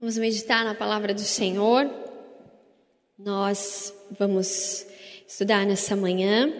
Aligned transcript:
Vamos 0.00 0.16
meditar 0.16 0.64
na 0.64 0.74
palavra 0.74 1.12
do 1.12 1.20
Senhor. 1.20 1.86
Nós 3.18 3.92
vamos 4.10 4.86
estudar 5.28 5.66
nessa 5.66 5.94
manhã 5.94 6.50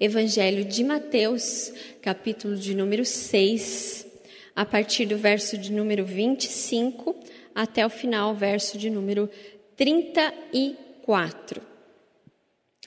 Evangelho 0.00 0.64
de 0.64 0.82
Mateus, 0.82 1.74
capítulo 2.00 2.56
de 2.56 2.74
número 2.74 3.04
6, 3.04 4.06
a 4.54 4.64
partir 4.64 5.04
do 5.04 5.18
verso 5.18 5.58
de 5.58 5.72
número 5.72 6.06
25 6.06 7.14
até 7.54 7.84
o 7.84 7.90
final, 7.90 8.34
verso 8.34 8.78
de 8.78 8.88
número 8.88 9.28
34. 9.76 11.60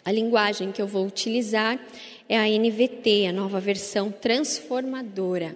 A 0.04 0.12
linguagem 0.12 0.72
que 0.72 0.82
eu 0.82 0.88
vou 0.88 1.06
utilizar 1.06 1.80
é 2.28 2.36
a 2.36 2.48
NVT, 2.48 3.28
a 3.28 3.32
nova 3.32 3.60
versão 3.60 4.12
transformadora. 4.12 5.56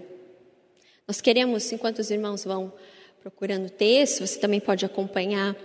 Nós 1.07 1.20
queremos, 1.20 1.71
enquanto 1.71 1.97
os 1.97 2.11
irmãos 2.11 2.43
vão 2.43 2.71
procurando 3.23 3.67
o 3.67 3.69
texto, 3.69 4.27
você 4.27 4.37
também 4.37 4.59
pode 4.59 4.83
acompanhar, 4.83 5.55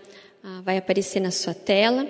ah, 0.45 0.63
vai 0.65 0.77
aparecer 0.77 1.19
na 1.19 1.33
sua 1.33 1.53
tela, 1.53 2.07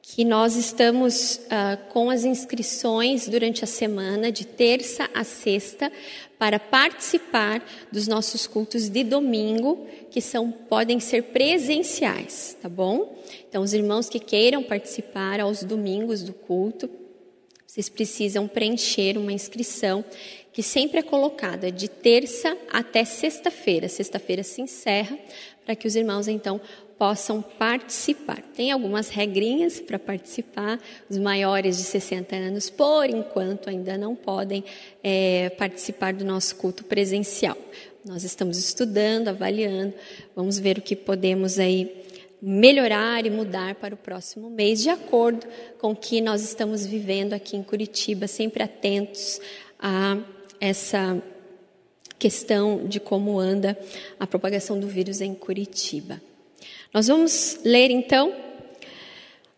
que 0.00 0.24
nós 0.24 0.56
estamos 0.56 1.42
ah, 1.50 1.76
com 1.90 2.08
as 2.08 2.24
inscrições 2.24 3.28
durante 3.28 3.62
a 3.62 3.66
semana, 3.66 4.32
de 4.32 4.46
terça 4.46 5.10
a 5.12 5.24
sexta, 5.24 5.92
para 6.38 6.58
participar 6.58 7.62
dos 7.92 8.08
nossos 8.08 8.46
cultos 8.46 8.88
de 8.88 9.04
domingo, 9.04 9.86
que 10.10 10.22
são 10.22 10.50
podem 10.50 10.98
ser 10.98 11.24
presenciais, 11.24 12.56
tá 12.62 12.68
bom? 12.68 13.22
Então, 13.46 13.62
os 13.62 13.74
irmãos 13.74 14.08
que 14.08 14.18
queiram 14.18 14.62
participar 14.62 15.38
aos 15.38 15.62
domingos 15.62 16.22
do 16.22 16.32
culto, 16.32 16.88
vocês 17.66 17.90
precisam 17.90 18.48
preencher 18.48 19.18
uma 19.18 19.32
inscrição 19.32 20.02
que 20.52 20.62
sempre 20.62 21.00
é 21.00 21.02
colocada 21.02 21.72
de 21.72 21.88
terça 21.88 22.56
até 22.70 23.04
sexta-feira. 23.04 23.88
Sexta-feira 23.88 24.42
se 24.42 24.60
encerra 24.60 25.18
para 25.64 25.74
que 25.74 25.86
os 25.86 25.96
irmãos 25.96 26.28
então 26.28 26.60
possam 26.98 27.42
participar. 27.42 28.42
Tem 28.54 28.70
algumas 28.70 29.08
regrinhas 29.08 29.80
para 29.80 29.98
participar. 29.98 30.78
Os 31.08 31.18
maiores 31.18 31.76
de 31.76 31.84
60 31.84 32.36
anos, 32.36 32.70
por 32.70 33.08
enquanto, 33.08 33.68
ainda 33.68 33.96
não 33.96 34.14
podem 34.14 34.62
é, 35.02 35.50
participar 35.50 36.12
do 36.12 36.24
nosso 36.24 36.54
culto 36.56 36.84
presencial. 36.84 37.56
Nós 38.04 38.22
estamos 38.24 38.58
estudando, 38.58 39.28
avaliando, 39.28 39.94
vamos 40.36 40.58
ver 40.58 40.78
o 40.78 40.82
que 40.82 40.94
podemos 40.94 41.58
aí 41.58 42.02
melhorar 42.40 43.24
e 43.24 43.30
mudar 43.30 43.76
para 43.76 43.94
o 43.94 43.96
próximo 43.96 44.50
mês, 44.50 44.82
de 44.82 44.90
acordo 44.90 45.46
com 45.78 45.92
o 45.92 45.96
que 45.96 46.20
nós 46.20 46.42
estamos 46.42 46.84
vivendo 46.84 47.32
aqui 47.32 47.56
em 47.56 47.62
Curitiba, 47.62 48.26
sempre 48.26 48.64
atentos 48.64 49.40
a 49.78 50.18
essa 50.62 51.20
questão 52.20 52.86
de 52.86 53.00
como 53.00 53.36
anda 53.36 53.76
a 54.20 54.28
propagação 54.28 54.78
do 54.78 54.86
vírus 54.86 55.20
em 55.20 55.34
Curitiba. 55.34 56.22
Nós 56.94 57.08
vamos 57.08 57.58
ler 57.64 57.90
então, 57.90 58.32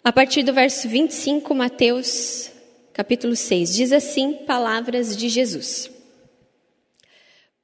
a 0.02 0.10
partir 0.10 0.42
do 0.42 0.54
verso 0.54 0.88
25, 0.88 1.54
Mateus 1.54 2.50
capítulo 2.94 3.36
6. 3.36 3.74
Diz 3.74 3.92
assim: 3.92 4.32
Palavras 4.46 5.14
de 5.14 5.28
Jesus. 5.28 5.90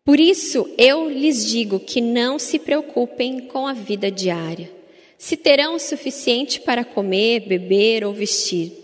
Por 0.05 0.21
isso 0.21 0.69
eu 0.77 1.09
lhes 1.09 1.47
digo 1.47 1.81
que 1.81 2.03
não 2.03 2.39
se 2.39 2.59
preocupem 2.59 3.41
com 3.41 3.67
a 3.67 3.73
vida 3.73 4.11
diária, 4.11 4.71
se 5.17 5.35
terão 5.35 5.77
o 5.77 5.81
suficiente 5.81 6.61
para 6.61 6.85
comer, 6.85 7.49
beber 7.49 8.05
ou 8.05 8.13
vestir. 8.13 8.80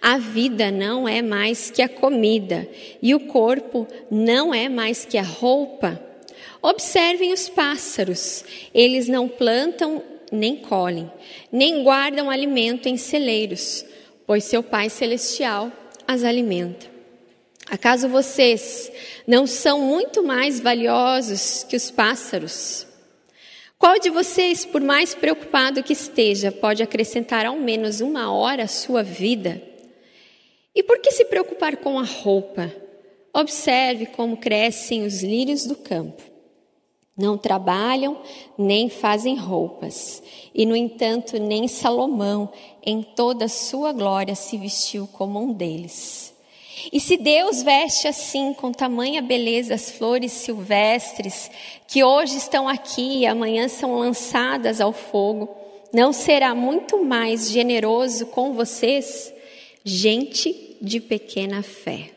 A 0.00 0.18
vida 0.18 0.70
não 0.70 1.08
é 1.08 1.22
mais 1.22 1.70
que 1.70 1.82
a 1.82 1.88
comida 1.88 2.68
e 3.02 3.14
o 3.14 3.20
corpo 3.20 3.86
não 4.10 4.54
é 4.54 4.68
mais 4.68 5.04
que 5.04 5.18
a 5.18 5.22
roupa. 5.22 6.00
Observem 6.62 7.32
os 7.32 7.48
pássaros, 7.48 8.44
eles 8.74 9.08
não 9.08 9.28
plantam 9.28 10.02
nem 10.32 10.56
colhem, 10.56 11.10
nem 11.52 11.82
guardam 11.82 12.30
alimento 12.30 12.88
em 12.88 12.96
celeiros, 12.96 13.84
pois 14.26 14.44
seu 14.44 14.62
Pai 14.62 14.88
Celestial 14.88 15.70
as 16.06 16.24
alimenta. 16.24 16.86
Acaso 17.70 18.08
vocês 18.08 18.90
não 19.26 19.46
são 19.46 19.80
muito 19.80 20.22
mais 20.22 20.60
valiosos 20.60 21.64
que 21.68 21.76
os 21.76 21.90
pássaros? 21.90 22.86
Qual 23.84 23.98
de 23.98 24.08
vocês, 24.08 24.64
por 24.64 24.80
mais 24.80 25.14
preocupado 25.14 25.82
que 25.82 25.92
esteja, 25.92 26.50
pode 26.50 26.82
acrescentar 26.82 27.44
ao 27.44 27.56
menos 27.56 28.00
uma 28.00 28.32
hora 28.32 28.62
à 28.62 28.66
sua 28.66 29.02
vida? 29.02 29.62
E 30.74 30.82
por 30.82 31.00
que 31.00 31.10
se 31.10 31.26
preocupar 31.26 31.76
com 31.76 31.98
a 31.98 32.02
roupa? 32.02 32.72
Observe 33.30 34.06
como 34.06 34.38
crescem 34.38 35.04
os 35.04 35.22
lírios 35.22 35.66
do 35.66 35.76
campo. 35.76 36.22
Não 37.14 37.36
trabalham 37.36 38.22
nem 38.56 38.88
fazem 38.88 39.36
roupas. 39.36 40.22
E, 40.54 40.64
no 40.64 40.74
entanto, 40.74 41.38
nem 41.38 41.68
Salomão, 41.68 42.50
em 42.82 43.02
toda 43.02 43.44
a 43.44 43.48
sua 43.48 43.92
glória, 43.92 44.34
se 44.34 44.56
vestiu 44.56 45.06
como 45.12 45.38
um 45.38 45.52
deles. 45.52 46.33
E 46.92 47.00
se 47.00 47.16
Deus 47.16 47.62
veste 47.62 48.08
assim, 48.08 48.52
com 48.52 48.72
tamanha 48.72 49.22
beleza, 49.22 49.74
as 49.74 49.90
flores 49.90 50.32
silvestres, 50.32 51.50
que 51.86 52.02
hoje 52.02 52.36
estão 52.36 52.68
aqui 52.68 53.20
e 53.20 53.26
amanhã 53.26 53.68
são 53.68 53.96
lançadas 53.98 54.80
ao 54.80 54.92
fogo, 54.92 55.54
não 55.92 56.12
será 56.12 56.54
muito 56.54 57.04
mais 57.04 57.50
generoso 57.50 58.26
com 58.26 58.52
vocês, 58.52 59.32
gente 59.84 60.76
de 60.80 61.00
pequena 61.00 61.62
fé? 61.62 62.10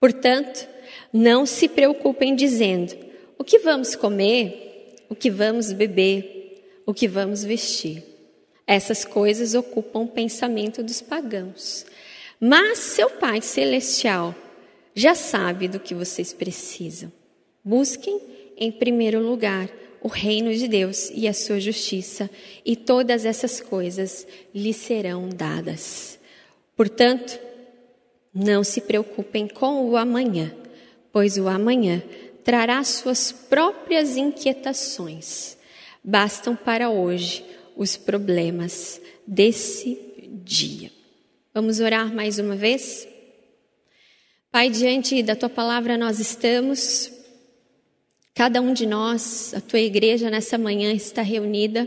Portanto, 0.00 0.68
não 1.12 1.46
se 1.46 1.68
preocupem 1.68 2.34
dizendo: 2.34 2.96
o 3.38 3.44
que 3.44 3.58
vamos 3.60 3.94
comer, 3.94 4.96
o 5.08 5.14
que 5.14 5.30
vamos 5.30 5.72
beber, 5.72 6.82
o 6.86 6.92
que 6.92 7.06
vamos 7.06 7.44
vestir. 7.44 8.02
Essas 8.66 9.04
coisas 9.04 9.54
ocupam 9.54 10.00
o 10.00 10.08
pensamento 10.08 10.82
dos 10.82 11.00
pagãos. 11.00 11.84
Mas 12.44 12.80
seu 12.80 13.08
Pai 13.08 13.40
Celestial 13.40 14.34
já 14.96 15.14
sabe 15.14 15.68
do 15.68 15.78
que 15.78 15.94
vocês 15.94 16.32
precisam. 16.32 17.12
Busquem, 17.64 18.20
em 18.56 18.72
primeiro 18.72 19.20
lugar, 19.20 19.70
o 20.02 20.08
reino 20.08 20.52
de 20.52 20.66
Deus 20.66 21.08
e 21.14 21.28
a 21.28 21.32
sua 21.32 21.60
justiça, 21.60 22.28
e 22.66 22.74
todas 22.74 23.24
essas 23.24 23.60
coisas 23.60 24.26
lhe 24.52 24.72
serão 24.72 25.28
dadas. 25.28 26.18
Portanto, 26.76 27.38
não 28.34 28.64
se 28.64 28.80
preocupem 28.80 29.46
com 29.46 29.88
o 29.88 29.96
amanhã, 29.96 30.52
pois 31.12 31.38
o 31.38 31.46
amanhã 31.46 32.02
trará 32.42 32.82
suas 32.82 33.30
próprias 33.30 34.16
inquietações. 34.16 35.56
Bastam 36.02 36.56
para 36.56 36.90
hoje 36.90 37.44
os 37.76 37.96
problemas 37.96 39.00
desse 39.28 39.96
dia. 40.44 40.90
Vamos 41.54 41.80
orar 41.80 42.10
mais 42.14 42.38
uma 42.38 42.56
vez? 42.56 43.06
Pai, 44.50 44.70
diante 44.70 45.22
da 45.22 45.36
tua 45.36 45.50
palavra 45.50 45.98
nós 45.98 46.18
estamos, 46.18 47.12
cada 48.34 48.58
um 48.62 48.72
de 48.72 48.86
nós, 48.86 49.52
a 49.52 49.60
tua 49.60 49.78
igreja 49.78 50.30
nessa 50.30 50.56
manhã 50.56 50.94
está 50.94 51.20
reunida 51.20 51.86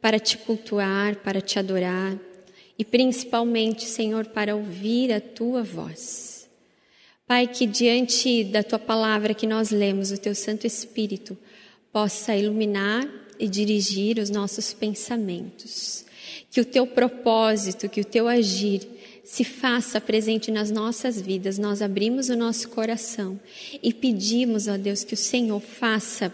para 0.00 0.18
te 0.18 0.36
cultuar, 0.36 1.14
para 1.14 1.40
te 1.40 1.60
adorar 1.60 2.18
e 2.76 2.84
principalmente, 2.84 3.84
Senhor, 3.84 4.26
para 4.26 4.56
ouvir 4.56 5.12
a 5.12 5.20
tua 5.20 5.62
voz. 5.62 6.48
Pai, 7.24 7.46
que 7.46 7.66
diante 7.66 8.42
da 8.42 8.64
tua 8.64 8.80
palavra 8.80 9.32
que 9.32 9.46
nós 9.46 9.70
lemos, 9.70 10.10
o 10.10 10.18
teu 10.18 10.34
Santo 10.34 10.66
Espírito 10.66 11.38
possa 11.92 12.34
iluminar 12.34 13.08
e 13.38 13.46
dirigir 13.46 14.18
os 14.18 14.28
nossos 14.28 14.72
pensamentos 14.74 16.07
que 16.50 16.60
o 16.60 16.64
teu 16.64 16.86
propósito, 16.86 17.88
que 17.88 18.00
o 18.00 18.04
teu 18.04 18.28
agir 18.28 18.86
se 19.24 19.44
faça 19.44 20.00
presente 20.00 20.50
nas 20.50 20.70
nossas 20.70 21.20
vidas. 21.20 21.58
Nós 21.58 21.82
abrimos 21.82 22.30
o 22.30 22.36
nosso 22.36 22.70
coração 22.70 23.38
e 23.82 23.92
pedimos, 23.92 24.68
ó 24.68 24.78
Deus, 24.78 25.04
que 25.04 25.14
o 25.14 25.18
Senhor 25.18 25.60
faça 25.60 26.32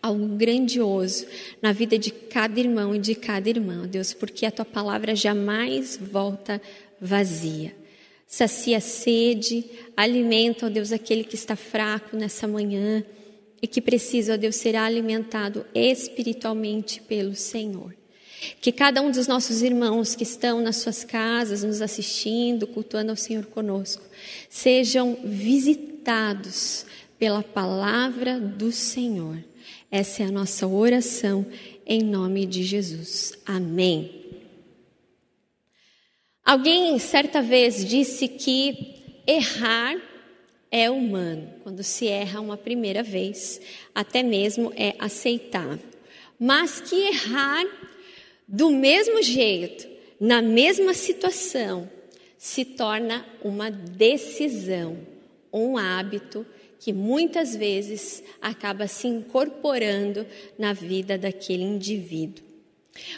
algo 0.00 0.26
grandioso 0.36 1.26
na 1.62 1.72
vida 1.72 1.98
de 1.98 2.10
cada 2.10 2.60
irmão 2.60 2.94
e 2.94 2.98
de 2.98 3.14
cada 3.14 3.48
irmã, 3.48 3.88
Deus, 3.88 4.12
porque 4.12 4.44
a 4.44 4.50
tua 4.50 4.64
palavra 4.64 5.16
jamais 5.16 5.98
volta 6.00 6.60
vazia. 7.00 7.74
Sacia 8.26 8.76
a 8.76 8.80
sede, 8.80 9.64
alimenta, 9.96 10.66
ó 10.66 10.68
Deus, 10.68 10.92
aquele 10.92 11.24
que 11.24 11.34
está 11.34 11.56
fraco 11.56 12.16
nessa 12.16 12.46
manhã 12.46 13.02
e 13.62 13.66
que 13.66 13.80
precisa, 13.80 14.34
ó 14.34 14.36
Deus, 14.36 14.56
ser 14.56 14.76
alimentado 14.76 15.64
espiritualmente 15.74 17.00
pelo 17.00 17.34
Senhor. 17.34 17.94
Que 18.60 18.72
cada 18.72 19.00
um 19.02 19.10
dos 19.10 19.26
nossos 19.26 19.62
irmãos 19.62 20.14
que 20.14 20.22
estão 20.22 20.60
nas 20.60 20.76
suas 20.76 21.04
casas, 21.04 21.62
nos 21.62 21.80
assistindo, 21.80 22.66
cultuando 22.66 23.10
ao 23.10 23.16
Senhor 23.16 23.46
conosco, 23.46 24.02
sejam 24.48 25.18
visitados 25.24 26.86
pela 27.18 27.42
palavra 27.42 28.38
do 28.40 28.70
Senhor. 28.72 29.38
Essa 29.90 30.22
é 30.24 30.26
a 30.26 30.32
nossa 30.32 30.66
oração 30.66 31.46
em 31.86 32.02
nome 32.02 32.46
de 32.46 32.62
Jesus. 32.62 33.32
Amém. 33.46 34.24
Alguém 36.44 36.98
certa 36.98 37.40
vez 37.40 37.84
disse 37.84 38.28
que 38.28 39.22
errar 39.26 39.96
é 40.70 40.90
humano. 40.90 41.48
Quando 41.62 41.82
se 41.82 42.08
erra 42.08 42.40
uma 42.40 42.56
primeira 42.56 43.02
vez, 43.02 43.60
até 43.94 44.22
mesmo 44.22 44.72
é 44.76 44.94
aceitável. 44.98 45.94
mas 46.38 46.80
que 46.80 46.96
errar 46.96 47.64
do 48.54 48.70
mesmo 48.70 49.20
jeito, 49.20 49.84
na 50.20 50.40
mesma 50.40 50.94
situação, 50.94 51.90
se 52.38 52.64
torna 52.64 53.26
uma 53.42 53.68
decisão, 53.68 54.96
um 55.52 55.76
hábito 55.76 56.46
que 56.78 56.92
muitas 56.92 57.56
vezes 57.56 58.22
acaba 58.40 58.86
se 58.86 59.08
incorporando 59.08 60.24
na 60.56 60.72
vida 60.72 61.18
daquele 61.18 61.64
indivíduo. 61.64 62.44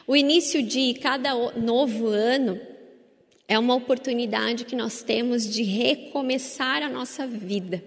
O 0.06 0.16
início 0.16 0.62
de 0.62 0.94
cada 0.94 1.34
novo 1.52 2.06
ano 2.06 2.58
é 3.46 3.58
uma 3.58 3.74
oportunidade 3.74 4.64
que 4.64 4.74
nós 4.74 5.02
temos 5.02 5.46
de 5.46 5.62
recomeçar 5.62 6.82
a 6.82 6.88
nossa 6.88 7.26
vida 7.26 7.84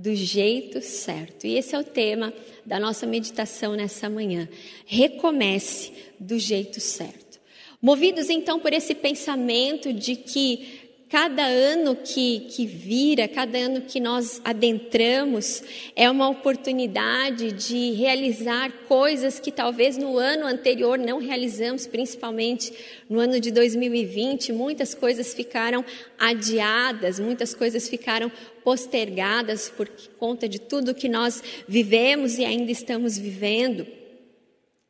do 0.00 0.14
jeito 0.14 0.80
certo. 0.80 1.46
E 1.46 1.56
esse 1.56 1.74
é 1.74 1.78
o 1.78 1.84
tema 1.84 2.32
da 2.64 2.80
nossa 2.80 3.06
meditação 3.06 3.74
nessa 3.74 4.08
manhã. 4.08 4.48
Recomece 4.86 5.92
do 6.18 6.38
jeito 6.38 6.80
certo. 6.80 7.38
Movidos 7.82 8.30
então 8.30 8.58
por 8.58 8.72
esse 8.72 8.94
pensamento 8.94 9.92
de 9.92 10.16
que 10.16 10.79
Cada 11.10 11.44
ano 11.44 11.96
que, 11.96 12.38
que 12.50 12.64
vira, 12.64 13.26
cada 13.26 13.58
ano 13.58 13.80
que 13.80 13.98
nós 13.98 14.40
adentramos, 14.44 15.60
é 15.96 16.08
uma 16.08 16.28
oportunidade 16.28 17.50
de 17.50 17.90
realizar 17.94 18.70
coisas 18.86 19.40
que 19.40 19.50
talvez 19.50 19.96
no 19.96 20.16
ano 20.16 20.46
anterior 20.46 20.96
não 20.96 21.18
realizamos, 21.18 21.84
principalmente 21.84 22.72
no 23.08 23.18
ano 23.18 23.40
de 23.40 23.50
2020. 23.50 24.52
Muitas 24.52 24.94
coisas 24.94 25.34
ficaram 25.34 25.84
adiadas, 26.16 27.18
muitas 27.18 27.54
coisas 27.54 27.88
ficaram 27.88 28.30
postergadas 28.62 29.68
por 29.68 29.88
conta 30.16 30.48
de 30.48 30.60
tudo 30.60 30.94
que 30.94 31.08
nós 31.08 31.42
vivemos 31.66 32.38
e 32.38 32.44
ainda 32.44 32.70
estamos 32.70 33.18
vivendo. 33.18 33.84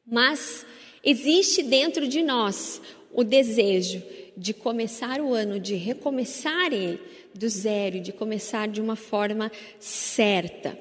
Mas 0.06 0.66
existe 1.02 1.62
dentro 1.62 2.06
de 2.06 2.22
nós 2.22 2.78
o 3.10 3.24
desejo 3.24 4.02
de 4.40 4.54
começar 4.54 5.20
o 5.20 5.34
ano, 5.34 5.60
de 5.60 5.74
recomeçar 5.74 6.72
ele 6.72 6.98
do 7.34 7.46
zero, 7.46 8.00
de 8.00 8.10
começar 8.10 8.66
de 8.68 8.80
uma 8.80 8.96
forma 8.96 9.52
certa. 9.78 10.76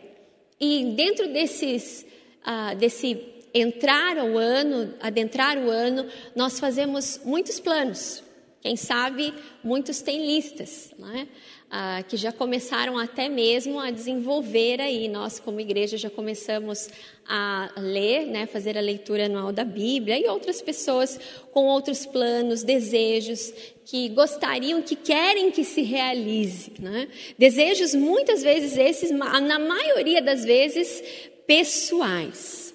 E 0.57 0.94
dentro 0.95 1.27
desses, 1.27 2.06
uh, 2.41 2.73
desse 2.77 3.19
entrar 3.53 4.17
ao 4.17 4.38
ano, 4.38 4.94
adentrar 5.01 5.57
o 5.57 5.69
ano, 5.69 6.07
nós 6.33 6.57
fazemos 6.57 7.19
muitos 7.25 7.59
planos. 7.59 8.23
Quem 8.61 8.77
sabe 8.77 9.33
muitos 9.61 10.01
têm 10.01 10.25
listas, 10.25 10.94
é? 11.13 11.27
Ah, 11.71 12.04
que 12.07 12.18
já 12.18 12.31
começaram 12.31 12.98
até 12.98 13.30
mesmo 13.30 13.80
a 13.80 13.92
desenvolver 13.92 14.81
aí. 14.81 15.07
Nós, 15.07 15.39
como 15.39 15.60
igreja, 15.60 15.98
já 15.98 16.10
começamos 16.10 16.89
a 17.27 17.69
ler, 17.77 18.25
né, 18.25 18.48
fazer 18.48 18.75
a 18.75 18.81
leitura 18.81 19.27
anual 19.27 19.51
da 19.51 19.63
Bíblia 19.63 20.18
e 20.19 20.27
outras 20.27 20.63
pessoas 20.63 21.19
com 21.51 21.66
outros 21.66 22.07
planos, 22.07 22.63
desejos 22.63 23.54
que 23.86 24.10
gostariam, 24.10 24.81
que 24.81 24.95
querem 24.95 25.51
que 25.51 25.63
se 25.63 25.83
realize. 25.83 26.74
Né? 26.80 27.07
Desejos, 27.38 27.94
muitas 27.94 28.42
vezes, 28.42 28.75
esses, 28.75 29.12
na 29.12 29.60
maioria 29.60 30.24
das 30.24 30.44
vezes, 30.44 31.04
pessoais. 31.45 32.74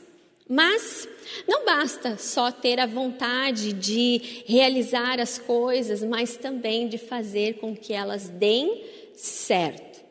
Mas 0.48 1.08
não 1.46 1.64
basta 1.64 2.16
só 2.16 2.50
ter 2.50 2.78
a 2.80 2.86
vontade 2.86 3.72
de 3.72 4.42
realizar 4.46 5.20
as 5.20 5.38
coisas, 5.38 6.02
mas 6.02 6.36
também 6.36 6.88
de 6.88 6.98
fazer 6.98 7.58
com 7.58 7.76
que 7.76 7.92
elas 7.92 8.28
deem 8.28 8.84
certo. 9.14 10.04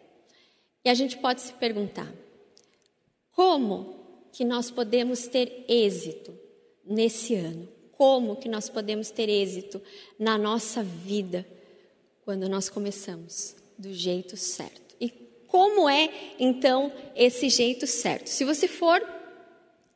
E 0.84 0.90
a 0.90 0.94
gente 0.94 1.18
pode 1.18 1.42
se 1.42 1.54
perguntar: 1.54 2.12
como 3.32 3.96
que 4.32 4.44
nós 4.44 4.70
podemos 4.70 5.28
ter 5.28 5.66
êxito 5.68 6.38
nesse 6.86 7.36
ano? 7.36 7.68
Como 7.92 8.36
que 8.36 8.50
nós 8.50 8.70
podemos 8.70 9.10
ter 9.10 9.30
êxito 9.30 9.82
na 10.20 10.38
nossa 10.38 10.84
vida 10.84 11.46
quando 12.26 12.50
nós 12.50 12.70
começamos 12.70 13.56
do 13.78 13.94
jeito 13.94 14.36
certo? 14.36 14.96
E 15.00 15.10
como 15.48 15.88
é 15.88 16.10
então 16.40 16.92
esse 17.16 17.48
jeito 17.50 17.86
certo? 17.88 18.28
Se 18.28 18.44
você 18.44 18.68
for 18.68 19.02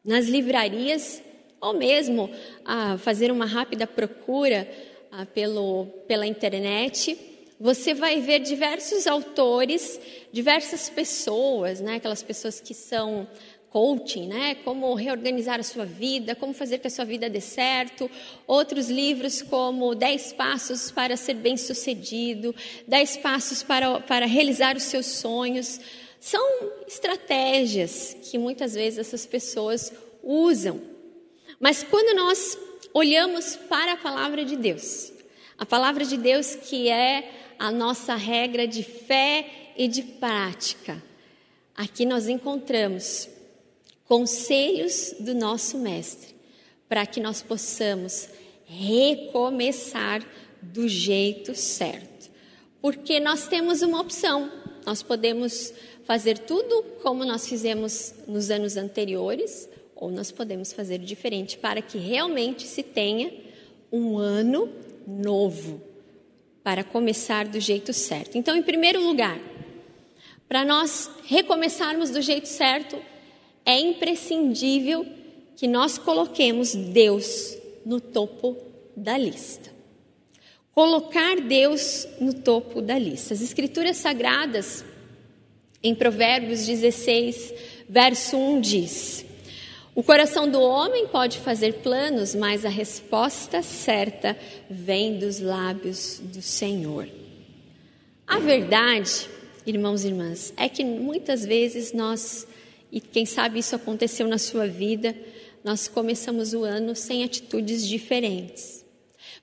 nas 0.07 0.25
livrarias, 0.25 1.21
ou 1.59 1.73
mesmo 1.73 2.29
a 2.63 2.97
fazer 2.97 3.31
uma 3.31 3.45
rápida 3.45 3.85
procura 3.85 4.67
a, 5.11 5.25
pelo, 5.25 5.85
pela 6.07 6.25
internet, 6.25 7.17
você 7.59 7.93
vai 7.93 8.21
ver 8.21 8.39
diversos 8.39 9.05
autores, 9.05 9.99
diversas 10.31 10.89
pessoas, 10.89 11.81
né, 11.81 11.95
aquelas 11.95 12.23
pessoas 12.23 12.61
que 12.61 12.73
são 12.73 13.27
coaching, 13.69 14.27
né? 14.27 14.55
Como 14.63 14.93
reorganizar 14.95 15.59
a 15.59 15.63
sua 15.63 15.85
vida, 15.85 16.33
como 16.35 16.53
fazer 16.53 16.79
que 16.79 16.87
a 16.87 16.89
sua 16.89 17.05
vida 17.05 17.29
dê 17.29 17.41
certo. 17.41 18.09
Outros 18.47 18.89
livros 18.89 19.41
como 19.41 19.93
10 19.93 20.33
passos 20.33 20.89
para 20.89 21.17
ser 21.17 21.35
bem-sucedido, 21.35 22.55
10 22.87 23.17
passos 23.17 23.61
para, 23.61 23.99
para 23.99 24.25
realizar 24.25 24.75
os 24.75 24.83
seus 24.83 25.05
sonhos. 25.05 25.79
São 26.19 26.71
estratégias 26.87 28.15
que 28.23 28.37
muitas 28.37 28.73
vezes 28.73 28.99
essas 28.99 29.25
pessoas 29.25 29.91
usam. 30.23 30.81
Mas 31.59 31.83
quando 31.83 32.15
nós 32.15 32.57
olhamos 32.93 33.55
para 33.55 33.93
a 33.93 33.97
palavra 33.97 34.43
de 34.43 34.55
Deus, 34.55 35.11
a 35.57 35.65
palavra 35.65 36.05
de 36.05 36.17
Deus 36.17 36.55
que 36.55 36.89
é 36.89 37.31
a 37.57 37.71
nossa 37.71 38.15
regra 38.15 38.67
de 38.67 38.83
fé 38.83 39.73
e 39.77 39.87
de 39.87 40.03
prática, 40.03 41.01
aqui 41.75 42.05
nós 42.05 42.27
encontramos 42.27 43.29
conselhos 44.05 45.15
do 45.19 45.33
nosso 45.33 45.77
Mestre 45.77 46.35
para 46.87 47.05
que 47.05 47.19
nós 47.19 47.41
possamos 47.41 48.29
recomeçar 48.65 50.25
do 50.61 50.87
jeito 50.87 51.55
certo. 51.55 52.29
Porque 52.81 53.19
nós 53.19 53.47
temos 53.47 53.81
uma 53.81 53.99
opção, 53.99 54.51
nós 54.85 55.01
podemos 55.03 55.73
fazer 56.07 56.39
tudo 56.39 56.83
como 57.03 57.25
nós 57.25 57.45
fizemos 57.45 58.13
nos 58.25 58.49
anos 58.49 58.77
anteriores, 58.77 59.67
ou 59.93 60.09
nós 60.09 60.31
podemos 60.31 60.71
fazer 60.71 60.99
diferente 60.99 61.57
para 61.57 61.81
que 61.81 61.97
realmente 61.97 62.63
se 62.63 62.81
tenha 62.81 63.29
um 63.91 64.17
ano 64.17 64.69
novo 65.05 65.81
para 66.63 66.81
começar 66.81 67.45
do 67.45 67.59
jeito 67.59 67.91
certo. 67.91 68.37
Então, 68.37 68.55
em 68.55 68.63
primeiro 68.63 69.01
lugar, 69.05 69.37
para 70.47 70.63
nós 70.63 71.11
recomeçarmos 71.25 72.09
do 72.09 72.21
jeito 72.21 72.47
certo, 72.47 72.97
é 73.65 73.77
imprescindível 73.77 75.05
que 75.57 75.67
nós 75.67 75.97
coloquemos 75.97 76.73
Deus 76.73 77.57
no 77.85 77.99
topo 77.99 78.55
da 78.95 79.17
lista. 79.17 79.69
Colocar 80.73 81.41
Deus 81.41 82.07
no 82.21 82.33
topo 82.33 82.81
da 82.81 82.97
lista. 82.97 83.33
As 83.33 83.41
Escrituras 83.41 83.97
Sagradas, 83.97 84.85
em 85.87 85.95
Provérbios 85.95 86.65
16, 86.65 87.53
verso 87.87 88.37
1 88.37 88.61
diz: 88.61 89.25
O 89.95 90.03
coração 90.03 90.49
do 90.49 90.61
homem 90.61 91.07
pode 91.07 91.39
fazer 91.39 91.75
planos, 91.75 92.35
mas 92.35 92.65
a 92.65 92.69
resposta 92.69 93.61
certa 93.61 94.37
vem 94.69 95.17
dos 95.17 95.39
lábios 95.39 96.19
do 96.21 96.41
Senhor. 96.41 97.07
A 98.25 98.39
verdade, 98.39 99.29
irmãos 99.65 100.03
e 100.03 100.07
irmãs, 100.07 100.53
é 100.57 100.67
que 100.67 100.83
muitas 100.83 101.45
vezes 101.45 101.93
nós 101.93 102.45
e 102.91 103.01
quem 103.01 103.25
sabe 103.25 103.59
isso 103.59 103.75
aconteceu 103.75 104.27
na 104.27 104.37
sua 104.37 104.67
vida, 104.67 105.15
nós 105.63 105.87
começamos 105.87 106.53
o 106.53 106.63
ano 106.63 106.95
sem 106.95 107.23
atitudes 107.23 107.85
diferentes. 107.85 108.85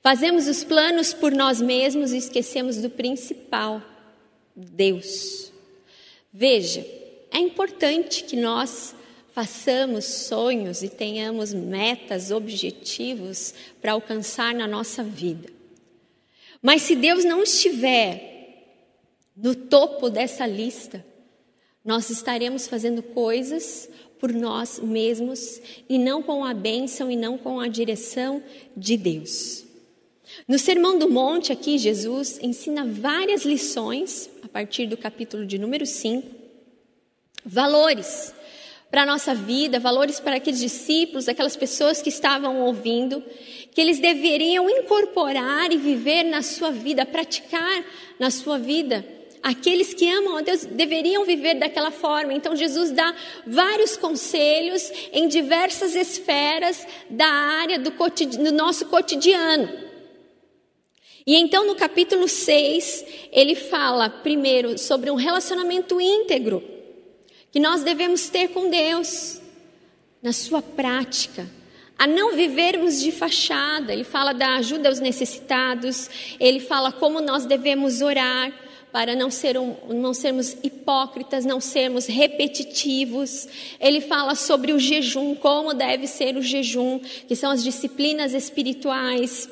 Fazemos 0.03 0.47
os 0.49 0.65
planos 0.65 1.13
por 1.13 1.33
nós 1.33 1.61
mesmos 1.61 2.13
e 2.13 2.19
esquecemos 2.19 2.77
do 2.79 2.91
principal, 2.91 3.83
Deus. 4.55 5.54
Veja, 6.37 6.85
é 7.31 7.39
importante 7.39 8.25
que 8.25 8.35
nós 8.35 8.93
façamos 9.33 10.05
sonhos 10.05 10.83
e 10.83 10.89
tenhamos 10.89 11.55
metas, 11.55 12.33
objetivos 12.33 13.55
para 13.81 13.93
alcançar 13.93 14.53
na 14.53 14.67
nossa 14.67 15.05
vida. 15.05 15.49
Mas 16.61 16.83
se 16.83 16.97
Deus 16.97 17.25
não 17.25 17.45
estiver 17.45 18.73
no 19.37 19.55
topo 19.55 20.11
dessa 20.11 20.45
lista, 20.45 21.07
nós 21.85 22.11
estaremos 22.11 22.67
fazendo 22.67 23.01
coisas 23.01 23.89
por 24.19 24.33
nós 24.33 24.81
mesmos 24.81 25.63
e 25.89 25.99
não 25.99 26.21
com 26.21 26.45
a 26.45 26.53
bênção 26.53 27.09
e 27.09 27.15
não 27.15 27.39
com 27.39 27.61
a 27.61 27.69
direção 27.69 28.43
de 28.77 28.97
Deus. 28.97 29.64
No 30.47 30.59
Sermão 30.59 30.99
do 30.99 31.09
Monte, 31.09 31.53
aqui, 31.53 31.79
Jesus 31.79 32.39
ensina 32.43 32.85
várias 32.85 33.45
lições, 33.45 34.29
a 34.43 34.49
partir 34.49 34.87
do 34.87 34.97
capítulo 34.97 35.47
de 35.47 35.59
número 35.59 35.87
5, 35.87 36.29
valores 37.45 38.35
para 38.91 39.03
a 39.03 39.07
nossa 39.07 39.35
vida, 39.35 39.81
valores 39.81 40.21
para 40.21 40.37
aqueles 40.37 40.61
discípulos, 40.61 41.29
aquelas 41.29 41.57
pessoas 41.57 42.01
que 42.01 42.09
estavam 42.09 42.61
ouvindo, 42.61 43.23
que 43.73 43.81
eles 43.81 43.99
deveriam 43.99 44.69
incorporar 44.71 45.73
e 45.73 45.79
viver 45.79 46.25
na 46.25 46.43
sua 46.43 46.71
vida, 46.71 47.05
praticar 47.05 47.85
na 48.19 48.31
sua 48.31 48.59
vida 48.59 49.05
aqueles 49.45 49.93
que 49.93 50.11
amam 50.11 50.39
a 50.39 50.41
Deus 50.41 50.65
deveriam 50.65 51.23
viver 51.27 51.57
daquela 51.57 51.91
forma. 51.91 52.33
Então 52.33 52.57
Jesus 52.57 52.91
dá 52.91 53.15
vários 53.47 53.95
conselhos 53.95 54.91
em 55.13 55.29
diversas 55.29 55.95
esferas 55.95 56.87
da 57.11 57.27
área 57.27 57.79
do, 57.79 57.91
do 57.91 58.53
nosso 58.53 58.87
cotidiano. 58.87 59.69
E 61.27 61.37
então 61.37 61.67
no 61.67 61.75
capítulo 61.75 62.29
6, 62.29 63.05
ele 63.33 63.55
fala 63.55 64.11
primeiro 64.11 64.77
sobre 64.79 65.11
um 65.11 65.15
relacionamento 65.15 66.01
íntegro 66.01 66.63
que 67.51 67.59
nós 67.59 67.83
devemos 67.83 68.29
ter 68.29 68.49
com 68.49 68.69
Deus 68.69 69.41
na 70.23 70.33
sua 70.33 70.61
prática 70.61 71.49
a 71.99 72.07
não 72.07 72.35
vivermos 72.35 73.01
de 73.01 73.13
fachada. 73.13 73.93
Ele 73.93 74.05
fala 74.05 74.33
da 74.33 74.57
ajuda 74.57 74.89
aos 74.89 75.01
necessitados, 75.01 76.11
ele 76.39 76.61
fala 76.61 76.93
como 76.93 77.21
nós 77.21 77.47
devemos 77.47 78.01
orar 78.01 78.53
para 78.93 79.17
não, 79.17 79.29
ser 79.29 79.59
um, 79.59 79.75
não 79.89 80.15
sermos 80.15 80.57
hipócritas, 80.63 81.45
não 81.45 81.61
sermos 81.61 82.07
repetitivos. 82.07 83.49
Ele 83.81 84.01
fala 84.01 84.35
sobre 84.35 84.73
o 84.73 84.79
jejum, 84.79 85.35
como 85.35 85.75
deve 85.75 86.07
ser 86.07 86.37
o 86.37 86.43
jejum, 86.43 87.01
que 87.27 87.35
são 87.35 87.51
as 87.51 87.65
disciplinas 87.65 88.35
espirituais. 88.35 89.49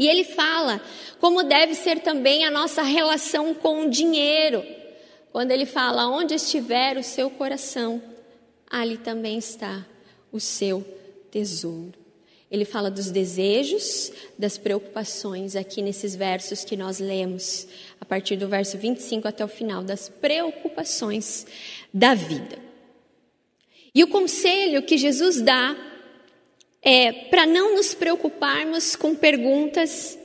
E 0.00 0.08
ele 0.08 0.24
fala 0.24 0.80
como 1.20 1.42
deve 1.42 1.74
ser 1.74 2.00
também 2.00 2.46
a 2.46 2.50
nossa 2.50 2.80
relação 2.80 3.52
com 3.52 3.82
o 3.82 3.90
dinheiro. 3.90 4.64
Quando 5.30 5.50
ele 5.50 5.66
fala, 5.66 6.08
onde 6.08 6.32
estiver 6.32 6.96
o 6.96 7.02
seu 7.02 7.28
coração, 7.28 8.02
ali 8.70 8.96
também 8.96 9.36
está 9.36 9.86
o 10.32 10.40
seu 10.40 10.82
tesouro. 11.30 11.92
Ele 12.50 12.64
fala 12.64 12.90
dos 12.90 13.10
desejos, 13.10 14.10
das 14.38 14.56
preocupações, 14.56 15.54
aqui 15.54 15.82
nesses 15.82 16.16
versos 16.16 16.64
que 16.64 16.78
nós 16.78 16.98
lemos, 16.98 17.68
a 18.00 18.04
partir 18.06 18.36
do 18.36 18.48
verso 18.48 18.78
25 18.78 19.28
até 19.28 19.44
o 19.44 19.48
final, 19.48 19.82
das 19.82 20.08
preocupações 20.08 21.46
da 21.92 22.14
vida. 22.14 22.58
E 23.94 24.02
o 24.02 24.08
conselho 24.08 24.82
que 24.82 24.96
Jesus 24.96 25.42
dá 25.42 25.89
é 26.82 27.12
para 27.12 27.46
não 27.46 27.74
nos 27.74 27.94
preocuparmos 27.94 28.96
com 28.96 29.14
perguntas 29.14 30.18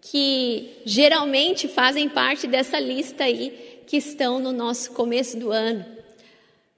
que 0.00 0.80
geralmente 0.84 1.68
fazem 1.68 2.08
parte 2.08 2.46
dessa 2.46 2.78
lista 2.78 3.24
aí 3.24 3.82
que 3.86 3.96
estão 3.96 4.38
no 4.38 4.52
nosso 4.52 4.92
começo 4.92 5.36
do 5.36 5.50
ano. 5.50 5.84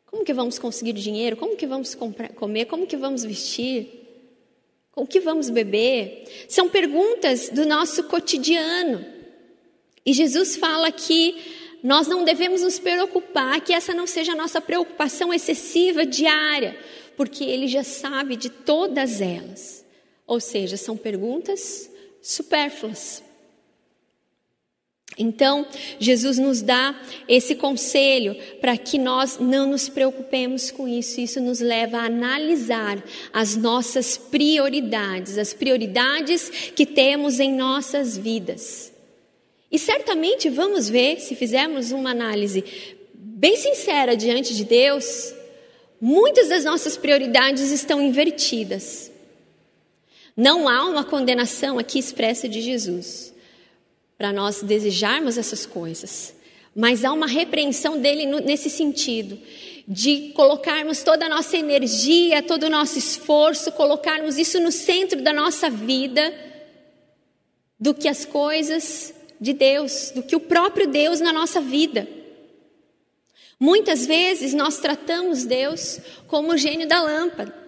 Como 0.06 0.24
que 0.24 0.32
vamos 0.32 0.58
conseguir 0.58 0.92
dinheiro? 0.92 1.36
Como 1.36 1.56
que 1.56 1.66
vamos 1.66 1.94
comprar, 1.94 2.28
comer? 2.30 2.66
Como 2.66 2.86
que 2.86 2.96
vamos 2.96 3.24
vestir? 3.24 4.02
O 4.94 5.06
que 5.06 5.18
vamos 5.18 5.50
beber? 5.50 6.24
São 6.48 6.68
perguntas 6.68 7.48
do 7.48 7.66
nosso 7.66 8.04
cotidiano. 8.04 9.04
E 10.06 10.12
Jesus 10.12 10.56
fala 10.56 10.92
que 10.92 11.34
nós 11.82 12.06
não 12.06 12.24
devemos 12.24 12.62
nos 12.62 12.78
preocupar, 12.78 13.60
que 13.60 13.72
essa 13.72 13.92
não 13.92 14.06
seja 14.06 14.32
a 14.32 14.36
nossa 14.36 14.60
preocupação 14.60 15.34
excessiva 15.34 16.06
diária, 16.06 16.78
porque 17.16 17.44
Ele 17.44 17.68
já 17.68 17.84
sabe 17.84 18.36
de 18.36 18.48
todas 18.50 19.20
elas. 19.20 19.84
Ou 20.26 20.40
seja, 20.40 20.76
são 20.76 20.96
perguntas 20.96 21.90
supérfluas. 22.22 23.22
Então, 25.16 25.66
Jesus 25.98 26.38
nos 26.38 26.60
dá 26.60 26.98
esse 27.28 27.54
conselho 27.54 28.36
para 28.60 28.76
que 28.76 28.98
nós 28.98 29.38
não 29.38 29.70
nos 29.70 29.88
preocupemos 29.88 30.70
com 30.70 30.88
isso. 30.88 31.20
Isso 31.20 31.40
nos 31.40 31.60
leva 31.60 31.98
a 31.98 32.06
analisar 32.06 33.02
as 33.32 33.54
nossas 33.54 34.16
prioridades, 34.16 35.38
as 35.38 35.54
prioridades 35.54 36.48
que 36.74 36.84
temos 36.84 37.38
em 37.38 37.52
nossas 37.52 38.16
vidas. 38.16 38.92
E 39.70 39.78
certamente 39.78 40.48
vamos 40.48 40.88
ver, 40.88 41.20
se 41.20 41.34
fizermos 41.34 41.92
uma 41.92 42.10
análise 42.10 42.64
bem 43.14 43.56
sincera 43.56 44.16
diante 44.16 44.54
de 44.54 44.64
Deus, 44.64 45.32
muitas 46.04 46.50
das 46.50 46.66
nossas 46.66 46.98
prioridades 46.98 47.70
estão 47.70 47.98
invertidas. 47.98 49.10
Não 50.36 50.68
há 50.68 50.84
uma 50.84 51.02
condenação 51.02 51.78
aqui 51.78 51.98
expressa 51.98 52.46
de 52.46 52.60
Jesus 52.60 53.32
para 54.18 54.30
nós 54.30 54.62
desejarmos 54.62 55.38
essas 55.38 55.64
coisas. 55.64 56.34
Mas 56.76 57.06
há 57.06 57.12
uma 57.12 57.26
repreensão 57.26 57.98
dele 57.98 58.26
nesse 58.42 58.68
sentido, 58.68 59.38
de 59.88 60.30
colocarmos 60.34 61.02
toda 61.02 61.24
a 61.24 61.28
nossa 61.28 61.56
energia, 61.56 62.42
todo 62.42 62.64
o 62.64 62.70
nosso 62.70 62.98
esforço, 62.98 63.72
colocarmos 63.72 64.36
isso 64.36 64.60
no 64.60 64.70
centro 64.70 65.22
da 65.22 65.32
nossa 65.32 65.70
vida, 65.70 66.34
do 67.80 67.94
que 67.94 68.08
as 68.08 68.26
coisas 68.26 69.14
de 69.40 69.54
Deus, 69.54 70.12
do 70.14 70.22
que 70.22 70.36
o 70.36 70.40
próprio 70.40 70.86
Deus 70.86 71.18
na 71.20 71.32
nossa 71.32 71.62
vida. 71.62 72.06
Muitas 73.58 74.06
vezes 74.06 74.52
nós 74.52 74.78
tratamos 74.78 75.44
Deus 75.44 76.00
como 76.26 76.52
o 76.52 76.56
gênio 76.56 76.88
da 76.88 77.00
lâmpada. 77.00 77.64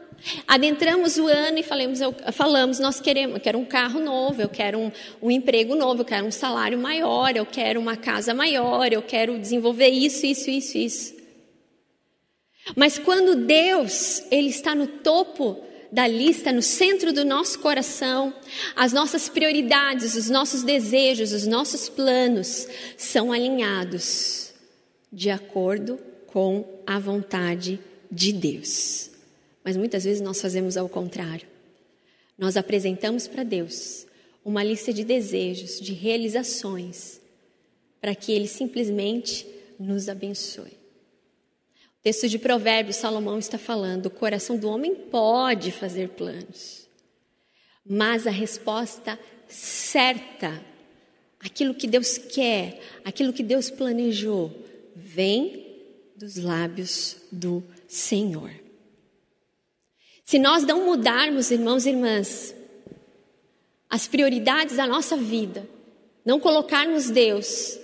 Adentramos 0.46 1.18
o 1.18 1.26
ano 1.26 1.58
e 1.58 1.62
falamos, 1.62 2.00
falamos, 2.32 2.78
nós 2.80 3.00
queremos, 3.00 3.36
eu 3.36 3.40
quero 3.40 3.58
um 3.58 3.64
carro 3.64 4.00
novo, 4.00 4.40
eu 4.42 4.48
quero 4.48 4.78
um, 4.78 4.90
um 5.22 5.30
emprego 5.30 5.74
novo, 5.76 6.00
eu 6.00 6.04
quero 6.04 6.26
um 6.26 6.30
salário 6.30 6.78
maior, 6.78 7.36
eu 7.36 7.46
quero 7.46 7.78
uma 7.78 7.96
casa 7.96 8.34
maior, 8.34 8.92
eu 8.92 9.02
quero 9.02 9.38
desenvolver 9.38 9.88
isso, 9.88 10.26
isso, 10.26 10.50
isso, 10.50 10.78
isso. 10.78 11.16
Mas 12.74 12.98
quando 12.98 13.46
Deus, 13.46 14.24
Ele 14.30 14.48
está 14.48 14.74
no 14.74 14.86
topo 14.86 15.62
da 15.92 16.08
lista, 16.08 16.50
no 16.50 16.62
centro 16.62 17.12
do 17.12 17.24
nosso 17.24 17.60
coração, 17.60 18.34
as 18.74 18.92
nossas 18.92 19.28
prioridades, 19.28 20.16
os 20.16 20.28
nossos 20.28 20.64
desejos, 20.64 21.32
os 21.32 21.46
nossos 21.46 21.88
planos 21.88 22.66
são 22.96 23.30
alinhados 23.30 24.45
de 25.16 25.30
acordo 25.30 25.98
com 26.26 26.82
a 26.86 26.98
vontade 26.98 27.80
de 28.12 28.34
Deus. 28.34 29.10
Mas 29.64 29.74
muitas 29.74 30.04
vezes 30.04 30.20
nós 30.20 30.38
fazemos 30.42 30.76
ao 30.76 30.90
contrário. 30.90 31.48
Nós 32.36 32.54
apresentamos 32.54 33.26
para 33.26 33.42
Deus 33.42 34.06
uma 34.44 34.62
lista 34.62 34.92
de 34.92 35.04
desejos, 35.04 35.80
de 35.80 35.94
realizações, 35.94 37.18
para 37.98 38.14
que 38.14 38.30
Ele 38.30 38.46
simplesmente 38.46 39.46
nos 39.80 40.06
abençoe. 40.10 40.76
O 41.98 42.02
texto 42.02 42.28
de 42.28 42.38
Provérbios, 42.38 42.96
Salomão 42.96 43.38
está 43.38 43.56
falando: 43.56 44.06
o 44.06 44.10
coração 44.10 44.58
do 44.58 44.68
homem 44.68 44.94
pode 44.94 45.72
fazer 45.72 46.10
planos, 46.10 46.86
mas 47.86 48.26
a 48.26 48.30
resposta 48.30 49.18
certa, 49.48 50.62
aquilo 51.40 51.74
que 51.74 51.86
Deus 51.86 52.18
quer, 52.18 52.80
aquilo 53.02 53.32
que 53.32 53.42
Deus 53.42 53.70
planejou, 53.70 54.66
vem 54.96 55.66
dos 56.16 56.36
lábios 56.36 57.18
do 57.30 57.62
Senhor. 57.86 58.50
Se 60.24 60.38
nós 60.38 60.64
não 60.64 60.86
mudarmos, 60.86 61.50
irmãos 61.50 61.84
e 61.84 61.90
irmãs, 61.90 62.54
as 63.88 64.08
prioridades 64.08 64.76
da 64.76 64.86
nossa 64.86 65.16
vida, 65.16 65.68
não 66.24 66.40
colocarmos 66.40 67.10
Deus 67.10 67.78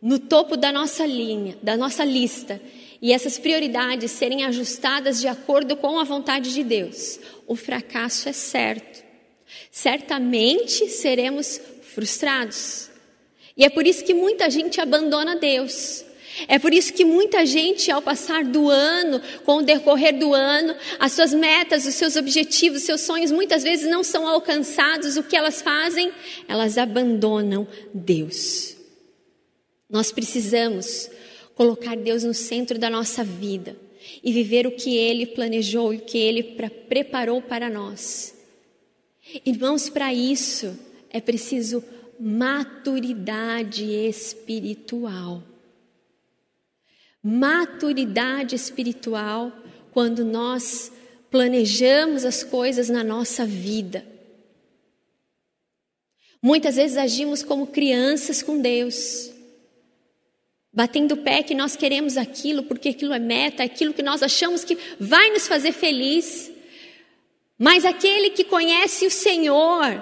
no 0.00 0.18
topo 0.18 0.56
da 0.56 0.72
nossa 0.72 1.06
linha, 1.06 1.56
da 1.62 1.76
nossa 1.76 2.04
lista, 2.04 2.60
e 3.02 3.12
essas 3.12 3.38
prioridades 3.38 4.10
serem 4.10 4.44
ajustadas 4.44 5.20
de 5.20 5.28
acordo 5.28 5.76
com 5.76 5.98
a 6.00 6.04
vontade 6.04 6.54
de 6.54 6.64
Deus, 6.64 7.20
o 7.46 7.54
fracasso 7.54 8.28
é 8.28 8.32
certo. 8.32 9.04
Certamente 9.70 10.88
seremos 10.88 11.60
frustrados. 11.82 12.88
E 13.56 13.64
é 13.64 13.68
por 13.68 13.86
isso 13.86 14.04
que 14.04 14.14
muita 14.14 14.50
gente 14.50 14.80
abandona 14.80 15.36
Deus. 15.36 16.05
É 16.48 16.58
por 16.58 16.74
isso 16.74 16.92
que 16.92 17.04
muita 17.04 17.46
gente, 17.46 17.90
ao 17.90 18.02
passar 18.02 18.44
do 18.44 18.68
ano, 18.68 19.22
com 19.44 19.58
o 19.58 19.62
decorrer 19.62 20.18
do 20.18 20.34
ano, 20.34 20.74
as 20.98 21.12
suas 21.12 21.32
metas, 21.32 21.86
os 21.86 21.94
seus 21.94 22.16
objetivos, 22.16 22.80
os 22.80 22.86
seus 22.86 23.00
sonhos 23.00 23.32
muitas 23.32 23.62
vezes 23.62 23.88
não 23.88 24.02
são 24.02 24.26
alcançados. 24.28 25.16
O 25.16 25.22
que 25.22 25.36
elas 25.36 25.62
fazem? 25.62 26.12
Elas 26.46 26.76
abandonam 26.76 27.66
Deus. 27.92 28.76
Nós 29.88 30.12
precisamos 30.12 31.08
colocar 31.54 31.96
Deus 31.96 32.22
no 32.22 32.34
centro 32.34 32.78
da 32.78 32.90
nossa 32.90 33.24
vida 33.24 33.76
e 34.22 34.30
viver 34.32 34.66
o 34.66 34.72
que 34.72 34.94
Ele 34.96 35.26
planejou 35.26 35.94
e 35.94 35.96
o 35.96 36.02
que 36.02 36.18
Ele 36.18 36.42
preparou 36.88 37.40
para 37.40 37.70
nós. 37.70 38.34
Irmãos, 39.44 39.88
para 39.88 40.12
isso 40.12 40.78
é 41.10 41.20
preciso 41.20 41.82
maturidade 42.20 43.84
espiritual 43.84 45.42
maturidade 47.28 48.54
espiritual 48.54 49.50
quando 49.90 50.24
nós 50.24 50.92
planejamos 51.28 52.24
as 52.24 52.44
coisas 52.44 52.88
na 52.88 53.02
nossa 53.02 53.44
vida. 53.44 54.06
Muitas 56.40 56.76
vezes 56.76 56.96
agimos 56.96 57.42
como 57.42 57.66
crianças 57.66 58.44
com 58.44 58.60
Deus, 58.60 59.32
batendo 60.72 61.14
o 61.14 61.16
pé 61.16 61.42
que 61.42 61.52
nós 61.52 61.74
queremos 61.74 62.16
aquilo, 62.16 62.62
porque 62.62 62.90
aquilo 62.90 63.12
é 63.12 63.18
meta, 63.18 63.64
aquilo 63.64 63.92
que 63.92 64.04
nós 64.04 64.22
achamos 64.22 64.62
que 64.62 64.78
vai 65.00 65.28
nos 65.30 65.48
fazer 65.48 65.72
feliz. 65.72 66.48
Mas 67.58 67.84
aquele 67.84 68.30
que 68.30 68.44
conhece 68.44 69.04
o 69.04 69.10
Senhor, 69.10 70.00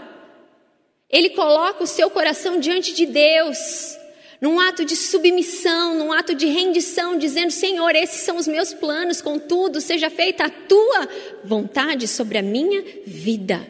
ele 1.08 1.30
coloca 1.30 1.84
o 1.84 1.86
seu 1.86 2.10
coração 2.10 2.60
diante 2.60 2.92
de 2.92 3.06
Deus 3.06 3.96
num 4.44 4.60
ato 4.60 4.84
de 4.84 4.94
submissão, 4.94 5.94
num 5.94 6.12
ato 6.12 6.34
de 6.34 6.44
rendição, 6.44 7.16
dizendo: 7.16 7.50
Senhor, 7.50 7.96
esses 7.96 8.20
são 8.20 8.36
os 8.36 8.46
meus 8.46 8.74
planos, 8.74 9.22
contudo, 9.22 9.80
seja 9.80 10.10
feita 10.10 10.44
a 10.44 10.50
tua 10.50 11.08
vontade 11.42 12.06
sobre 12.06 12.36
a 12.36 12.42
minha 12.42 12.84
vida. 13.06 13.66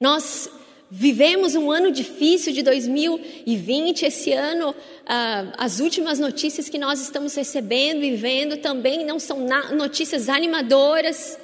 Nós 0.00 0.48
vivemos 0.90 1.54
um 1.54 1.70
ano 1.70 1.90
difícil 1.90 2.54
de 2.54 2.62
2020, 2.62 4.06
esse 4.06 4.32
ano, 4.32 4.74
ah, 5.04 5.52
as 5.58 5.78
últimas 5.78 6.18
notícias 6.18 6.70
que 6.70 6.78
nós 6.78 6.98
estamos 6.98 7.34
recebendo 7.34 8.02
e 8.02 8.16
vendo 8.16 8.56
também 8.56 9.04
não 9.04 9.18
são 9.18 9.46
notícias 9.74 10.30
animadoras, 10.30 11.38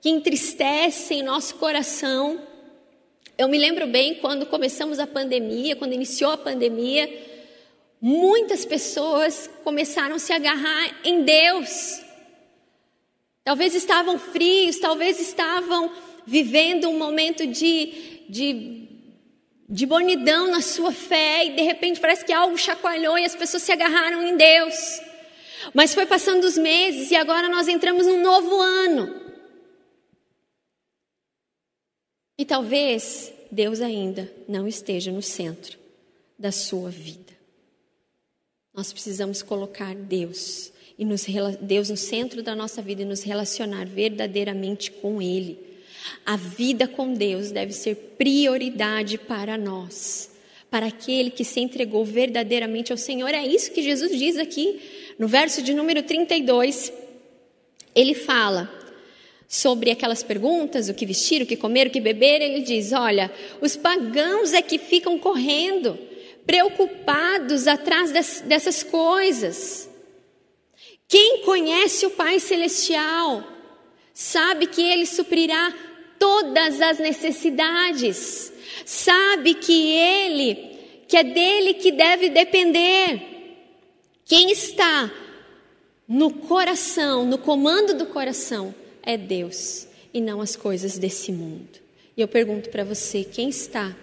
que 0.00 0.10
entristecem 0.10 1.22
nosso 1.22 1.54
coração. 1.54 2.49
Eu 3.40 3.48
me 3.48 3.56
lembro 3.56 3.86
bem 3.86 4.16
quando 4.16 4.44
começamos 4.44 4.98
a 4.98 5.06
pandemia, 5.06 5.74
quando 5.74 5.94
iniciou 5.94 6.30
a 6.30 6.36
pandemia, 6.36 7.08
muitas 7.98 8.66
pessoas 8.66 9.48
começaram 9.64 10.16
a 10.16 10.18
se 10.18 10.30
agarrar 10.30 11.00
em 11.02 11.22
Deus. 11.22 12.02
Talvez 13.42 13.74
estavam 13.74 14.18
frios, 14.18 14.78
talvez 14.78 15.18
estavam 15.18 15.90
vivendo 16.26 16.90
um 16.90 16.98
momento 16.98 17.46
de, 17.46 18.26
de, 18.28 18.86
de 19.66 19.86
bonidão 19.86 20.50
na 20.50 20.60
sua 20.60 20.92
fé 20.92 21.46
e 21.46 21.52
de 21.52 21.62
repente 21.62 21.98
parece 21.98 22.26
que 22.26 22.34
algo 22.34 22.58
chacoalhou 22.58 23.18
e 23.18 23.24
as 23.24 23.34
pessoas 23.34 23.62
se 23.62 23.72
agarraram 23.72 24.22
em 24.22 24.36
Deus. 24.36 25.00
Mas 25.72 25.94
foi 25.94 26.04
passando 26.04 26.44
os 26.44 26.58
meses 26.58 27.10
e 27.10 27.16
agora 27.16 27.48
nós 27.48 27.68
entramos 27.68 28.06
num 28.06 28.20
novo 28.20 28.60
ano. 28.60 29.19
E 32.40 32.44
talvez 32.46 33.30
Deus 33.52 33.82
ainda 33.82 34.32
não 34.48 34.66
esteja 34.66 35.12
no 35.12 35.20
centro 35.20 35.78
da 36.38 36.50
sua 36.50 36.88
vida. 36.88 37.34
Nós 38.72 38.94
precisamos 38.94 39.42
colocar 39.42 39.94
Deus 39.94 40.72
e 40.98 41.04
nos, 41.04 41.26
Deus 41.60 41.90
no 41.90 41.98
centro 41.98 42.42
da 42.42 42.56
nossa 42.56 42.80
vida 42.80 43.02
e 43.02 43.04
nos 43.04 43.22
relacionar 43.22 43.84
verdadeiramente 43.84 44.90
com 44.90 45.20
Ele. 45.20 45.58
A 46.24 46.34
vida 46.34 46.88
com 46.88 47.12
Deus 47.12 47.50
deve 47.50 47.74
ser 47.74 48.14
prioridade 48.16 49.18
para 49.18 49.58
nós, 49.58 50.30
para 50.70 50.86
aquele 50.86 51.30
que 51.30 51.44
se 51.44 51.60
entregou 51.60 52.06
verdadeiramente 52.06 52.90
ao 52.90 52.96
Senhor. 52.96 53.34
É 53.34 53.46
isso 53.46 53.70
que 53.70 53.82
Jesus 53.82 54.18
diz 54.18 54.38
aqui 54.38 54.80
no 55.18 55.28
verso 55.28 55.60
de 55.60 55.74
número 55.74 56.02
32. 56.02 56.90
Ele 57.94 58.14
fala: 58.14 58.79
sobre 59.52 59.90
aquelas 59.90 60.22
perguntas, 60.22 60.88
o 60.88 60.94
que 60.94 61.04
vestir, 61.04 61.42
o 61.42 61.46
que 61.46 61.56
comer, 61.56 61.88
o 61.88 61.90
que 61.90 62.00
beber, 62.00 62.40
ele 62.40 62.60
diz: 62.60 62.92
olha, 62.92 63.32
os 63.60 63.74
pagãos 63.74 64.52
é 64.52 64.62
que 64.62 64.78
ficam 64.78 65.18
correndo, 65.18 65.98
preocupados 66.46 67.66
atrás 67.66 68.12
dessas 68.42 68.84
coisas. 68.84 69.90
Quem 71.08 71.42
conhece 71.42 72.06
o 72.06 72.10
Pai 72.10 72.38
Celestial 72.38 73.44
sabe 74.14 74.68
que 74.68 74.82
Ele 74.82 75.04
suprirá 75.04 75.74
todas 76.16 76.80
as 76.80 77.00
necessidades, 77.00 78.52
sabe 78.86 79.54
que 79.54 79.90
Ele, 79.96 80.78
que 81.08 81.16
é 81.16 81.24
dele 81.24 81.74
que 81.74 81.90
deve 81.90 82.28
depender. 82.28 83.20
Quem 84.24 84.52
está 84.52 85.10
no 86.06 86.30
coração, 86.30 87.24
no 87.26 87.38
comando 87.38 87.94
do 87.94 88.06
coração, 88.06 88.72
é 89.02 89.16
Deus 89.16 89.86
e 90.12 90.20
não 90.20 90.40
as 90.40 90.56
coisas 90.56 90.98
desse 90.98 91.32
mundo. 91.32 91.78
E 92.16 92.20
eu 92.20 92.28
pergunto 92.28 92.68
para 92.70 92.84
você: 92.84 93.24
quem 93.24 93.48
está? 93.48 93.96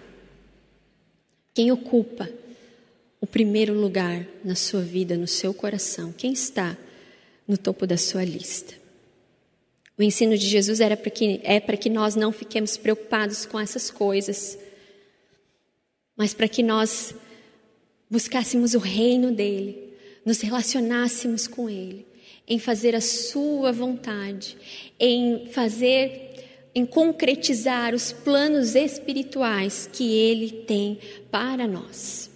Quem 1.54 1.70
ocupa 1.72 2.28
o 3.20 3.26
primeiro 3.26 3.74
lugar 3.74 4.26
na 4.44 4.54
sua 4.54 4.80
vida, 4.80 5.16
no 5.16 5.26
seu 5.26 5.52
coração? 5.52 6.12
Quem 6.12 6.32
está 6.32 6.76
no 7.46 7.58
topo 7.58 7.86
da 7.86 7.96
sua 7.96 8.24
lista? 8.24 8.74
O 9.98 10.02
ensino 10.02 10.38
de 10.38 10.46
Jesus 10.46 10.80
era 10.80 10.96
para 10.96 11.10
que, 11.10 11.40
é 11.42 11.58
para 11.58 11.76
que 11.76 11.90
nós 11.90 12.14
não 12.14 12.30
fiquemos 12.30 12.76
preocupados 12.76 13.44
com 13.44 13.58
essas 13.58 13.90
coisas, 13.90 14.56
mas 16.16 16.32
para 16.32 16.48
que 16.48 16.62
nós 16.62 17.12
buscássemos 18.08 18.74
o 18.74 18.78
reino 18.78 19.32
dele, 19.32 19.92
nos 20.24 20.40
relacionássemos 20.40 21.48
com 21.48 21.68
ele 21.68 22.07
em 22.48 22.58
fazer 22.58 22.96
a 22.96 23.00
sua 23.00 23.70
vontade, 23.70 24.56
em 24.98 25.46
fazer, 25.46 26.70
em 26.74 26.86
concretizar 26.86 27.94
os 27.94 28.10
planos 28.10 28.74
espirituais 28.74 29.88
que 29.92 30.10
ele 30.12 30.50
tem 30.50 30.98
para 31.30 31.68
nós. 31.68 32.30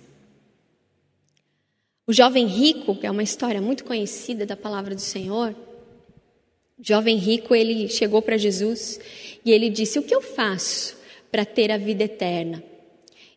O 2.07 2.13
jovem 2.13 2.47
rico, 2.47 2.95
que 2.95 3.07
é 3.07 3.11
uma 3.11 3.23
história 3.23 3.63
muito 3.63 3.85
conhecida 3.85 4.45
da 4.45 4.57
palavra 4.57 4.95
do 4.95 5.01
Senhor, 5.01 5.55
o 6.79 6.85
jovem 6.85 7.17
rico, 7.17 7.55
ele 7.55 7.89
chegou 7.89 8.21
para 8.21 8.37
Jesus 8.37 9.01
e 9.45 9.51
ele 9.51 9.71
disse: 9.71 9.99
"O 9.99 10.03
que 10.03 10.15
eu 10.15 10.21
faço 10.21 10.97
para 11.31 11.45
ter 11.45 11.71
a 11.71 11.79
vida 11.79 12.05
eterna?" 12.05 12.63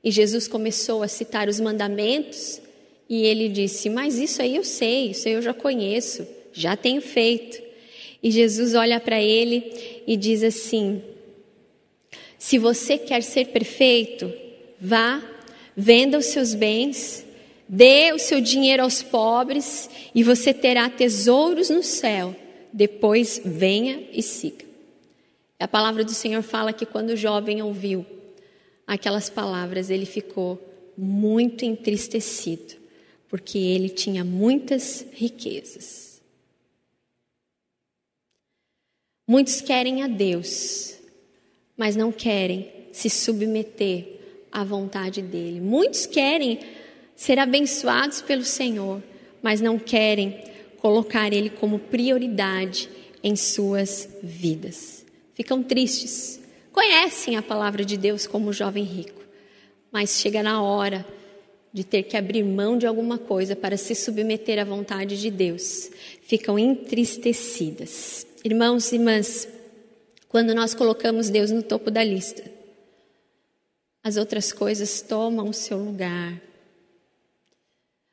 E 0.04 0.12
Jesus 0.12 0.48
começou 0.48 1.04
a 1.04 1.08
citar 1.08 1.48
os 1.48 1.60
mandamentos 1.60 2.60
e 3.10 3.24
ele 3.24 3.48
disse: 3.48 3.90
Mas 3.90 4.18
isso 4.18 4.42
aí 4.42 4.56
eu 4.56 4.64
sei, 4.64 5.12
isso 5.12 5.28
aí 5.28 5.36
eu 5.36 5.42
já 5.42 5.54
conheço 5.54 6.28
já 6.56 6.76
tenho 6.76 7.02
feito. 7.02 7.62
E 8.24 8.32
Jesus 8.32 8.74
olha 8.74 9.00
para 9.00 9.22
ele 9.22 10.02
e 10.08 10.18
diz 10.18 10.42
assim: 10.42 11.04
Se 12.40 12.58
você 12.58 12.98
quer 12.98 13.22
ser 13.22 13.48
perfeito, 13.48 14.34
vá, 14.80 15.22
venda 15.76 16.18
os 16.18 16.26
seus 16.28 16.56
bens, 16.56 17.24
dê 17.68 18.14
o 18.14 18.18
seu 18.18 18.42
dinheiro 18.42 18.82
aos 18.82 19.04
pobres 19.04 19.90
e 20.16 20.24
você 20.24 20.54
terá 20.54 20.90
tesouros 20.90 21.70
no 21.70 21.84
céu. 21.84 22.36
Depois 22.74 23.42
venha 23.46 24.04
e 24.12 24.24
siga. 24.24 24.66
A 25.60 25.68
palavra 25.68 26.04
do 26.04 26.12
Senhor 26.12 26.42
fala 26.42 26.74
que 26.74 26.86
quando 26.86 27.12
o 27.12 27.18
jovem 27.18 27.62
ouviu 27.62 28.06
aquelas 28.86 29.30
palavras, 29.30 29.90
ele 29.90 30.06
ficou 30.06 30.60
muito 30.98 31.66
entristecido, 31.66 32.76
porque 33.30 33.58
ele 33.58 33.90
tinha 33.90 34.24
muitas 34.24 35.06
riquezas. 35.14 36.15
Muitos 39.28 39.60
querem 39.60 40.04
a 40.04 40.08
Deus, 40.08 40.96
mas 41.76 41.96
não 41.96 42.12
querem 42.12 42.72
se 42.92 43.10
submeter 43.10 44.20
à 44.52 44.64
vontade 44.64 45.22
dele. 45.22 45.60
Muitos 45.60 46.06
querem 46.06 46.60
ser 47.16 47.40
abençoados 47.40 48.22
pelo 48.22 48.44
Senhor, 48.44 49.02
mas 49.42 49.62
não 49.62 49.80
querem 49.80 50.40
colocar 50.78 51.34
ele 51.34 51.50
como 51.50 51.80
prioridade 51.80 52.88
em 53.24 53.36
suas 53.36 54.08
vidas. 54.22 55.04
Ficam 55.34 55.64
tristes. 55.64 56.40
Conhecem 56.72 57.36
a 57.36 57.42
palavra 57.42 57.84
de 57.84 57.98
Deus 57.98 58.28
como 58.28 58.50
o 58.50 58.54
jovem 58.54 58.84
rico, 58.84 59.24
mas 59.92 60.20
chega 60.20 60.44
na 60.44 60.62
hora 60.62 61.06
de 61.74 61.84
ter 61.84 62.04
que 62.04 62.16
abrir 62.16 62.44
mão 62.44 62.78
de 62.78 62.86
alguma 62.86 63.18
coisa 63.18 63.56
para 63.56 63.76
se 63.76 63.96
submeter 63.96 64.60
à 64.60 64.64
vontade 64.64 65.20
de 65.20 65.32
Deus. 65.32 65.90
Ficam 66.22 66.60
entristecidas. 66.60 68.35
Irmãos 68.46 68.92
e 68.92 68.98
irmãs, 68.98 69.48
quando 70.30 70.54
nós 70.54 70.76
colocamos 70.76 71.32
Deus 71.32 71.50
no 71.50 71.64
topo 71.64 71.90
da 71.90 72.04
lista, 72.04 72.44
as 74.04 74.18
outras 74.18 74.54
coisas 74.54 75.02
tomam 75.02 75.50
o 75.50 75.54
seu 75.54 75.80
lugar. 75.80 76.40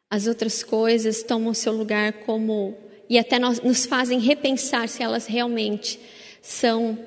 As 0.08 0.26
outras 0.26 0.62
coisas 0.62 1.22
tomam 1.22 1.50
o 1.50 1.54
seu 1.54 1.74
lugar 1.74 2.14
como 2.24 2.74
e 3.10 3.18
até 3.18 3.38
nós, 3.38 3.60
nos 3.60 3.84
fazem 3.84 4.20
repensar 4.20 4.88
se 4.88 5.02
elas 5.02 5.26
realmente 5.26 6.00
são 6.40 6.98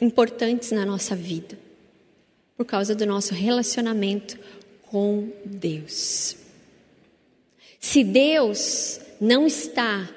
importantes 0.00 0.70
na 0.70 0.86
nossa 0.86 1.16
vida, 1.16 1.58
por 2.56 2.64
causa 2.64 2.94
do 2.94 3.04
nosso 3.04 3.34
relacionamento 3.34 4.38
com 4.82 5.28
Deus. 5.44 6.36
Se 7.80 8.04
Deus 8.04 9.00
não 9.20 9.44
está 9.44 10.08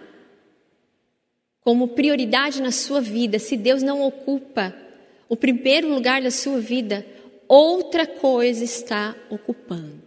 como 1.68 1.90
prioridade 1.90 2.62
na 2.62 2.72
sua 2.72 3.02
vida, 3.02 3.38
se 3.40 3.58
Deus 3.58 3.84
não 3.84 4.02
ocupa 4.02 4.74
o 5.28 5.36
primeiro 5.36 5.94
lugar 5.94 6.22
da 6.22 6.32
sua 6.32 6.62
vida, 6.62 7.06
outra 7.46 8.08
coisa 8.08 8.64
está 8.64 9.14
ocupando. 9.30 10.02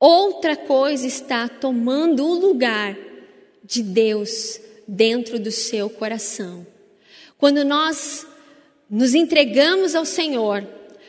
Outra 0.00 0.56
coisa 0.56 1.06
está 1.06 1.46
tomando 1.46 2.24
o 2.24 2.32
lugar 2.32 2.96
de 3.62 3.82
Deus 3.82 4.58
dentro 4.88 5.38
do 5.38 5.50
seu 5.50 5.90
coração. 5.90 6.66
Quando 7.36 7.62
nós 7.62 8.26
nos 8.88 9.14
entregamos 9.14 9.94
ao 9.94 10.06
Senhor, 10.06 10.66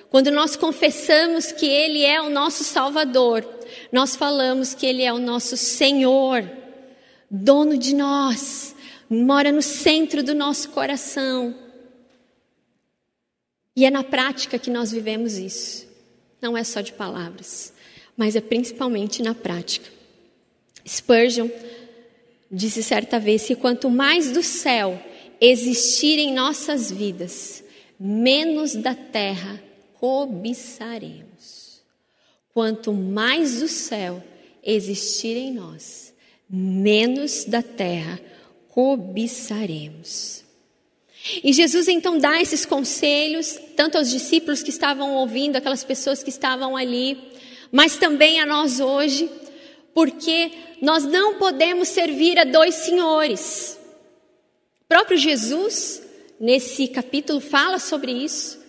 quando 0.09 0.29
nós 0.29 0.57
confessamos 0.57 1.53
que 1.53 1.67
Ele 1.67 2.03
é 2.03 2.21
o 2.21 2.29
nosso 2.29 2.65
Salvador, 2.65 3.47
nós 3.93 4.17
falamos 4.17 4.73
que 4.73 4.85
Ele 4.85 5.03
é 5.03 5.13
o 5.13 5.19
nosso 5.19 5.55
Senhor, 5.55 6.43
dono 7.31 7.77
de 7.77 7.95
nós, 7.95 8.72
mora 9.13 9.51
no 9.51 9.61
centro 9.61 10.23
do 10.23 10.33
nosso 10.33 10.69
coração. 10.69 11.55
E 13.75 13.85
é 13.85 13.89
na 13.89 14.03
prática 14.03 14.59
que 14.59 14.69
nós 14.69 14.91
vivemos 14.91 15.37
isso, 15.37 15.87
não 16.41 16.57
é 16.57 16.63
só 16.63 16.81
de 16.81 16.93
palavras. 16.93 17.73
mas 18.15 18.35
é 18.35 18.41
principalmente 18.41 19.21
na 19.21 19.33
prática. 19.33 19.89
Spurgeon 20.87 21.49
disse 22.51 22.83
certa 22.83 23.19
vez 23.19 23.45
que 23.45 23.55
quanto 23.55 23.89
mais 23.89 24.31
do 24.31 24.43
céu 24.43 25.01
existir 25.41 26.19
em 26.19 26.33
nossas 26.33 26.91
vidas, 26.91 27.63
menos 27.99 28.75
da 28.75 28.93
terra 28.93 29.61
cobiçaremos. 29.99 31.81
Quanto 32.53 32.93
mais 32.93 33.59
do 33.59 33.67
céu 33.67 34.23
existir 34.63 35.35
em 35.35 35.53
nós, 35.53 36.13
menos 36.47 37.45
da 37.45 37.63
terra 37.63 38.19
cobiçaremos. 38.19 38.32
E 41.43 41.53
Jesus 41.53 41.87
então 41.87 42.17
dá 42.17 42.41
esses 42.41 42.65
conselhos, 42.65 43.59
tanto 43.75 43.97
aos 43.97 44.09
discípulos 44.09 44.61
que 44.63 44.69
estavam 44.69 45.15
ouvindo, 45.15 45.55
aquelas 45.55 45.83
pessoas 45.83 46.23
que 46.23 46.29
estavam 46.29 46.75
ali, 46.75 47.17
mas 47.71 47.97
também 47.97 48.39
a 48.39 48.45
nós 48.45 48.79
hoje, 48.79 49.29
porque 49.93 50.51
nós 50.81 51.05
não 51.05 51.35
podemos 51.35 51.87
servir 51.87 52.37
a 52.39 52.43
dois 52.43 52.75
senhores. 52.75 53.79
O 54.81 54.85
próprio 54.87 55.17
Jesus, 55.17 56.01
nesse 56.39 56.87
capítulo, 56.87 57.39
fala 57.39 57.79
sobre 57.79 58.11
isso. 58.11 58.61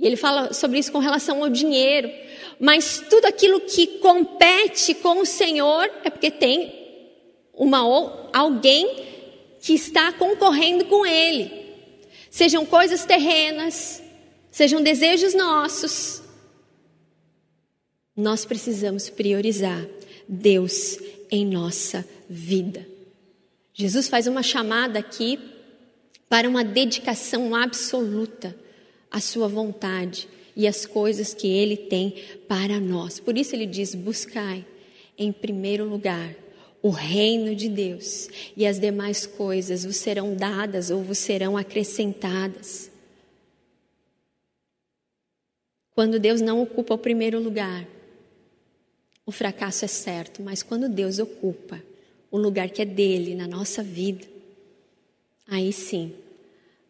E 0.00 0.06
ele 0.06 0.16
fala 0.16 0.52
sobre 0.52 0.78
isso 0.78 0.90
com 0.90 0.98
relação 0.98 1.42
ao 1.44 1.50
dinheiro. 1.50 2.10
Mas 2.58 3.04
tudo 3.08 3.26
aquilo 3.26 3.60
que 3.60 3.86
compete 3.98 4.94
com 4.94 5.20
o 5.20 5.26
Senhor 5.26 5.90
é 6.02 6.10
porque 6.10 6.30
tem 6.30 6.72
uma, 7.54 8.30
alguém 8.32 9.13
que 9.64 9.72
está 9.72 10.12
concorrendo 10.12 10.84
com 10.84 11.06
Ele. 11.06 11.50
Sejam 12.30 12.66
coisas 12.66 13.06
terrenas, 13.06 14.02
sejam 14.50 14.82
desejos 14.82 15.32
nossos. 15.32 16.22
Nós 18.14 18.44
precisamos 18.44 19.08
priorizar 19.08 19.82
Deus 20.28 20.98
em 21.30 21.46
nossa 21.46 22.06
vida. 22.28 22.86
Jesus 23.72 24.06
faz 24.06 24.26
uma 24.26 24.42
chamada 24.42 24.98
aqui 24.98 25.40
para 26.28 26.46
uma 26.46 26.62
dedicação 26.62 27.54
absoluta 27.54 28.54
à 29.10 29.18
sua 29.18 29.48
vontade 29.48 30.28
e 30.54 30.68
às 30.68 30.84
coisas 30.84 31.32
que 31.32 31.48
ele 31.48 31.78
tem 31.78 32.22
para 32.46 32.78
nós. 32.78 33.18
Por 33.18 33.38
isso 33.38 33.56
ele 33.56 33.64
diz: 33.64 33.94
buscai 33.94 34.62
em 35.16 35.32
primeiro 35.32 35.88
lugar 35.88 36.43
o 36.84 36.90
reino 36.90 37.56
de 37.56 37.66
Deus 37.66 38.28
e 38.54 38.66
as 38.66 38.78
demais 38.78 39.24
coisas 39.24 39.86
vos 39.86 39.96
serão 39.96 40.36
dadas 40.36 40.90
ou 40.90 41.02
vos 41.02 41.16
serão 41.16 41.56
acrescentadas. 41.56 42.90
Quando 45.94 46.20
Deus 46.20 46.42
não 46.42 46.60
ocupa 46.60 46.92
o 46.92 46.98
primeiro 46.98 47.40
lugar, 47.40 47.88
o 49.24 49.32
fracasso 49.32 49.86
é 49.86 49.88
certo, 49.88 50.42
mas 50.42 50.62
quando 50.62 50.86
Deus 50.86 51.18
ocupa 51.18 51.82
o 52.30 52.36
lugar 52.36 52.68
que 52.68 52.82
é 52.82 52.84
dele 52.84 53.34
na 53.34 53.48
nossa 53.48 53.82
vida, 53.82 54.26
aí 55.48 55.72
sim, 55.72 56.14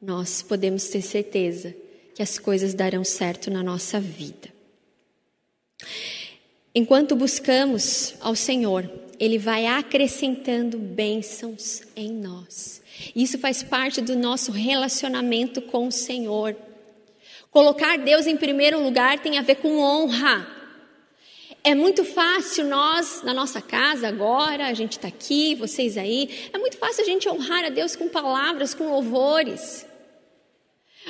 nós 0.03 0.43
podemos 0.43 0.89
ter 0.89 1.03
certeza 1.03 1.73
que 2.17 2.23
as 2.23 2.37
coisas 2.37 2.75
darão 2.75 3.05
certo 3.05 3.49
na 3.49 3.63
nossa 3.63 4.01
vida. 4.01 4.53
Enquanto 6.75 7.15
buscamos 7.15 8.17
ao 8.19 8.35
Senhor, 8.35 9.04
Ele 9.25 9.39
vai 9.39 9.65
acrescentando 9.65 10.77
bênçãos 10.77 11.83
em 11.97 12.13
nós. 12.13 12.83
Isso 13.17 13.39
faz 13.39 13.63
parte 13.63 14.03
do 14.03 14.15
nosso 14.15 14.53
relacionamento 14.53 15.63
com 15.63 15.89
o 15.89 15.91
Senhor. 15.91 16.55
Colocar 17.51 17.97
Deus 17.97 18.27
em 18.27 18.37
primeiro 18.37 18.83
lugar 18.83 19.19
tem 19.21 19.39
a 19.39 19.43
ver 19.43 19.55
com 19.55 19.79
honra. 19.79 20.47
É 21.65 21.75
muito 21.75 22.05
fácil 22.05 22.67
nós, 22.67 23.23
na 23.23 23.33
nossa 23.33 23.63
casa 23.63 24.09
agora, 24.09 24.67
a 24.67 24.75
gente 24.75 24.93
está 24.99 25.09
aqui, 25.09 25.55
vocês 25.55 25.97
aí, 25.97 26.51
é 26.53 26.59
muito 26.59 26.77
fácil 26.77 27.03
a 27.03 27.07
gente 27.07 27.27
honrar 27.27 27.65
a 27.65 27.71
Deus 27.71 27.97
com 27.97 28.07
palavras, 28.11 28.75
com 28.75 28.91
louvores. 28.91 29.87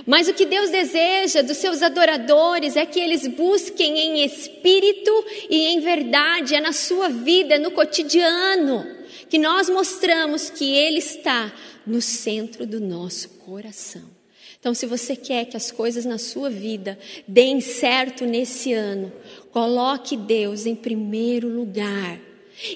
Mas 0.07 0.29
o 0.29 0.35
que 0.35 0.45
Deus 0.45 0.71
deseja 0.71 1.43
dos 1.43 1.57
seus 1.57 1.81
adoradores 1.81 2.77
é 2.77 2.85
que 2.85 2.99
eles 2.99 3.27
busquem 3.29 3.99
em 3.99 4.25
espírito 4.25 5.25
e 5.49 5.67
em 5.67 5.81
verdade, 5.81 6.55
é 6.55 6.61
na 6.61 6.73
sua 6.73 7.09
vida, 7.09 7.59
no 7.59 7.71
cotidiano, 7.71 8.85
que 9.29 9.39
nós 9.39 9.69
mostramos 9.69 10.51
que 10.51 10.75
Ele 10.75 10.99
está 10.99 11.53
no 11.87 12.03
centro 12.03 12.67
do 12.67 12.81
nosso 12.81 13.29
coração. 13.41 14.15
Então, 14.59 14.75
se 14.75 14.87
você 14.87 15.15
quer 15.15 15.45
que 15.45 15.57
as 15.57 15.71
coisas 15.71 16.05
na 16.05 16.19
sua 16.19 16.49
vida 16.51 16.99
deem 17.29 17.61
certo 17.61 18.25
nesse 18.25 18.73
ano, 18.73 19.13
coloque 19.53 20.17
Deus 20.17 20.67
em 20.67 20.75
primeiro 20.75 21.49
lugar. 21.49 22.19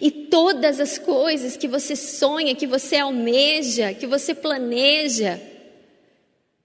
E 0.00 0.10
todas 0.10 0.80
as 0.80 0.98
coisas 0.98 1.56
que 1.56 1.66
você 1.66 1.96
sonha, 1.96 2.54
que 2.54 2.66
você 2.66 2.96
almeja, 2.96 3.94
que 3.94 4.06
você 4.06 4.34
planeja, 4.34 5.40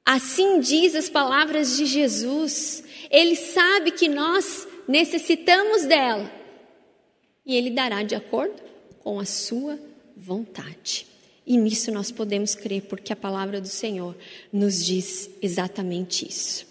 assim 0.05 0.59
diz 0.59 0.95
as 0.95 1.09
palavras 1.09 1.77
de 1.77 1.85
Jesus. 1.85 2.83
Ele 3.09 3.35
sabe 3.35 3.91
que 3.91 4.07
nós 4.07 4.67
necessitamos 4.87 5.85
dela. 5.85 6.31
E 7.45 7.55
Ele 7.55 7.69
dará 7.69 8.03
de 8.03 8.15
acordo 8.15 8.61
com 8.99 9.19
a 9.19 9.25
sua 9.25 9.77
vontade. 10.15 11.05
E 11.45 11.57
nisso 11.57 11.91
nós 11.91 12.09
podemos 12.09 12.55
crer, 12.55 12.83
porque 12.83 13.11
a 13.11 13.17
palavra 13.17 13.59
do 13.59 13.67
Senhor 13.67 14.15
nos 14.51 14.83
diz 14.83 15.29
exatamente 15.41 16.27
isso. 16.27 16.65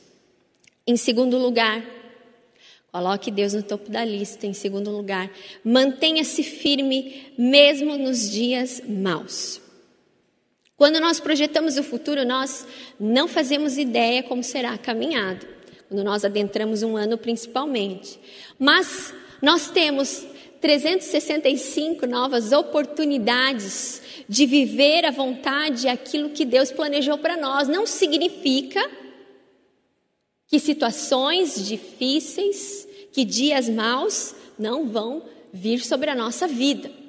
Em 0.87 0.97
segundo 0.97 1.38
lugar, 1.38 1.85
coloque 2.90 3.31
Deus 3.31 3.53
no 3.53 3.62
topo 3.62 3.90
da 3.90 4.05
lista. 4.05 4.47
Em 4.47 4.55
segundo 4.55 4.90
lugar, 4.90 5.31
mantenha-se 5.62 6.42
firme 6.42 7.33
mesmo 7.38 7.97
nos 7.97 8.31
dias 8.31 8.83
maus. 8.88 9.62
Quando 10.83 10.99
nós 10.99 11.21
projetamos 11.21 11.79
o 11.79 11.83
futuro, 11.85 12.27
nós 12.27 12.66
não 12.99 13.29
fazemos 13.29 13.79
ideia 13.79 14.21
como 14.21 14.42
será 14.42 14.73
a 14.73 14.79
caminhada. 14.79 15.47
Quando 15.88 16.03
nós 16.03 16.25
adentramos 16.25 16.83
um 16.83 16.97
ano, 16.97 17.16
principalmente. 17.16 18.18
Mas 18.59 19.14
nós 19.40 19.71
temos 19.71 20.27
365 20.61 22.05
novas 22.05 22.51
oportunidades 22.51 24.03
de 24.29 24.45
viver 24.45 25.05
a 25.05 25.12
vontade, 25.12 25.87
aquilo 25.87 26.31
que 26.31 26.45
Deus 26.45 26.73
planejou 26.73 27.16
para 27.16 27.37
nós. 27.37 27.68
Não 27.68 27.87
significa 27.87 28.85
que 30.49 30.59
situações 30.59 31.64
difíceis, 31.64 32.88
que 33.12 33.25
dias 33.25 33.68
maus 33.68 34.35
não 34.59 34.88
vão 34.88 35.23
vir 35.53 35.79
sobre 35.85 36.11
a 36.11 36.14
nossa 36.16 36.49
vida. 36.49 37.02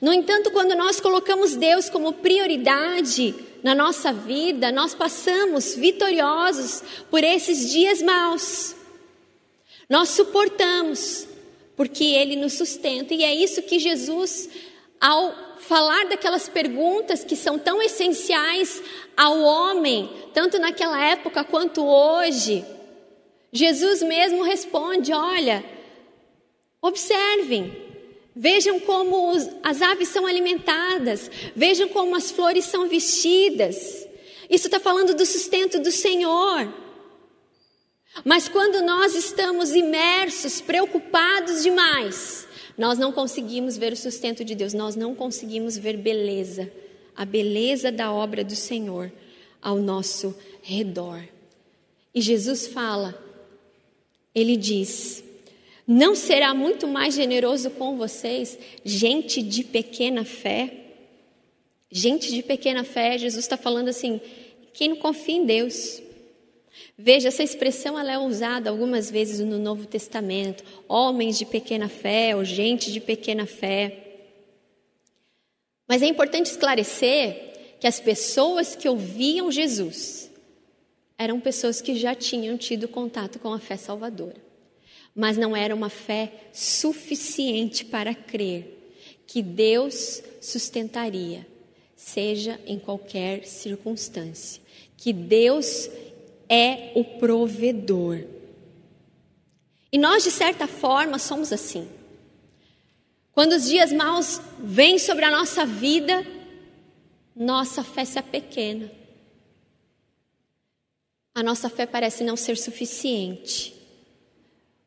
No 0.00 0.12
entanto, 0.12 0.50
quando 0.50 0.74
nós 0.74 1.00
colocamos 1.00 1.56
Deus 1.56 1.90
como 1.90 2.12
prioridade 2.12 3.34
na 3.62 3.74
nossa 3.74 4.12
vida, 4.12 4.70
nós 4.70 4.94
passamos 4.94 5.74
vitoriosos 5.74 6.82
por 7.10 7.24
esses 7.24 7.70
dias 7.70 8.02
maus. 8.02 8.74
Nós 9.88 10.10
suportamos, 10.10 11.26
porque 11.76 12.04
Ele 12.04 12.36
nos 12.36 12.54
sustenta. 12.54 13.14
E 13.14 13.24
é 13.24 13.34
isso 13.34 13.62
que 13.62 13.78
Jesus, 13.78 14.48
ao 15.00 15.34
falar 15.60 16.06
daquelas 16.06 16.48
perguntas 16.48 17.24
que 17.24 17.36
são 17.36 17.58
tão 17.58 17.82
essenciais 17.82 18.82
ao 19.16 19.40
homem, 19.40 20.10
tanto 20.32 20.58
naquela 20.58 21.02
época 21.04 21.42
quanto 21.44 21.84
hoje, 21.84 22.64
Jesus 23.52 24.02
mesmo 24.02 24.42
responde: 24.42 25.12
Olha, 25.12 25.64
observem, 26.82 27.83
vejam 28.34 28.80
como 28.80 29.30
os, 29.30 29.48
as 29.62 29.80
aves 29.80 30.08
são 30.08 30.26
alimentadas, 30.26 31.30
vejam 31.54 31.88
como 31.88 32.16
as 32.16 32.30
flores 32.30 32.64
são 32.64 32.88
vestidas. 32.88 34.06
Isso 34.50 34.66
está 34.66 34.80
falando 34.80 35.14
do 35.14 35.24
sustento 35.24 35.78
do 35.78 35.90
Senhor. 35.90 36.72
Mas 38.24 38.48
quando 38.48 38.82
nós 38.82 39.14
estamos 39.14 39.74
imersos, 39.74 40.60
preocupados 40.60 41.62
demais, 41.62 42.46
nós 42.76 42.98
não 42.98 43.10
conseguimos 43.10 43.76
ver 43.76 43.92
o 43.92 43.96
sustento 43.96 44.44
de 44.44 44.54
Deus, 44.54 44.72
nós 44.72 44.94
não 44.94 45.14
conseguimos 45.14 45.76
ver 45.76 45.96
beleza, 45.96 46.70
a 47.16 47.24
beleza 47.24 47.90
da 47.90 48.12
obra 48.12 48.44
do 48.44 48.54
Senhor 48.54 49.10
ao 49.60 49.78
nosso 49.78 50.36
redor. 50.62 51.24
E 52.14 52.20
Jesus 52.20 52.66
fala, 52.66 53.20
ele 54.34 54.56
diz: 54.56 55.23
Não 55.86 56.14
será 56.14 56.54
muito 56.54 56.86
mais 56.86 57.14
generoso 57.14 57.70
com 57.70 57.96
vocês, 57.96 58.58
gente 58.84 59.42
de 59.42 59.64
pequena 59.64 60.24
fé? 60.24 60.72
Gente 61.90 62.32
de 62.32 62.42
pequena 62.42 62.84
fé, 62.84 63.18
Jesus 63.18 63.44
está 63.44 63.56
falando 63.56 63.88
assim: 63.88 64.20
quem 64.72 64.88
não 64.88 64.96
confia 64.96 65.36
em 65.36 65.44
Deus, 65.44 66.02
Veja, 66.96 67.28
essa 67.28 67.42
expressão 67.42 67.98
ela 67.98 68.12
é 68.12 68.18
usada 68.18 68.70
algumas 68.70 69.10
vezes 69.10 69.40
no 69.40 69.58
Novo 69.58 69.86
Testamento, 69.86 70.64
homens 70.88 71.38
de 71.38 71.44
pequena 71.44 71.88
fé 71.88 72.36
ou 72.36 72.44
gente 72.44 72.92
de 72.92 73.00
pequena 73.00 73.46
fé. 73.46 73.98
Mas 75.88 76.02
é 76.02 76.06
importante 76.06 76.46
esclarecer 76.46 77.76
que 77.80 77.86
as 77.86 78.00
pessoas 78.00 78.76
que 78.76 78.88
ouviam 78.88 79.50
Jesus 79.50 80.30
eram 81.18 81.40
pessoas 81.40 81.80
que 81.80 81.96
já 81.96 82.14
tinham 82.14 82.56
tido 82.56 82.88
contato 82.88 83.38
com 83.38 83.52
a 83.52 83.58
fé 83.58 83.76
salvadora. 83.76 84.43
Mas 85.14 85.36
não 85.36 85.56
era 85.56 85.74
uma 85.74 85.88
fé 85.88 86.32
suficiente 86.52 87.84
para 87.84 88.14
crer 88.14 88.74
que 89.26 89.42
Deus 89.42 90.22
sustentaria, 90.40 91.46
seja 91.96 92.60
em 92.66 92.78
qualquer 92.78 93.46
circunstância, 93.46 94.60
que 94.96 95.12
Deus 95.12 95.88
é 96.48 96.92
o 96.94 97.04
provedor. 97.04 98.24
E 99.90 99.98
nós, 99.98 100.24
de 100.24 100.30
certa 100.30 100.66
forma, 100.66 101.18
somos 101.18 101.52
assim. 101.52 101.88
Quando 103.32 103.52
os 103.52 103.64
dias 103.64 103.92
maus 103.92 104.40
vêm 104.58 104.98
sobre 104.98 105.24
a 105.24 105.30
nossa 105.30 105.64
vida, 105.64 106.24
nossa 107.34 107.82
fé 107.82 108.04
se 108.04 108.18
apequena. 108.18 108.90
A 111.34 111.42
nossa 111.42 111.68
fé 111.68 111.86
parece 111.86 112.22
não 112.22 112.36
ser 112.36 112.56
suficiente. 112.56 113.73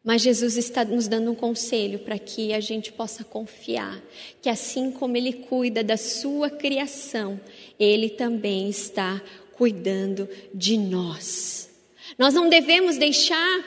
Mas 0.08 0.22
Jesus 0.22 0.56
está 0.56 0.86
nos 0.86 1.06
dando 1.06 1.32
um 1.32 1.36
conselho 1.36 2.00
para 2.00 2.18
que 2.18 2.54
a 2.54 2.62
gente 2.62 2.94
possa 2.94 3.26
confiar 3.26 4.02
que, 4.42 4.48
assim 4.48 4.90
como 4.90 5.18
Ele 5.18 5.34
cuida 5.34 5.84
da 5.84 5.98
sua 5.98 6.50
criação, 6.50 7.38
Ele 7.78 8.10
também 8.10 8.70
está 8.70 9.22
cuidando 9.52 10.30
de 10.54 10.78
nós. 10.78 11.70
Nós 12.18 12.34
não 12.34 12.48
devemos 12.48 12.96
deixar 12.96 13.66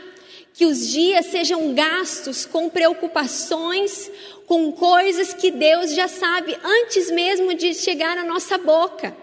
que 0.55 0.65
os 0.65 0.89
dias 0.89 1.27
sejam 1.27 1.75
gastos 1.75 2.47
com 2.47 2.71
preocupações, 2.71 4.11
com 4.47 4.73
coisas 4.73 5.35
que 5.35 5.51
Deus 5.51 5.95
já 5.95 6.09
sabe 6.09 6.57
antes 6.65 7.11
mesmo 7.11 7.53
de 7.53 7.75
chegar 7.75 8.17
à 8.17 8.25
nossa 8.25 8.57
boca. 8.57 9.15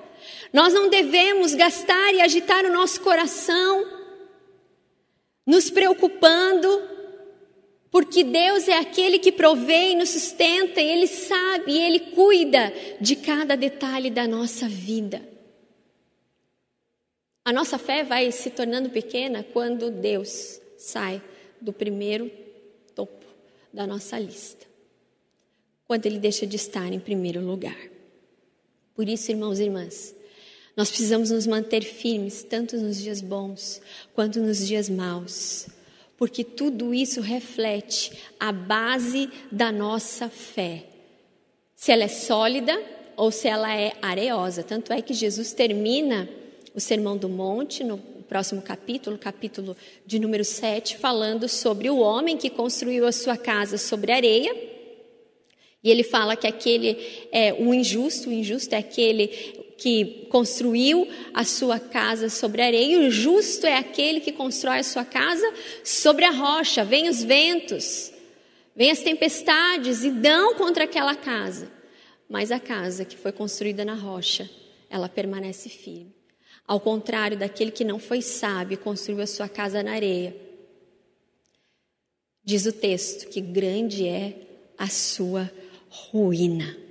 Nós 0.53 0.71
não 0.71 0.87
devemos 0.87 1.55
gastar 1.55 2.13
e 2.13 2.21
agitar 2.21 2.63
o 2.63 2.71
nosso 2.71 3.01
coração, 3.01 3.87
nos 5.47 5.71
preocupando 5.71 6.95
porque 7.91 8.23
Deus 8.23 8.67
é 8.67 8.77
aquele 8.77 9.17
que 9.19 9.31
provê 9.31 9.91
e 9.91 9.95
nos 9.95 10.09
sustenta, 10.09 10.81
e 10.81 10.89
Ele 10.89 11.07
sabe 11.07 11.71
e 11.71 11.81
Ele 11.81 11.99
cuida 11.99 12.73
de 12.99 13.15
cada 13.15 13.55
detalhe 13.55 14.09
da 14.09 14.27
nossa 14.27 14.67
vida. 14.67 15.21
A 17.45 17.53
nossa 17.53 17.77
fé 17.77 18.03
vai 18.03 18.29
se 18.31 18.49
tornando 18.49 18.89
pequena 18.89 19.41
quando 19.41 19.89
Deus 19.89 20.59
sai 20.77 21.21
do 21.61 21.71
primeiro 21.71 22.29
topo 22.93 23.25
da 23.73 23.87
nossa 23.87 24.19
lista, 24.19 24.65
quando 25.85 26.05
Ele 26.05 26.19
deixa 26.19 26.45
de 26.45 26.57
estar 26.57 26.91
em 26.91 26.99
primeiro 26.99 27.39
lugar. 27.39 27.77
Por 28.93 29.07
isso, 29.07 29.31
irmãos 29.31 29.59
e 29.59 29.63
irmãs, 29.63 30.13
nós 30.75 30.89
precisamos 30.89 31.31
nos 31.31 31.47
manter 31.47 31.83
firmes, 31.83 32.43
tanto 32.43 32.75
nos 32.77 32.97
dias 32.97 33.21
bons 33.21 33.81
quanto 34.13 34.39
nos 34.41 34.67
dias 34.67 34.89
maus 34.89 35.67
porque 36.17 36.43
tudo 36.43 36.93
isso 36.93 37.21
reflete 37.21 38.11
a 38.39 38.51
base 38.51 39.29
da 39.51 39.71
nossa 39.71 40.29
fé. 40.29 40.85
Se 41.75 41.91
ela 41.91 42.03
é 42.03 42.07
sólida 42.07 42.77
ou 43.17 43.31
se 43.31 43.47
ela 43.47 43.75
é 43.75 43.93
areosa. 44.01 44.63
Tanto 44.63 44.93
é 44.93 45.01
que 45.01 45.13
Jesus 45.13 45.51
termina 45.51 46.29
o 46.73 46.79
Sermão 46.79 47.17
do 47.17 47.27
Monte, 47.27 47.83
no 47.83 47.97
próximo 47.97 48.61
capítulo, 48.61 49.17
capítulo 49.17 49.75
de 50.05 50.19
número 50.19 50.45
7, 50.45 50.97
falando 50.97 51.47
sobre 51.49 51.89
o 51.89 51.97
homem 51.97 52.37
que 52.37 52.49
construiu 52.49 53.07
a 53.07 53.11
sua 53.11 53.35
casa 53.35 53.77
sobre 53.77 54.11
areia. 54.11 54.55
E 55.83 55.89
ele 55.89 56.03
fala 56.03 56.35
que 56.35 56.45
aquele 56.45 56.97
é 57.31 57.53
o 57.53 57.73
injusto, 57.73 58.29
o 58.29 58.33
injusto 58.33 58.75
é 58.75 58.77
aquele 58.77 59.56
que 59.77 60.27
construiu 60.29 61.07
a 61.33 61.43
sua 61.43 61.79
casa 61.79 62.29
sobre 62.29 62.61
areia, 62.61 62.95
e 62.95 63.07
o 63.07 63.11
justo 63.11 63.67
é 63.67 63.77
aquele 63.77 64.19
que 64.19 64.31
constrói 64.31 64.79
a 64.79 64.83
sua 64.83 65.05
casa 65.05 65.53
sobre 65.83 66.25
a 66.25 66.31
rocha. 66.31 66.83
Vêm 66.83 67.07
os 67.07 67.23
ventos, 67.23 68.11
vêm 68.75 68.91
as 68.91 69.01
tempestades 69.01 70.03
e 70.03 70.09
dão 70.09 70.55
contra 70.55 70.85
aquela 70.85 71.15
casa. 71.15 71.71
Mas 72.27 72.51
a 72.51 72.59
casa 72.59 73.05
que 73.05 73.15
foi 73.15 73.31
construída 73.31 73.85
na 73.85 73.93
rocha, 73.93 74.49
ela 74.89 75.07
permanece 75.07 75.69
firme. 75.69 76.15
Ao 76.67 76.79
contrário 76.79 77.37
daquele 77.37 77.71
que 77.71 77.85
não 77.85 77.99
foi 77.99 78.21
sábio 78.21 78.73
e 78.73 78.77
construiu 78.77 79.21
a 79.21 79.27
sua 79.27 79.47
casa 79.47 79.81
na 79.83 79.93
areia. 79.93 80.35
Diz 82.43 82.65
o 82.65 82.73
texto 82.73 83.29
que 83.29 83.39
grande 83.39 84.07
é 84.07 84.35
a 84.77 84.87
sua 84.87 85.49
ruína 85.89 86.86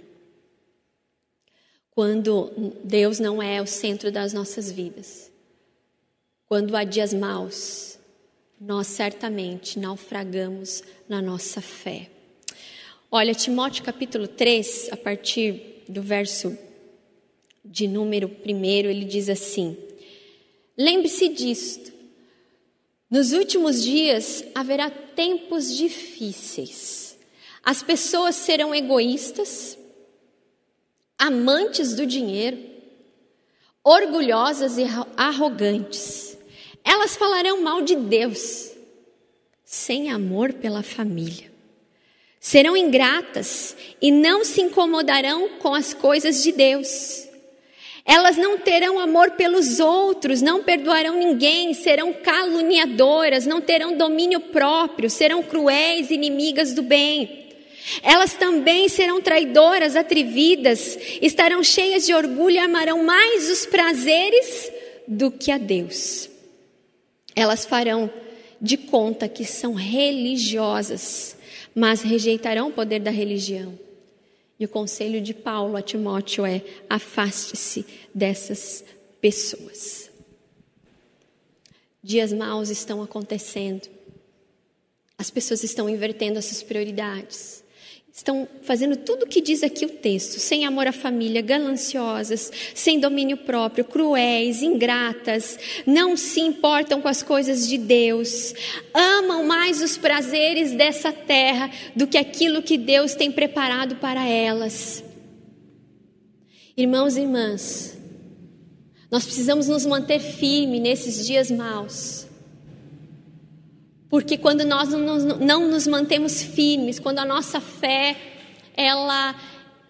quando 1.96 2.52
Deus 2.84 3.18
não 3.18 3.42
é 3.42 3.62
o 3.62 3.66
centro 3.66 4.12
das 4.12 4.34
nossas 4.34 4.70
vidas. 4.70 5.32
Quando 6.46 6.76
há 6.76 6.84
dias 6.84 7.14
maus, 7.14 7.98
nós 8.60 8.88
certamente 8.88 9.78
naufragamos 9.78 10.82
na 11.08 11.22
nossa 11.22 11.62
fé. 11.62 12.10
Olha, 13.10 13.34
Timóteo 13.34 13.82
capítulo 13.82 14.28
3, 14.28 14.90
a 14.92 14.96
partir 14.98 15.84
do 15.88 16.02
verso 16.02 16.54
de 17.64 17.88
número 17.88 18.30
1, 18.44 18.64
ele 18.64 19.06
diz 19.06 19.30
assim: 19.30 19.74
Lembre-se 20.76 21.30
disto. 21.30 21.90
Nos 23.10 23.32
últimos 23.32 23.82
dias 23.82 24.44
haverá 24.54 24.90
tempos 24.90 25.74
difíceis. 25.74 27.16
As 27.64 27.82
pessoas 27.82 28.36
serão 28.36 28.74
egoístas, 28.74 29.75
amantes 31.18 31.94
do 31.94 32.06
dinheiro, 32.06 32.58
orgulhosas 33.82 34.78
e 34.78 34.84
arrogantes. 35.16 36.36
Elas 36.84 37.16
falarão 37.16 37.62
mal 37.62 37.82
de 37.82 37.96
Deus, 37.96 38.70
sem 39.64 40.10
amor 40.10 40.52
pela 40.52 40.82
família. 40.82 41.50
Serão 42.38 42.76
ingratas 42.76 43.76
e 44.00 44.12
não 44.12 44.44
se 44.44 44.60
incomodarão 44.60 45.58
com 45.58 45.74
as 45.74 45.92
coisas 45.92 46.42
de 46.42 46.52
Deus. 46.52 47.26
Elas 48.04 48.36
não 48.36 48.56
terão 48.56 49.00
amor 49.00 49.32
pelos 49.32 49.80
outros, 49.80 50.40
não 50.40 50.62
perdoarão 50.62 51.16
ninguém, 51.16 51.74
serão 51.74 52.12
caluniadoras, 52.12 53.46
não 53.46 53.60
terão 53.60 53.96
domínio 53.96 54.38
próprio, 54.38 55.10
serão 55.10 55.42
cruéis, 55.42 56.12
inimigas 56.12 56.72
do 56.72 56.82
bem. 56.82 57.45
Elas 58.02 58.34
também 58.34 58.88
serão 58.88 59.20
traidoras, 59.20 59.94
atrevidas, 59.94 60.98
estarão 61.22 61.62
cheias 61.62 62.04
de 62.04 62.12
orgulho 62.12 62.56
e 62.56 62.58
amarão 62.58 63.04
mais 63.04 63.48
os 63.48 63.64
prazeres 63.64 64.72
do 65.06 65.30
que 65.30 65.52
a 65.52 65.58
Deus. 65.58 66.28
Elas 67.34 67.64
farão 67.64 68.10
de 68.60 68.76
conta 68.76 69.28
que 69.28 69.44
são 69.44 69.74
religiosas, 69.74 71.36
mas 71.74 72.02
rejeitarão 72.02 72.68
o 72.68 72.72
poder 72.72 73.00
da 73.00 73.10
religião. 73.10 73.78
E 74.58 74.64
o 74.64 74.68
conselho 74.68 75.20
de 75.20 75.34
Paulo 75.34 75.76
a 75.76 75.82
Timóteo 75.82 76.44
é: 76.44 76.62
afaste-se 76.88 77.86
dessas 78.12 78.82
pessoas. 79.20 80.10
Dias 82.02 82.32
maus 82.32 82.68
estão 82.68 83.02
acontecendo. 83.02 83.88
As 85.18 85.30
pessoas 85.30 85.62
estão 85.62 85.88
invertendo 85.88 86.38
as 86.38 86.46
suas 86.46 86.62
prioridades 86.62 87.64
estão 88.16 88.48
fazendo 88.62 88.96
tudo 88.96 89.24
o 89.24 89.28
que 89.28 89.42
diz 89.42 89.62
aqui 89.62 89.84
o 89.84 89.90
texto, 89.90 90.40
sem 90.40 90.64
amor 90.64 90.86
à 90.86 90.92
família, 90.92 91.42
gananciosas, 91.42 92.50
sem 92.74 92.98
domínio 92.98 93.36
próprio, 93.36 93.84
cruéis, 93.84 94.62
ingratas, 94.62 95.58
não 95.86 96.16
se 96.16 96.40
importam 96.40 97.02
com 97.02 97.08
as 97.08 97.22
coisas 97.22 97.68
de 97.68 97.76
Deus, 97.76 98.54
amam 98.94 99.44
mais 99.44 99.82
os 99.82 99.98
prazeres 99.98 100.72
dessa 100.72 101.12
terra 101.12 101.70
do 101.94 102.06
que 102.06 102.16
aquilo 102.16 102.62
que 102.62 102.78
Deus 102.78 103.14
tem 103.14 103.30
preparado 103.30 103.96
para 103.96 104.26
elas. 104.26 105.04
Irmãos 106.74 107.18
e 107.18 107.20
irmãs, 107.20 107.98
nós 109.10 109.24
precisamos 109.24 109.68
nos 109.68 109.84
manter 109.84 110.20
firmes 110.20 110.80
nesses 110.80 111.26
dias 111.26 111.50
maus 111.50 112.25
porque 114.08 114.38
quando 114.38 114.64
nós 114.64 114.88
não 114.90 115.68
nos 115.68 115.86
mantemos 115.86 116.42
firmes, 116.42 116.98
quando 116.98 117.18
a 117.18 117.24
nossa 117.24 117.60
fé 117.60 118.16
ela, 118.76 119.34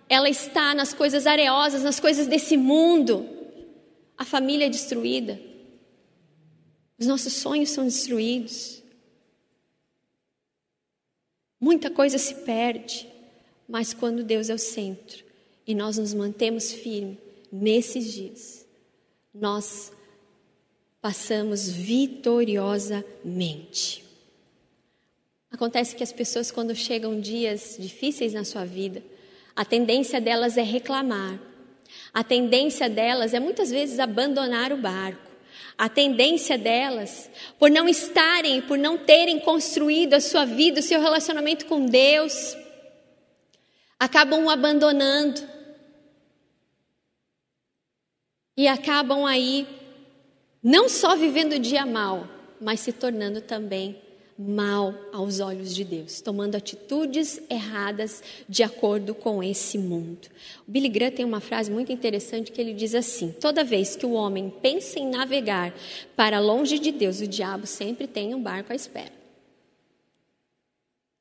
ela 0.09 0.29
está 0.29 0.75
nas 0.75 0.93
coisas 0.95 1.27
areosas, 1.27 1.83
nas 1.83 1.99
coisas 2.01 2.27
desse 2.27 2.57
mundo, 2.57 3.29
a 4.17 4.25
família 4.25 4.67
é 4.67 4.71
destruída, 4.71 5.39
os 6.99 7.07
nossos 7.07 7.35
sonhos 7.35 7.69
são 7.71 7.85
destruídos, 7.85 8.83
muita 11.61 11.91
coisa 11.91 12.17
se 12.17 12.37
perde, 12.37 13.07
mas 13.69 13.93
quando 13.93 14.25
Deus 14.25 14.49
é 14.49 14.55
o 14.55 14.59
centro 14.59 15.23
e 15.67 15.75
nós 15.75 15.99
nos 15.99 16.15
mantemos 16.15 16.73
firmes 16.73 17.19
nesses 17.53 18.11
dias, 18.13 18.65
nós 19.35 19.93
passamos 21.03 21.69
vitoriosamente. 21.69 24.06
Acontece 25.57 25.97
que 25.97 26.03
as 26.03 26.13
pessoas, 26.13 26.51
quando 26.51 26.75
chegam 26.75 27.19
dias 27.19 27.77
difíceis 27.79 28.35
na 28.35 28.45
sua 28.45 28.67
vida, 28.67 29.03
a 29.57 29.65
tendência 29.65 30.21
delas 30.21 30.59
é 30.59 30.63
reclamar. 30.63 31.41
A 32.13 32.23
tendência 32.23 32.91
delas 32.91 33.33
é 33.33 33.41
muitas 33.41 33.71
vezes 33.71 33.99
abandonar 33.99 34.71
o 34.71 34.77
barco. 34.77 35.31
A 35.79 35.89
tendência 35.89 36.59
delas, 36.59 37.31
por 37.59 37.71
não 37.71 37.89
estarem, 37.89 38.61
por 38.61 38.77
não 38.77 38.99
terem 38.99 39.41
construído 39.41 40.13
a 40.13 40.21
sua 40.21 40.45
vida, 40.45 40.81
o 40.81 40.83
seu 40.83 41.01
relacionamento 41.01 41.65
com 41.65 41.87
Deus, 41.87 42.55
acabam 43.99 44.45
o 44.45 44.51
abandonando 44.51 45.41
e 48.55 48.69
acabam 48.69 49.25
aí 49.25 49.67
não 50.63 50.87
só 50.87 51.17
vivendo 51.17 51.55
o 51.55 51.59
dia 51.59 51.87
mal, 51.87 52.29
mas 52.61 52.81
se 52.81 52.93
tornando 52.93 53.41
também 53.41 54.05
mal 54.39 54.95
aos 55.13 55.41
olhos 55.41 55.75
de 55.75 55.83
Deus, 55.83 56.21
tomando 56.21 56.57
atitudes 56.57 57.41
erradas 57.49 58.23
de 58.49 58.63
acordo 58.63 59.15
com 59.15 59.43
esse 59.43 59.79
mundo. 59.79 60.29
O 60.67 60.71
Billy 60.71 60.89
Graham 60.89 61.11
tem 61.11 61.25
uma 61.25 61.41
frase 61.41 61.71
muito 61.71 61.91
interessante 61.91 62.53
que 62.53 62.61
ele 62.61 62.75
diz 62.75 62.95
assim: 62.95 63.33
toda 63.41 63.65
vez 63.65 63.97
que 63.97 64.05
o 64.05 64.13
homem 64.13 64.53
pensa 64.63 64.99
em 64.99 65.09
navegar 65.09 65.75
para 66.15 66.39
longe 66.39 66.79
de 66.79 66.93
Deus, 66.93 67.21
o 67.21 67.27
diabo 67.27 67.67
sempre 67.67 68.07
tem 68.07 68.35
um 68.35 68.43
barco 68.43 68.73
à 68.73 68.77
espera. 68.77 69.13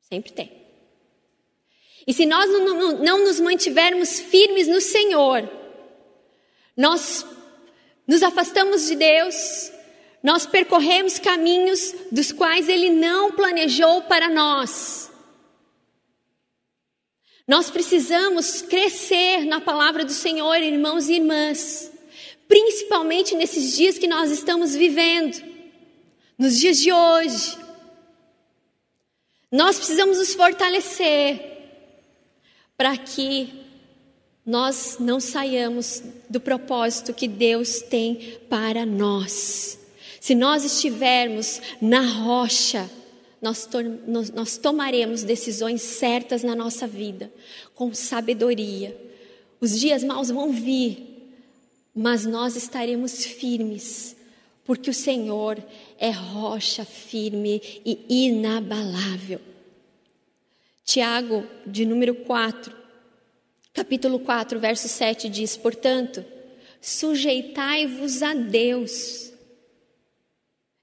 Sempre 0.01 0.31
tem. 0.33 0.51
E 2.07 2.13
se 2.13 2.25
nós 2.25 2.49
não, 2.49 2.65
não, 2.65 3.03
não 3.03 3.23
nos 3.23 3.39
mantivermos 3.39 4.19
firmes 4.19 4.67
no 4.67 4.79
Senhor, 4.79 5.49
nós 6.77 7.25
nos 8.07 8.21
afastamos 8.21 8.87
de 8.87 8.95
Deus, 8.95 9.71
nós 10.25 10.47
percorremos 10.47 11.19
caminhos 11.19 11.93
dos 12.11 12.31
quais 12.31 12.67
Ele 12.67 12.89
não 12.89 13.31
planejou 13.33 14.01
para 14.01 14.27
nós. 14.27 15.11
Nós 17.47 17.69
precisamos 17.69 18.63
crescer 18.63 19.45
na 19.45 19.61
palavra 19.61 20.03
do 20.03 20.11
Senhor, 20.11 20.55
irmãos 20.55 21.09
e 21.09 21.17
irmãs, 21.17 21.91
principalmente 22.47 23.35
nesses 23.35 23.77
dias 23.77 23.99
que 23.99 24.07
nós 24.07 24.31
estamos 24.31 24.73
vivendo, 24.73 25.43
nos 26.39 26.57
dias 26.57 26.79
de 26.79 26.91
hoje. 26.91 27.55
Nós 29.51 29.77
precisamos 29.77 30.17
nos 30.17 30.33
fortalecer 30.33 31.39
para 32.75 32.97
que 32.97 33.53
nós 34.43 34.97
não 34.99 35.19
saiamos 35.19 36.01
do 36.27 36.41
propósito 36.41 37.13
que 37.13 37.27
Deus 37.27 37.83
tem 37.83 38.39
para 38.49 38.87
nós. 38.87 39.84
Se 40.25 40.33
nós 40.33 40.65
estivermos 40.65 41.61
na 41.79 42.01
rocha, 42.01 42.89
nós, 43.39 43.69
nós, 44.07 44.31
nós 44.31 44.57
tomaremos 44.57 45.21
decisões 45.21 45.83
certas 45.83 46.41
na 46.41 46.55
nossa 46.55 46.87
vida, 46.87 47.31
com 47.75 47.93
sabedoria. 47.93 48.97
Os 49.61 49.79
dias 49.79 50.03
maus 50.03 50.31
vão 50.31 50.51
vir, 50.51 51.29
mas 51.93 52.25
nós 52.25 52.55
estaremos 52.55 53.23
firmes, 53.23 54.15
porque 54.63 54.89
o 54.89 54.95
Senhor 54.95 55.63
é 55.99 56.09
rocha 56.09 56.83
firme 56.83 57.61
e 57.85 58.25
inabalável. 58.25 59.39
Tiago, 60.83 61.45
de 61.67 61.85
número 61.85 62.15
4, 62.15 62.75
capítulo 63.71 64.17
4, 64.21 64.59
verso 64.59 64.87
7 64.87 65.29
diz: 65.29 65.55
Portanto, 65.55 66.25
sujeitai-vos 66.81 68.23
a 68.23 68.33
Deus 68.33 69.34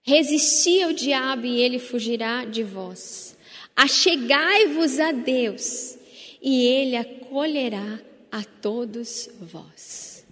Resisti 0.04 0.82
ao 0.82 0.92
diabo 0.92 1.46
e 1.46 1.60
ele 1.60 1.78
fugirá 1.78 2.44
de 2.44 2.62
vós. 2.64 3.36
Achegai-vos 3.76 4.98
a 4.98 5.12
Deus 5.12 5.96
e 6.42 6.66
ele 6.66 6.96
acolherá 6.96 8.00
a 8.30 8.42
todos 8.42 9.30
vós. 9.40 10.24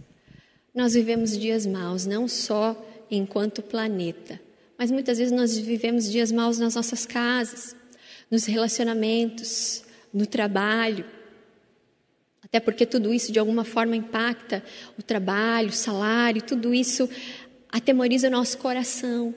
Nós 0.75 0.95
vivemos 0.95 1.39
dias 1.39 1.67
maus, 1.67 2.05
não 2.05 2.27
só 2.27 2.77
enquanto 3.11 3.63
planeta, 3.63 4.41
mas 4.77 4.91
muitas 4.91 5.19
vezes 5.19 5.33
nós 5.33 5.57
vivemos 5.57 6.11
dias 6.11 6.33
maus 6.33 6.59
nas 6.59 6.75
nossas 6.75 7.07
casas, 7.07 7.77
nos 8.31 8.47
relacionamentos, 8.47 9.85
no 10.13 10.27
trabalho. 10.27 11.05
Até 12.43 12.59
porque 12.59 12.85
tudo 12.85 13.15
isso 13.15 13.31
de 13.31 13.39
alguma 13.39 13.65
forma 13.65 13.95
impacta 13.95 14.65
o 14.99 15.03
trabalho, 15.03 15.69
o 15.69 15.73
salário, 15.73 16.43
tudo 16.43 16.75
isso 16.75 17.09
atemoriza 17.71 18.29
o 18.29 18.31
nosso 18.31 18.59
coração. 18.59 19.35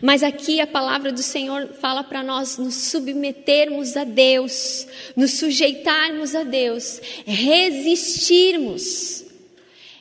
Mas 0.00 0.22
aqui 0.22 0.60
a 0.60 0.66
palavra 0.66 1.12
do 1.12 1.22
Senhor 1.22 1.68
fala 1.74 2.04
para 2.04 2.22
nós 2.22 2.56
nos 2.56 2.74
submetermos 2.74 3.96
a 3.96 4.04
Deus, 4.04 4.86
nos 5.16 5.32
sujeitarmos 5.32 6.34
a 6.34 6.44
Deus, 6.44 7.00
resistirmos. 7.26 9.24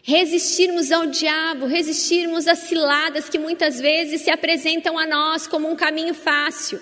Resistirmos 0.03 0.91
ao 0.91 1.05
diabo, 1.05 1.67
resistirmos 1.67 2.47
às 2.47 2.59
ciladas 2.59 3.29
que 3.29 3.37
muitas 3.37 3.79
vezes 3.79 4.21
se 4.21 4.31
apresentam 4.31 4.97
a 4.97 5.05
nós 5.05 5.45
como 5.45 5.69
um 5.69 5.75
caminho 5.75 6.13
fácil. 6.13 6.81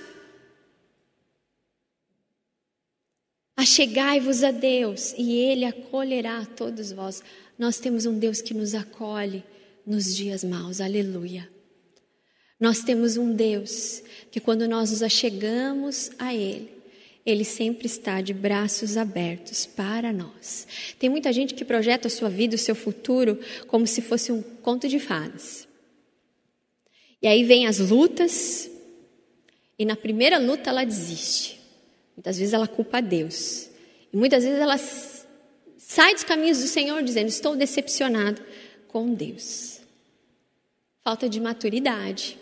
Achegai-vos 3.57 4.41
a 4.41 4.51
Deus 4.51 5.13
e 5.17 5.33
Ele 5.33 5.65
acolherá 5.65 6.45
todos 6.45 6.93
vós. 6.93 7.21
Nós 7.57 7.77
temos 7.77 8.05
um 8.05 8.17
Deus 8.17 8.41
que 8.41 8.53
nos 8.53 8.73
acolhe 8.73 9.43
nos 9.85 10.15
dias 10.15 10.45
maus, 10.45 10.79
aleluia. 10.79 11.58
Nós 12.59 12.83
temos 12.83 13.15
um 13.15 13.31
Deus 13.31 14.03
que, 14.29 14.39
quando 14.39 14.67
nós 14.67 14.91
nos 14.91 15.01
achegamos 15.01 16.11
a 16.19 16.35
Ele, 16.35 16.69
Ele 17.25 17.45
sempre 17.45 17.85
está 17.85 18.19
de 18.19 18.33
braços 18.33 18.97
abertos 18.97 19.65
para 19.65 20.11
nós. 20.11 20.67
Tem 20.99 21.09
muita 21.09 21.31
gente 21.31 21.53
que 21.53 21.63
projeta 21.63 22.07
a 22.07 22.11
sua 22.11 22.29
vida, 22.29 22.55
o 22.55 22.59
seu 22.59 22.75
futuro, 22.75 23.39
como 23.67 23.87
se 23.87 24.01
fosse 24.01 24.31
um 24.31 24.41
conto 24.41 24.89
de 24.89 24.99
fadas. 24.99 25.67
E 27.21 27.27
aí 27.27 27.45
vem 27.45 27.65
as 27.65 27.79
lutas, 27.79 28.69
e 29.77 29.85
na 29.85 29.95
primeira 29.95 30.37
luta 30.37 30.69
ela 30.69 30.83
desiste. 30.83 31.59
Muitas 32.15 32.37
vezes 32.37 32.53
ela 32.53 32.67
culpa 32.67 33.01
Deus. 33.01 33.69
E 34.11 34.17
muitas 34.17 34.43
vezes 34.43 34.59
ela 34.59 34.77
sai 35.77 36.13
dos 36.13 36.25
caminhos 36.25 36.59
do 36.59 36.67
Senhor 36.67 37.01
dizendo: 37.03 37.29
Estou 37.29 37.55
decepcionado 37.55 38.41
com 38.89 39.13
Deus. 39.13 39.79
Falta 41.01 41.29
de 41.29 41.39
maturidade 41.39 42.37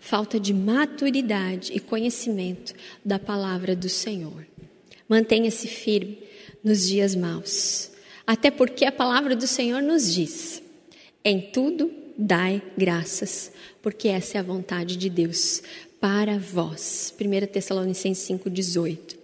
falta 0.00 0.38
de 0.38 0.52
maturidade 0.52 1.72
e 1.72 1.80
conhecimento 1.80 2.74
da 3.04 3.18
palavra 3.18 3.74
do 3.74 3.88
Senhor. 3.88 4.46
Mantenha-se 5.08 5.68
firme 5.68 6.18
nos 6.62 6.88
dias 6.88 7.14
maus, 7.14 7.90
até 8.26 8.50
porque 8.50 8.84
a 8.84 8.92
palavra 8.92 9.36
do 9.36 9.46
Senhor 9.46 9.80
nos 9.80 10.12
diz: 10.12 10.62
em 11.24 11.40
tudo 11.40 11.92
dai 12.16 12.62
graças, 12.76 13.52
porque 13.82 14.08
essa 14.08 14.38
é 14.38 14.40
a 14.40 14.44
vontade 14.44 14.96
de 14.96 15.08
Deus 15.08 15.62
para 16.00 16.38
vós. 16.38 17.14
1 17.20 17.46
Tessalonicenses 17.46 18.28
5,18. 18.28 19.16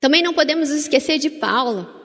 Também 0.00 0.22
não 0.22 0.32
podemos 0.32 0.70
esquecer 0.70 1.18
de 1.18 1.30
Paulo, 1.30 1.97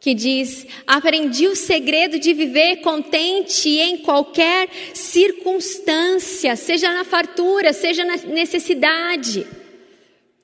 que 0.00 0.14
diz: 0.14 0.66
Aprendi 0.86 1.46
o 1.46 1.56
segredo 1.56 2.18
de 2.18 2.32
viver 2.32 2.76
contente 2.76 3.68
em 3.68 3.98
qualquer 3.98 4.68
circunstância, 4.94 6.54
seja 6.56 6.92
na 6.92 7.04
fartura, 7.04 7.72
seja 7.72 8.04
na 8.04 8.16
necessidade. 8.16 9.46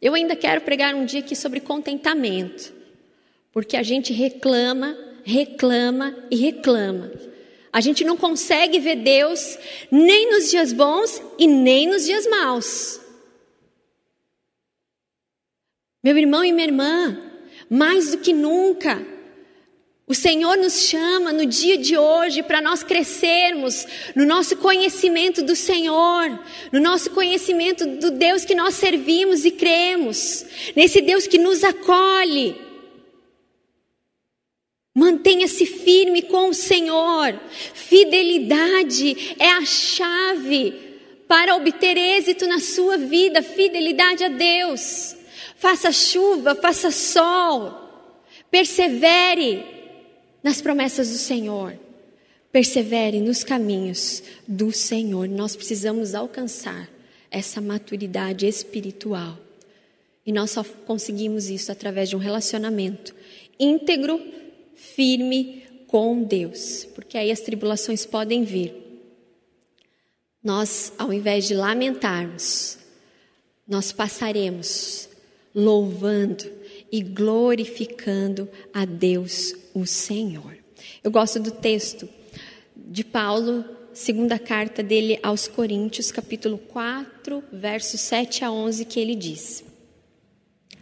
Eu 0.01 0.15
ainda 0.15 0.37
quero 0.37 0.61
pregar 0.61 0.95
um 0.95 1.05
dia 1.05 1.21
aqui 1.21 1.35
sobre 1.35 1.61
contentamento, 1.61 2.73
porque 3.53 3.77
a 3.77 3.83
gente 3.83 4.13
reclama, 4.13 4.97
reclama 5.23 6.15
e 6.31 6.37
reclama. 6.37 7.11
A 7.73 7.81
gente 7.81 8.05
não 8.05 8.17
consegue 8.17 8.79
ver 8.79 8.97
Deus 8.97 9.59
nem 9.91 10.31
nos 10.31 10.51
dias 10.51 10.73
bons 10.73 11.21
e 11.39 11.47
nem 11.47 11.89
nos 11.89 12.05
dias 12.05 12.27
maus. 12.27 13.01
Meu 16.03 16.17
irmão 16.19 16.45
e 16.45 16.53
minha 16.53 16.67
irmã, 16.67 17.19
mais 17.69 18.11
do 18.11 18.19
que 18.19 18.33
nunca, 18.33 19.05
o 20.07 20.13
Senhor 20.13 20.59
nos 20.59 20.83
chama 20.83 21.33
no 21.33 21.47
dia 21.47 21.79
de 21.79 21.97
hoje 21.97 22.43
para 22.43 22.61
nós 22.61 22.83
crescermos 22.83 23.87
no 24.15 24.27
nosso 24.27 24.55
conhecimento 24.59 25.43
do 25.43 25.57
Senhor, 25.57 26.39
no 26.71 26.79
nosso 26.79 27.11
conhecimento 27.11 27.87
do 27.87 28.11
Deus 28.11 28.45
que 28.45 28.55
nós 28.55 28.75
servimos 28.75 29.47
e 29.47 29.51
cremos, 29.51 30.45
nesse 30.77 31.01
Deus 31.01 31.27
que 31.27 31.39
nos 31.39 31.65
acolhe. 31.65 32.55
Mantenha-se 34.95 35.65
firme 35.65 36.21
com 36.23 36.51
o 36.51 36.55
Senhor. 36.55 37.41
Fidelidade 37.73 39.35
é 39.39 39.49
a 39.53 39.65
chave 39.65 40.75
para 41.27 41.57
obter 41.57 41.97
êxito 41.97 42.47
na 42.47 42.61
sua 42.61 42.99
vida. 42.99 43.43
Fidelidade 43.43 44.23
a 44.23 44.29
Deus. 44.29 45.17
Faça 45.57 45.91
chuva, 45.91 46.55
faça 46.55 46.91
sol. 46.91 47.81
Persevere 48.51 49.74
nas 50.45 50.61
promessas 50.61 51.09
do 51.09 51.17
Senhor. 51.17 51.75
Persevere 52.53 53.19
nos 53.19 53.43
caminhos 53.43 54.23
do 54.47 54.71
Senhor. 54.71 55.27
Nós 55.27 55.57
precisamos 55.57 56.15
alcançar 56.15 56.89
essa 57.31 57.63
maturidade 57.63 58.47
espiritual. 58.47 59.39
E 60.25 60.31
nós 60.31 60.51
só 60.51 60.63
conseguimos 60.87 61.49
isso 61.49 61.73
através 61.73 62.11
de 62.11 62.17
um 62.17 62.19
relacionamento 62.19 63.15
íntegro, 63.59 64.21
firme 64.77 65.65
com 65.87 66.23
Deus. 66.23 66.85
Porque 66.95 67.17
aí 67.17 67.33
as 67.33 67.41
tribulações 67.41 68.05
podem 68.05 68.45
vir. 68.45 68.83
nós, 70.43 70.93
ao 70.99 71.11
invés 71.11 71.49
de 71.49 71.55
lamentarmos, 71.55 72.77
nós 73.67 73.93
passaremos 73.93 75.09
louvando 75.55 76.45
e 76.95 77.03
glorificando 77.03 78.49
a 78.73 78.85
Deus, 78.85 79.53
o 79.75 79.85
Senhor. 79.85 80.57
Eu 81.03 81.11
gosto 81.11 81.41
do 81.41 81.51
texto 81.51 82.09
de 82.77 83.03
Paulo, 83.03 83.65
segunda 83.93 84.39
carta 84.39 84.81
dele 84.81 85.19
aos 85.21 85.49
Coríntios, 85.49 86.13
capítulo 86.13 86.57
4, 86.57 87.43
versos 87.53 88.01
7 88.01 88.45
a 88.45 88.53
11, 88.53 88.85
que 88.85 89.01
ele 89.01 89.17
diz: 89.17 89.65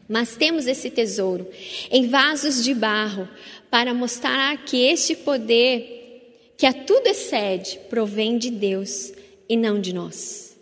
Mas 0.07 0.37
temos 0.37 0.67
esse 0.67 0.91
tesouro 0.91 1.49
em 1.91 2.07
vasos 2.07 2.63
de 2.63 2.75
barro 2.75 3.27
para 3.71 3.95
mostrar 3.95 4.67
que 4.67 4.85
este 4.85 5.17
poder, 5.17 6.53
que 6.59 6.67
a 6.67 6.75
tudo 6.75 7.07
excede, 7.07 7.81
provém 7.89 8.37
de 8.37 8.51
Deus 8.51 9.15
e 9.49 9.57
não 9.57 9.81
de 9.81 9.95
nós. 9.95 10.55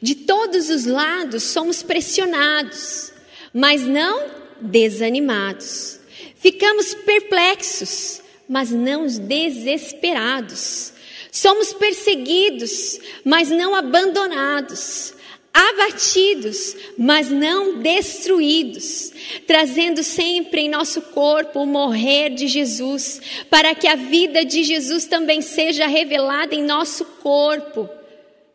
De 0.00 0.14
todos 0.14 0.70
os 0.70 0.84
lados 0.84 1.42
somos 1.42 1.82
pressionados, 1.82 3.12
mas 3.52 3.82
não 3.82 4.45
desanimados. 4.60 5.98
Ficamos 6.36 6.94
perplexos, 6.94 8.20
mas 8.48 8.70
não 8.70 9.06
desesperados. 9.06 10.92
Somos 11.32 11.72
perseguidos, 11.72 12.98
mas 13.24 13.50
não 13.50 13.74
abandonados. 13.74 15.14
Abatidos, 15.52 16.76
mas 16.98 17.30
não 17.30 17.78
destruídos, 17.78 19.10
trazendo 19.46 20.02
sempre 20.02 20.62
em 20.62 20.68
nosso 20.68 21.00
corpo 21.00 21.60
o 21.60 21.66
morrer 21.66 22.28
de 22.30 22.46
Jesus, 22.46 23.20
para 23.48 23.74
que 23.74 23.88
a 23.88 23.96
vida 23.96 24.44
de 24.44 24.62
Jesus 24.62 25.06
também 25.06 25.40
seja 25.40 25.86
revelada 25.86 26.54
em 26.54 26.62
nosso 26.62 27.06
corpo. 27.22 27.88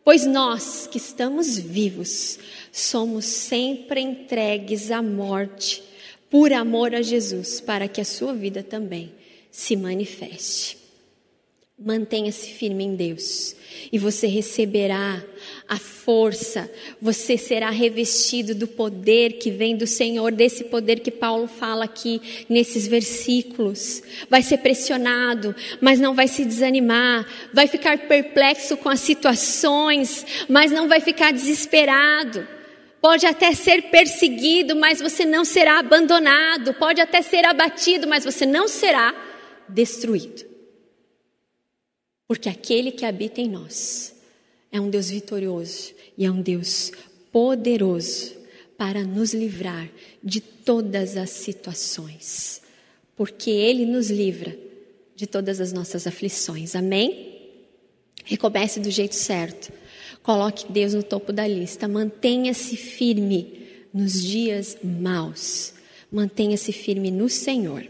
Pois 0.04 0.26
nós 0.26 0.88
que 0.90 0.98
estamos 0.98 1.58
vivos, 1.58 2.38
somos 2.72 3.24
sempre 3.24 4.00
entregues 4.00 4.90
à 4.90 5.02
morte, 5.02 5.82
por 6.32 6.50
amor 6.50 6.94
a 6.94 7.02
Jesus, 7.02 7.60
para 7.60 7.86
que 7.86 8.00
a 8.00 8.06
sua 8.06 8.32
vida 8.32 8.62
também 8.62 9.12
se 9.50 9.76
manifeste. 9.76 10.78
Mantenha-se 11.78 12.48
firme 12.48 12.84
em 12.84 12.96
Deus 12.96 13.54
e 13.92 13.98
você 13.98 14.26
receberá 14.26 15.22
a 15.68 15.76
força, 15.76 16.72
você 17.02 17.36
será 17.36 17.68
revestido 17.68 18.54
do 18.54 18.66
poder 18.66 19.34
que 19.34 19.50
vem 19.50 19.76
do 19.76 19.86
Senhor, 19.86 20.32
desse 20.32 20.64
poder 20.64 21.00
que 21.00 21.10
Paulo 21.10 21.46
fala 21.46 21.84
aqui 21.84 22.46
nesses 22.48 22.86
versículos. 22.86 24.02
Vai 24.30 24.40
ser 24.42 24.58
pressionado, 24.58 25.54
mas 25.82 26.00
não 26.00 26.14
vai 26.14 26.28
se 26.28 26.46
desanimar, 26.46 27.26
vai 27.52 27.66
ficar 27.66 28.08
perplexo 28.08 28.74
com 28.78 28.88
as 28.88 29.00
situações, 29.00 30.24
mas 30.48 30.72
não 30.72 30.88
vai 30.88 31.00
ficar 31.00 31.30
desesperado. 31.30 32.61
Pode 33.02 33.26
até 33.26 33.52
ser 33.52 33.90
perseguido, 33.90 34.76
mas 34.76 35.00
você 35.00 35.24
não 35.24 35.44
será 35.44 35.80
abandonado. 35.80 36.72
Pode 36.74 37.00
até 37.00 37.20
ser 37.20 37.44
abatido, 37.44 38.06
mas 38.06 38.22
você 38.22 38.46
não 38.46 38.68
será 38.68 39.12
destruído. 39.68 40.44
Porque 42.28 42.48
aquele 42.48 42.92
que 42.92 43.04
habita 43.04 43.40
em 43.40 43.48
nós 43.48 44.14
é 44.70 44.80
um 44.80 44.88
Deus 44.88 45.10
vitorioso 45.10 45.92
e 46.16 46.24
é 46.24 46.30
um 46.30 46.40
Deus 46.40 46.92
poderoso 47.32 48.36
para 48.78 49.02
nos 49.02 49.34
livrar 49.34 49.90
de 50.22 50.40
todas 50.40 51.16
as 51.16 51.30
situações. 51.30 52.62
Porque 53.16 53.50
Ele 53.50 53.84
nos 53.84 54.10
livra 54.10 54.56
de 55.16 55.26
todas 55.26 55.60
as 55.60 55.72
nossas 55.72 56.06
aflições. 56.06 56.76
Amém? 56.76 57.50
Recomece 58.24 58.78
do 58.78 58.92
jeito 58.92 59.16
certo. 59.16 59.72
Coloque 60.22 60.70
Deus 60.70 60.94
no 60.94 61.02
topo 61.02 61.32
da 61.32 61.46
lista. 61.46 61.88
Mantenha-se 61.88 62.76
firme 62.76 63.60
nos 63.92 64.22
dias 64.22 64.78
maus. 64.82 65.74
Mantenha-se 66.10 66.72
firme 66.72 67.10
no 67.10 67.28
Senhor. 67.28 67.84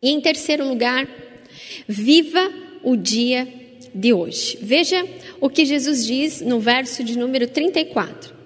E 0.00 0.10
em 0.10 0.20
terceiro 0.20 0.66
lugar, 0.66 1.08
viva 1.88 2.52
o 2.82 2.96
dia 2.96 3.48
de 3.94 4.12
hoje. 4.12 4.58
Veja 4.60 5.04
o 5.40 5.48
que 5.48 5.64
Jesus 5.64 6.06
diz 6.06 6.40
no 6.40 6.60
verso 6.60 7.02
de 7.02 7.18
número 7.18 7.48
34. 7.48 8.36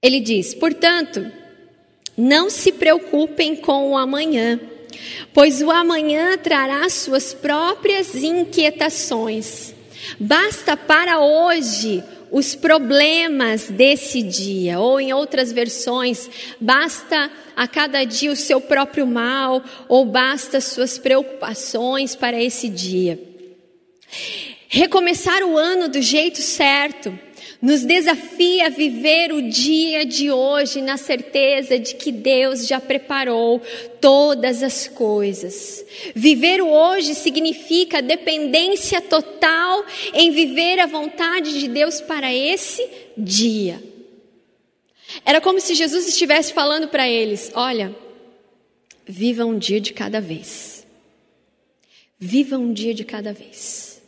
Ele 0.00 0.20
diz: 0.20 0.54
Portanto, 0.54 1.26
não 2.16 2.50
se 2.50 2.70
preocupem 2.70 3.56
com 3.56 3.90
o 3.90 3.96
amanhã, 3.96 4.60
pois 5.32 5.62
o 5.62 5.70
amanhã 5.70 6.36
trará 6.38 6.88
suas 6.88 7.32
próprias 7.32 8.14
inquietações. 8.14 9.74
Basta 10.18 10.76
para 10.76 11.20
hoje 11.20 12.02
os 12.30 12.54
problemas 12.54 13.68
desse 13.68 14.20
dia, 14.20 14.80
ou 14.80 15.00
em 15.00 15.12
outras 15.12 15.52
versões, 15.52 16.28
basta 16.60 17.30
a 17.54 17.68
cada 17.68 18.02
dia 18.04 18.32
o 18.32 18.36
seu 18.36 18.60
próprio 18.60 19.06
mal, 19.06 19.62
ou 19.88 20.04
basta 20.04 20.60
suas 20.60 20.98
preocupações 20.98 22.16
para 22.16 22.42
esse 22.42 22.68
dia. 22.68 23.20
Recomeçar 24.68 25.44
o 25.44 25.56
ano 25.56 25.88
do 25.88 26.02
jeito 26.02 26.42
certo 26.42 27.16
nos 27.64 27.82
desafia 27.82 28.66
a 28.66 28.68
viver 28.68 29.32
o 29.32 29.40
dia 29.40 30.04
de 30.04 30.30
hoje 30.30 30.82
na 30.82 30.98
certeza 30.98 31.78
de 31.78 31.94
que 31.94 32.12
Deus 32.12 32.66
já 32.66 32.78
preparou 32.78 33.58
todas 34.02 34.62
as 34.62 34.86
coisas. 34.86 35.82
Viver 36.14 36.60
o 36.60 36.68
hoje 36.68 37.14
significa 37.14 38.02
dependência 38.02 39.00
total 39.00 39.82
em 40.12 40.30
viver 40.30 40.78
a 40.78 40.84
vontade 40.84 41.58
de 41.58 41.66
Deus 41.66 42.02
para 42.02 42.30
esse 42.34 42.86
dia. 43.16 43.82
Era 45.24 45.40
como 45.40 45.58
se 45.58 45.74
Jesus 45.74 46.06
estivesse 46.06 46.52
falando 46.52 46.88
para 46.88 47.08
eles: 47.08 47.50
olha, 47.54 47.96
viva 49.06 49.46
um 49.46 49.58
dia 49.58 49.80
de 49.80 49.94
cada 49.94 50.20
vez. 50.20 50.86
Viva 52.18 52.58
um 52.58 52.74
dia 52.74 52.92
de 52.92 53.04
cada 53.04 53.32
vez. 53.32 54.02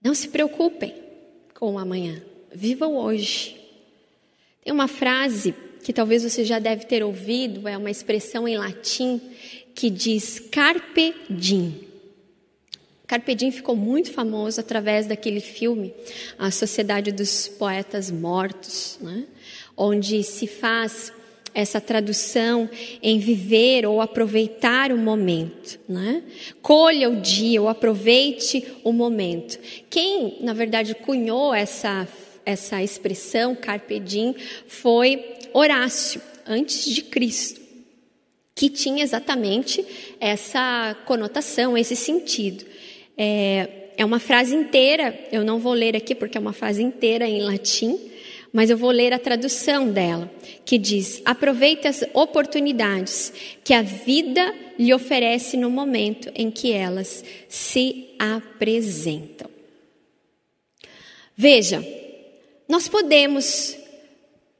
Não 0.00 0.14
se 0.14 0.28
preocupem 0.28 1.02
com 1.64 1.76
o 1.76 1.78
amanhã. 1.78 2.20
Viva 2.54 2.86
o 2.86 2.98
hoje. 2.98 3.56
Tem 4.62 4.70
uma 4.70 4.86
frase 4.86 5.54
que 5.82 5.94
talvez 5.94 6.22
você 6.22 6.44
já 6.44 6.58
deve 6.58 6.84
ter 6.84 7.02
ouvido, 7.02 7.66
é 7.66 7.74
uma 7.74 7.90
expressão 7.90 8.46
em 8.46 8.58
latim 8.58 9.18
que 9.74 9.88
diz 9.88 10.38
carpe 10.38 11.14
diem. 11.30 11.88
Carpe 13.06 13.34
diem 13.34 13.50
ficou 13.50 13.74
muito 13.74 14.12
famoso 14.12 14.60
através 14.60 15.06
daquele 15.06 15.40
filme, 15.40 15.94
A 16.38 16.50
Sociedade 16.50 17.10
dos 17.10 17.48
Poetas 17.48 18.10
Mortos, 18.10 18.98
né? 19.00 19.24
onde 19.74 20.22
se 20.22 20.46
faz 20.46 21.14
essa 21.54 21.80
tradução 21.80 22.68
em 23.00 23.18
viver 23.18 23.86
ou 23.86 24.00
aproveitar 24.00 24.90
o 24.90 24.98
momento, 24.98 25.78
né? 25.88 26.22
Colha 26.60 27.08
o 27.08 27.16
dia 27.16 27.62
ou 27.62 27.68
aproveite 27.68 28.66
o 28.82 28.92
momento. 28.92 29.58
Quem, 29.88 30.38
na 30.40 30.52
verdade, 30.52 30.94
cunhou 30.94 31.54
essa 31.54 32.08
essa 32.46 32.82
expressão 32.82 33.54
carpe 33.54 33.98
diem 33.98 34.34
foi 34.66 35.24
Horácio, 35.52 36.20
antes 36.46 36.84
de 36.84 37.02
Cristo, 37.02 37.60
que 38.54 38.68
tinha 38.68 39.02
exatamente 39.02 39.84
essa 40.20 40.96
conotação, 41.06 41.78
esse 41.78 41.96
sentido. 41.96 42.64
É, 43.16 43.68
é 43.96 44.04
uma 44.04 44.18
frase 44.18 44.54
inteira, 44.54 45.16
eu 45.32 45.44
não 45.44 45.58
vou 45.58 45.72
ler 45.72 45.96
aqui 45.96 46.14
porque 46.14 46.36
é 46.36 46.40
uma 46.40 46.52
frase 46.52 46.82
inteira 46.82 47.26
em 47.26 47.40
latim, 47.40 47.98
mas 48.54 48.70
eu 48.70 48.78
vou 48.78 48.92
ler 48.92 49.12
a 49.12 49.18
tradução 49.18 49.90
dela, 49.90 50.30
que 50.64 50.78
diz: 50.78 51.20
aproveite 51.24 51.88
as 51.88 52.04
oportunidades 52.14 53.32
que 53.64 53.74
a 53.74 53.82
vida 53.82 54.54
lhe 54.78 54.94
oferece 54.94 55.56
no 55.56 55.68
momento 55.68 56.30
em 56.36 56.52
que 56.52 56.70
elas 56.70 57.24
se 57.48 58.10
apresentam. 58.16 59.50
Veja, 61.36 61.84
nós 62.68 62.86
podemos 62.86 63.76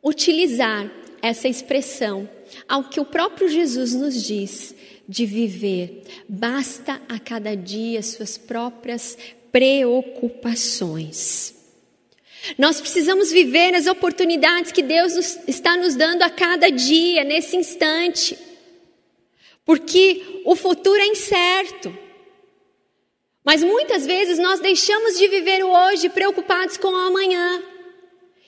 utilizar 0.03 0.90
essa 1.22 1.47
expressão 1.47 2.28
ao 2.68 2.90
que 2.90 2.99
o 2.99 3.05
próprio 3.05 3.49
Jesus 3.49 3.95
nos 3.95 4.24
diz 4.24 4.74
de 5.09 5.24
viver. 5.24 6.03
Basta 6.28 7.01
a 7.09 7.20
cada 7.20 7.55
dia 7.55 8.03
suas 8.03 8.36
próprias 8.36 9.16
preocupações. 9.53 11.53
Nós 12.59 12.80
precisamos 12.80 13.32
viver 13.32 13.74
as 13.74 13.86
oportunidades 13.86 14.70
que 14.70 14.82
Deus 14.82 15.38
está 15.49 15.76
nos 15.76 15.95
dando 15.95 16.22
a 16.22 16.30
cada 16.30 16.70
dia, 16.70 17.24
nesse 17.24 17.57
instante. 17.57 18.38
Porque 19.64 20.42
o 20.45 20.55
futuro 20.55 21.01
é 21.01 21.07
incerto. 21.07 21.97
Mas 23.45 23.62
muitas 23.62 24.07
vezes 24.07 24.38
nós 24.38 24.61
deixamos 24.61 25.18
de 25.18 25.28
viver 25.28 25.64
o 25.64 25.70
hoje 25.70 26.09
preocupados 26.09 26.76
com 26.76 26.88
o 26.88 26.97
amanhã. 26.97 27.62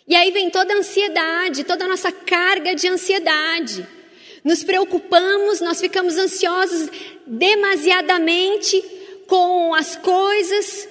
E 0.09 0.15
aí 0.15 0.31
vem 0.31 0.51
toda 0.51 0.73
a 0.73 0.79
ansiedade, 0.79 1.65
toda 1.65 1.85
a 1.85 1.89
nossa 1.89 2.13
carga 2.13 2.75
de 2.75 2.89
ansiedade. 2.89 3.87
nos 4.45 4.63
preocupamos, 4.63 5.61
nós 5.61 5.81
ficamos 5.81 6.17
ansiosos 6.17 6.89
demasiadamente 7.27 8.81
com 9.27 9.75
as 9.75 9.97
coisas 9.97 10.89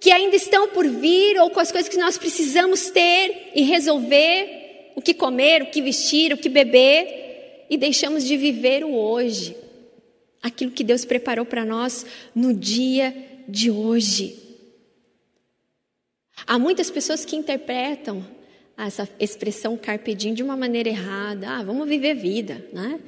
que 0.00 0.10
ainda 0.10 0.36
estão 0.36 0.68
por 0.68 0.86
vir 0.88 1.38
ou 1.40 1.50
com 1.50 1.60
as 1.60 1.72
coisas 1.72 1.88
que 1.88 1.96
nós 1.96 2.16
precisamos 2.16 2.90
ter 2.90 3.50
e 3.54 3.62
resolver, 3.62 4.92
o 4.94 5.02
que 5.02 5.14
comer, 5.14 5.62
o 5.62 5.66
que 5.66 5.82
vestir, 5.82 6.32
o 6.32 6.36
que 6.36 6.48
beber, 6.48 7.66
e 7.70 7.76
deixamos 7.76 8.24
de 8.24 8.36
viver 8.36 8.84
o 8.84 8.94
hoje, 8.94 9.56
aquilo 10.42 10.70
que 10.70 10.84
Deus 10.84 11.04
preparou 11.04 11.44
para 11.44 11.64
nós 11.64 12.06
no 12.34 12.54
dia 12.54 13.14
de 13.48 13.70
hoje. 13.70 14.36
Há 16.46 16.58
muitas 16.58 16.90
pessoas 16.90 17.24
que 17.24 17.36
interpretam 17.36 18.24
essa 18.76 19.08
expressão 19.18 19.76
carpe 19.76 20.14
diem 20.14 20.32
de 20.32 20.42
uma 20.42 20.56
maneira 20.56 20.88
errada. 20.88 21.48
Ah, 21.48 21.62
vamos 21.62 21.88
viver 21.88 22.12
a 22.12 22.14
vida, 22.14 22.64
né? 22.72 23.00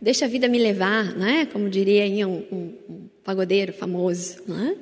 Deixa 0.00 0.24
a 0.24 0.28
vida 0.28 0.48
me 0.48 0.58
levar, 0.58 1.14
né? 1.14 1.46
Como 1.52 1.68
diria 1.68 2.04
aí 2.04 2.24
um, 2.24 2.38
um, 2.50 2.74
um 2.88 3.08
pagodeiro 3.22 3.72
famoso, 3.72 4.42
né? 4.46 4.76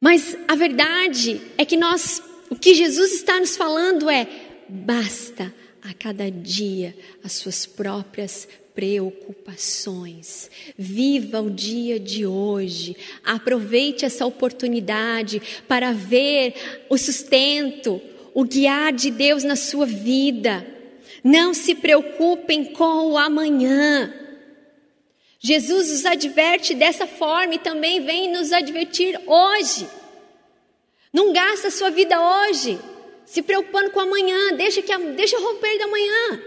Mas 0.00 0.36
a 0.48 0.54
verdade 0.54 1.40
é 1.58 1.64
que 1.64 1.76
nós, 1.76 2.22
o 2.48 2.56
que 2.56 2.74
Jesus 2.74 3.12
está 3.12 3.38
nos 3.38 3.56
falando 3.56 4.08
é: 4.08 4.26
basta 4.68 5.54
a 5.82 5.92
cada 5.92 6.30
dia 6.30 6.96
as 7.22 7.32
suas 7.32 7.66
próprias 7.66 8.48
preocupações. 8.74 10.50
Viva 10.78 11.42
o 11.42 11.50
dia 11.50 12.00
de 12.00 12.24
hoje. 12.24 12.96
Aproveite 13.22 14.06
essa 14.06 14.24
oportunidade 14.24 15.42
para 15.68 15.92
ver 15.92 16.54
o 16.88 16.96
sustento, 16.96 18.00
o 18.32 18.44
guiar 18.44 18.92
de 18.94 19.10
Deus 19.10 19.44
na 19.44 19.56
sua 19.56 19.84
vida. 19.84 20.66
Não 21.22 21.52
se 21.52 21.74
preocupem 21.74 22.72
com 22.72 23.10
o 23.10 23.18
amanhã. 23.18 24.14
Jesus 25.42 25.90
nos 25.90 26.04
adverte 26.04 26.74
dessa 26.74 27.06
forma 27.06 27.54
e 27.54 27.58
também 27.58 28.04
vem 28.04 28.30
nos 28.30 28.52
advertir 28.52 29.18
hoje. 29.26 29.88
Não 31.10 31.32
gasta 31.32 31.68
a 31.68 31.70
sua 31.70 31.90
vida 31.90 32.20
hoje 32.20 32.78
se 33.24 33.42
preocupando 33.42 33.90
com 33.90 34.00
amanhã, 34.00 34.52
deixa 34.54 34.82
que 34.82 34.96
deixa 35.16 35.38
romper 35.38 35.78
da 35.78 35.86
manhã. 35.86 36.42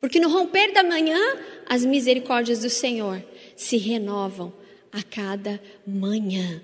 Porque 0.00 0.18
no 0.18 0.28
romper 0.28 0.72
da 0.72 0.82
manhã, 0.82 1.18
as 1.66 1.84
misericórdias 1.84 2.60
do 2.60 2.70
Senhor 2.70 3.22
se 3.54 3.76
renovam 3.76 4.52
a 4.90 5.02
cada 5.02 5.60
manhã. 5.86 6.60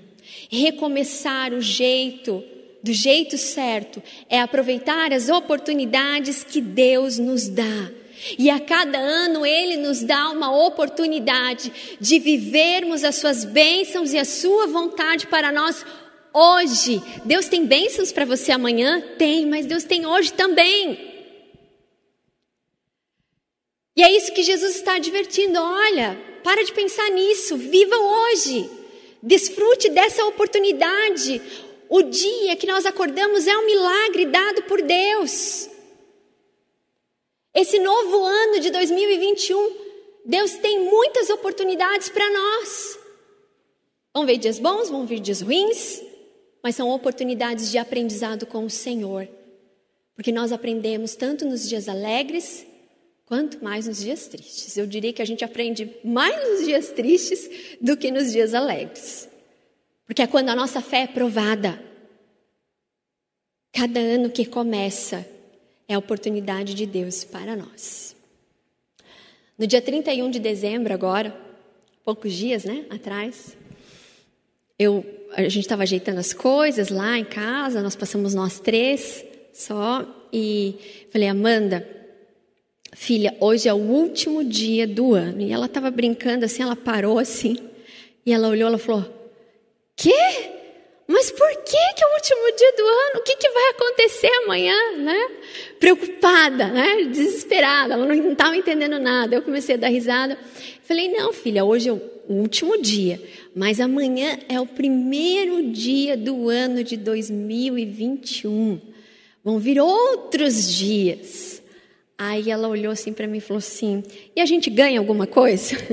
Recomeçar 0.50 1.52
o 1.52 1.60
jeito 1.60 2.42
do 2.82 2.92
jeito 2.92 3.36
certo 3.36 4.02
é 4.28 4.40
aproveitar 4.40 5.12
as 5.12 5.28
oportunidades 5.28 6.42
que 6.42 6.60
Deus 6.60 7.18
nos 7.18 7.48
dá. 7.48 7.90
E 8.38 8.50
a 8.50 8.60
cada 8.60 8.98
ano 8.98 9.44
Ele 9.46 9.76
nos 9.76 10.02
dá 10.02 10.30
uma 10.30 10.54
oportunidade 10.66 11.72
de 12.00 12.18
vivermos 12.18 13.04
as 13.04 13.16
Suas 13.16 13.44
bênçãos 13.44 14.12
e 14.12 14.18
a 14.18 14.24
Sua 14.24 14.66
vontade 14.66 15.26
para 15.26 15.52
nós 15.52 15.84
hoje. 16.32 17.02
Deus 17.24 17.48
tem 17.48 17.64
bênçãos 17.64 18.12
para 18.12 18.24
você 18.24 18.52
amanhã? 18.52 19.00
Tem, 19.16 19.46
mas 19.46 19.66
Deus 19.66 19.84
tem 19.84 20.06
hoje 20.06 20.32
também. 20.32 21.14
E 23.96 24.02
é 24.02 24.14
isso 24.14 24.32
que 24.32 24.42
Jesus 24.42 24.76
está 24.76 24.96
advertindo: 24.96 25.58
olha, 25.58 26.18
para 26.44 26.62
de 26.62 26.72
pensar 26.72 27.08
nisso, 27.10 27.56
viva 27.56 27.96
hoje, 27.96 28.68
desfrute 29.22 29.88
dessa 29.88 30.24
oportunidade. 30.26 31.40
O 31.88 32.02
dia 32.02 32.56
que 32.56 32.66
nós 32.66 32.84
acordamos 32.84 33.46
é 33.46 33.56
um 33.56 33.64
milagre 33.64 34.26
dado 34.26 34.62
por 34.64 34.82
Deus. 34.82 35.68
Esse 37.56 37.78
novo 37.78 38.22
ano 38.22 38.60
de 38.60 38.68
2021, 38.68 39.76
Deus 40.26 40.56
tem 40.56 40.78
muitas 40.78 41.30
oportunidades 41.30 42.10
para 42.10 42.30
nós. 42.30 42.98
Vão 44.14 44.26
vir 44.26 44.36
dias 44.36 44.58
bons, 44.58 44.90
vão 44.90 45.06
vir 45.06 45.20
dias 45.20 45.40
ruins, 45.40 46.02
mas 46.62 46.76
são 46.76 46.90
oportunidades 46.90 47.70
de 47.70 47.78
aprendizado 47.78 48.44
com 48.44 48.66
o 48.66 48.68
Senhor. 48.68 49.26
Porque 50.14 50.30
nós 50.30 50.52
aprendemos 50.52 51.14
tanto 51.14 51.46
nos 51.46 51.66
dias 51.66 51.88
alegres, 51.88 52.66
quanto 53.24 53.64
mais 53.64 53.86
nos 53.86 54.00
dias 54.02 54.26
tristes. 54.28 54.76
Eu 54.76 54.86
diria 54.86 55.14
que 55.14 55.22
a 55.22 55.26
gente 55.26 55.42
aprende 55.42 55.90
mais 56.04 56.36
nos 56.46 56.66
dias 56.66 56.90
tristes 56.90 57.78
do 57.80 57.96
que 57.96 58.10
nos 58.10 58.32
dias 58.32 58.52
alegres. 58.52 59.30
Porque 60.04 60.20
é 60.20 60.26
quando 60.26 60.50
a 60.50 60.54
nossa 60.54 60.82
fé 60.82 61.04
é 61.04 61.06
provada. 61.06 61.82
Cada 63.72 63.98
ano 63.98 64.28
que 64.28 64.44
começa 64.44 65.26
é 65.88 65.94
a 65.94 65.98
oportunidade 65.98 66.74
de 66.74 66.86
Deus 66.86 67.24
para 67.24 67.54
nós. 67.54 68.16
No 69.58 69.66
dia 69.66 69.80
31 69.80 70.30
de 70.30 70.38
dezembro, 70.38 70.92
agora, 70.92 71.34
poucos 72.04 72.32
dias 72.32 72.64
né, 72.64 72.84
atrás, 72.90 73.56
eu, 74.78 75.04
a 75.32 75.42
gente 75.42 75.60
estava 75.60 75.82
ajeitando 75.82 76.20
as 76.20 76.32
coisas 76.32 76.90
lá 76.90 77.18
em 77.18 77.24
casa, 77.24 77.82
nós 77.82 77.96
passamos 77.96 78.34
nós 78.34 78.60
três 78.60 79.24
só, 79.54 80.04
e 80.32 81.06
falei, 81.10 81.28
Amanda, 81.28 81.88
filha, 82.92 83.34
hoje 83.40 83.68
é 83.68 83.72
o 83.72 83.78
último 83.78 84.44
dia 84.44 84.86
do 84.86 85.14
ano. 85.14 85.40
E 85.40 85.52
ela 85.52 85.66
estava 85.66 85.90
brincando 85.90 86.44
assim, 86.44 86.62
ela 86.62 86.76
parou 86.76 87.18
assim, 87.18 87.56
e 88.24 88.32
ela 88.32 88.48
olhou, 88.48 88.68
ela 88.68 88.78
falou, 88.78 89.04
quê? 89.94 90.55
Mas 91.06 91.30
por 91.30 91.48
que 91.48 91.94
que 91.94 92.04
é 92.04 92.06
o 92.06 92.14
último 92.14 92.56
dia 92.56 92.72
do 92.72 92.82
ano? 92.82 93.20
O 93.20 93.22
que, 93.22 93.36
que 93.36 93.48
vai 93.50 93.70
acontecer 93.70 94.30
amanhã, 94.44 94.74
né? 94.98 95.28
Preocupada, 95.78 96.66
né? 96.66 97.04
Desesperada, 97.04 97.94
ela 97.94 98.06
não 98.06 98.32
estava 98.32 98.56
entendendo 98.56 98.98
nada. 98.98 99.36
Eu 99.36 99.42
comecei 99.42 99.76
a 99.76 99.78
dar 99.78 99.88
risada. 99.88 100.36
Falei, 100.82 101.08
não, 101.08 101.32
filha, 101.32 101.64
hoje 101.64 101.88
é 101.88 101.92
o 101.92 102.00
último 102.28 102.80
dia, 102.80 103.22
mas 103.54 103.80
amanhã 103.80 104.38
é 104.48 104.60
o 104.60 104.66
primeiro 104.66 105.70
dia 105.70 106.16
do 106.16 106.48
ano 106.48 106.82
de 106.82 106.96
2021. 106.96 108.80
Vão 109.44 109.60
vir 109.60 109.80
outros 109.80 110.74
dias. 110.74 111.62
Aí 112.18 112.50
ela 112.50 112.66
olhou 112.66 112.92
assim 112.92 113.12
para 113.12 113.28
mim 113.28 113.38
e 113.38 113.40
falou 113.40 113.58
assim: 113.58 114.02
e 114.34 114.40
a 114.40 114.46
gente 114.46 114.70
ganha 114.70 114.98
alguma 114.98 115.26
coisa? 115.26 115.76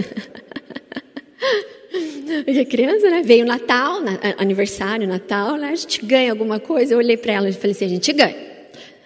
Porque 2.45 2.65
criança, 2.65 3.09
né? 3.09 3.21
Veio 3.23 3.45
Natal, 3.45 3.99
aniversário, 4.37 5.07
Natal, 5.07 5.57
né? 5.57 5.69
A 5.69 5.75
gente 5.75 6.03
ganha 6.05 6.31
alguma 6.31 6.59
coisa. 6.59 6.93
Eu 6.93 6.97
olhei 6.97 7.17
para 7.17 7.33
ela 7.33 7.49
e 7.49 7.53
falei 7.53 7.71
assim: 7.71 7.85
a 7.85 7.89
gente 7.89 8.11
ganha. 8.13 8.53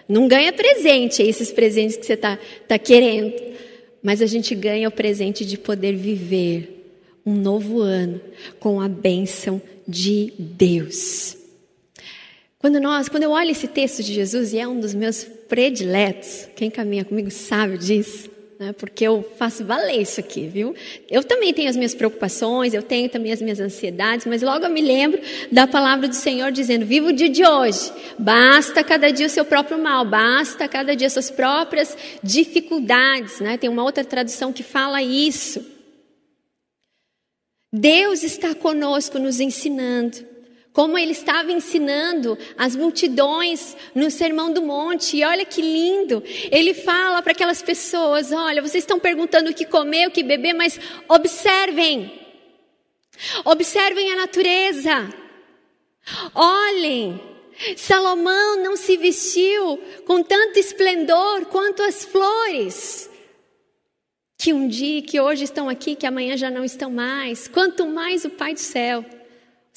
Não 0.08 0.28
ganha 0.28 0.54
presente, 0.54 1.22
esses 1.22 1.52
presentes 1.52 1.98
que 1.98 2.06
você 2.06 2.14
está 2.14 2.40
tá 2.68 2.80
querendo. 2.80 3.34
Mas 4.02 4.22
a 4.22 4.26
gente 4.26 4.56
ganha 4.56 4.88
o 4.88 4.92
presente 4.92 5.46
de 5.46 5.58
poder 5.58 5.96
viver 5.96 7.02
um 7.26 7.36
novo 7.36 7.82
ano 7.82 8.22
com 8.60 8.80
a 8.80 8.88
bênção 8.88 9.62
de 9.86 10.32
Deus. 10.40 11.36
Quando 12.58 12.80
nós, 12.80 13.10
quando 13.10 13.24
eu 13.24 13.32
olho 13.32 13.52
esse 13.52 13.68
texto 13.68 14.02
de 14.02 14.14
Jesus, 14.14 14.54
e 14.54 14.60
é 14.60 14.68
um 14.68 14.80
dos 14.80 14.94
meus 14.94 15.26
prediletos, 15.26 16.48
quem 16.56 16.70
caminha 16.70 17.04
comigo 17.04 17.30
sabe 17.30 17.78
disso 17.78 18.37
né? 18.60 18.74
porque 18.74 19.06
eu 19.06 19.24
faço 19.38 19.64
valer 19.64 20.02
isso 20.02 20.20
aqui, 20.20 20.48
viu? 20.48 20.76
Eu 21.10 21.24
também 21.24 21.54
tenho 21.54 21.70
as 21.70 21.76
minhas 21.76 21.94
preocupações, 21.94 22.74
eu 22.74 22.82
tenho 22.82 23.10
também 23.10 23.32
as 23.32 23.42
minhas 23.42 23.60
ansiedades, 23.60 24.26
mas 24.26 24.42
logo 24.42 24.66
eu 24.66 24.70
me 24.70 24.82
lembro 24.82 25.20
da 25.52 25.68
palavra 25.68 26.08
do 26.08 26.16
Senhor 26.16 26.52
dizendo: 26.52 26.86
viva 26.86 27.08
o 27.08 27.14
dia 27.14 27.30
de 27.30 27.46
hoje, 27.46 27.92
basta 28.18 28.84
cada 28.84 29.12
dia 29.12 29.28
o 29.28 29.30
seu 29.30 29.46
próprio 29.46 29.78
mal, 29.78 30.04
basta 30.06 30.68
cada 30.68 30.96
dia 30.96 31.08
as 31.08 31.14
suas 31.14 31.30
próprias 31.30 31.96
dificuldades, 32.24 33.40
né? 33.40 33.58
Tem 33.58 33.70
uma 33.70 33.84
outra 33.84 34.04
tradução 34.04 34.52
que 34.52 34.64
fala 34.64 35.02
isso. 35.02 35.64
Deus 37.72 38.24
está 38.24 38.56
conosco 38.56 39.20
nos 39.20 39.40
ensinando 39.40 40.37
como 40.78 40.96
ele 40.96 41.12
estava 41.12 41.52
ensinando 41.52 42.38
as 42.56 42.76
multidões 42.76 43.76
no 43.96 44.12
Sermão 44.12 44.54
do 44.54 44.62
Monte. 44.62 45.18
E 45.18 45.24
olha 45.24 45.44
que 45.44 45.60
lindo! 45.60 46.22
Ele 46.52 46.72
fala 46.76 47.20
para 47.24 47.32
aquelas 47.32 47.64
pessoas: 47.64 48.32
olha, 48.32 48.62
vocês 48.62 48.84
estão 48.84 49.00
perguntando 49.00 49.50
o 49.50 49.54
que 49.56 49.66
comer, 49.66 50.08
o 50.08 50.12
que 50.12 50.22
beber, 50.22 50.54
mas 50.54 50.80
observem. 51.10 52.22
Observem 53.44 54.12
a 54.12 54.18
natureza. 54.18 55.12
Olhem. 56.36 57.20
Salomão 57.76 58.62
não 58.62 58.78
se 58.78 58.98
vestiu 58.98 59.82
com 60.06 60.22
tanto 60.22 60.60
esplendor 60.60 61.48
quanto 61.48 61.82
as 61.82 62.06
flores 62.06 63.10
que 64.38 64.54
um 64.54 64.68
dia, 64.68 65.02
que 65.02 65.20
hoje 65.20 65.46
estão 65.46 65.68
aqui, 65.68 65.96
que 65.96 66.06
amanhã 66.06 66.38
já 66.38 66.52
não 66.52 66.64
estão 66.64 66.92
mais. 66.92 67.48
Quanto 67.48 67.88
mais 67.88 68.26
o 68.26 68.30
Pai 68.30 68.54
do 68.54 68.60
céu. 68.60 69.04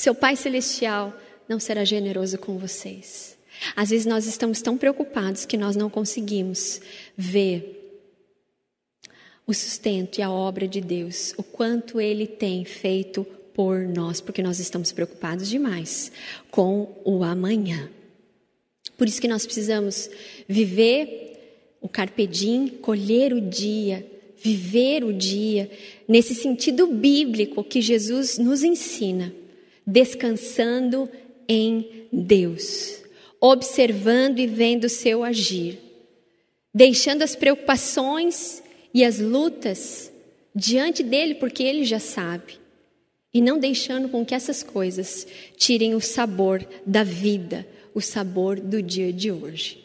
Seu 0.00 0.14
Pai 0.14 0.34
Celestial 0.34 1.14
não 1.46 1.60
será 1.60 1.84
generoso 1.84 2.38
com 2.38 2.56
vocês. 2.56 3.36
Às 3.76 3.90
vezes 3.90 4.06
nós 4.06 4.24
estamos 4.26 4.62
tão 4.62 4.78
preocupados 4.78 5.44
que 5.44 5.58
nós 5.58 5.76
não 5.76 5.90
conseguimos 5.90 6.80
ver 7.14 8.00
o 9.46 9.52
sustento 9.52 10.16
e 10.16 10.22
a 10.22 10.30
obra 10.30 10.66
de 10.66 10.80
Deus, 10.80 11.34
o 11.36 11.42
quanto 11.42 12.00
Ele 12.00 12.26
tem 12.26 12.64
feito 12.64 13.26
por 13.52 13.80
nós, 13.80 14.22
porque 14.22 14.42
nós 14.42 14.58
estamos 14.58 14.90
preocupados 14.90 15.50
demais 15.50 16.10
com 16.50 16.96
o 17.04 17.22
amanhã. 17.22 17.90
Por 18.96 19.06
isso 19.06 19.20
que 19.20 19.28
nós 19.28 19.44
precisamos 19.44 20.08
viver 20.48 21.76
o 21.78 21.90
carpe 21.90 22.26
diem, 22.26 22.68
colher 22.68 23.34
o 23.34 23.40
dia, 23.42 24.10
viver 24.38 25.04
o 25.04 25.12
dia, 25.12 25.70
nesse 26.08 26.34
sentido 26.34 26.86
bíblico 26.86 27.62
que 27.62 27.82
Jesus 27.82 28.38
nos 28.38 28.62
ensina, 28.62 29.34
descansando 29.86 31.08
em 31.48 32.06
Deus, 32.12 33.02
observando 33.40 34.38
e 34.38 34.46
vendo 34.46 34.84
o 34.84 34.90
seu 34.90 35.24
agir, 35.24 35.78
deixando 36.72 37.22
as 37.22 37.34
preocupações 37.34 38.62
e 38.92 39.04
as 39.04 39.18
lutas 39.18 40.12
diante 40.54 41.02
dele, 41.02 41.34
porque 41.36 41.62
ele 41.62 41.84
já 41.84 41.98
sabe, 41.98 42.58
e 43.32 43.40
não 43.40 43.58
deixando 43.58 44.08
com 44.08 44.24
que 44.24 44.34
essas 44.34 44.62
coisas 44.62 45.26
tirem 45.56 45.94
o 45.94 46.00
sabor 46.00 46.66
da 46.84 47.04
vida, 47.04 47.66
o 47.94 48.00
sabor 48.00 48.58
do 48.58 48.82
dia 48.82 49.12
de 49.12 49.30
hoje. 49.30 49.84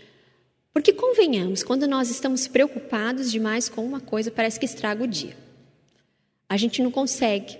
Porque 0.73 0.91
convenhamos, 0.91 1.63
quando 1.63 1.87
nós 1.87 2.09
estamos 2.09 2.47
preocupados 2.47 3.31
demais 3.31 3.69
com 3.69 3.85
uma 3.85 4.01
coisa, 4.01 4.29
parece 4.29 4.59
que 4.59 4.65
estraga 4.65 5.03
o 5.03 5.07
dia. 5.07 5.37
A 6.49 6.57
gente 6.57 6.81
não 6.81 6.91
consegue. 6.91 7.57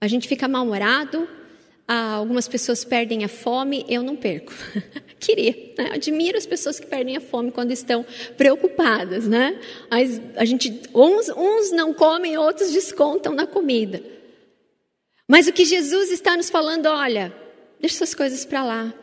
A 0.00 0.06
gente 0.06 0.28
fica 0.28 0.46
mal-humorado, 0.46 1.28
algumas 1.86 2.46
pessoas 2.46 2.84
perdem 2.84 3.24
a 3.24 3.28
fome, 3.28 3.84
eu 3.88 4.02
não 4.02 4.14
perco. 4.14 4.52
Queria, 5.18 5.72
né? 5.76 5.90
admiro 5.92 6.38
as 6.38 6.46
pessoas 6.46 6.78
que 6.78 6.86
perdem 6.86 7.16
a 7.16 7.20
fome 7.20 7.50
quando 7.50 7.72
estão 7.72 8.04
preocupadas, 8.36 9.26
né? 9.26 9.58
Mas 9.90 10.20
a 10.36 10.44
gente, 10.44 10.80
uns, 10.94 11.28
uns 11.30 11.72
não 11.72 11.92
comem, 11.92 12.36
outros 12.36 12.70
descontam 12.70 13.34
na 13.34 13.46
comida. 13.46 14.02
Mas 15.26 15.48
o 15.48 15.52
que 15.52 15.64
Jesus 15.64 16.12
está 16.12 16.36
nos 16.36 16.48
falando, 16.48 16.86
olha, 16.86 17.34
deixa 17.80 17.96
essas 17.96 18.14
coisas 18.14 18.44
para 18.44 18.64
lá, 18.64 18.94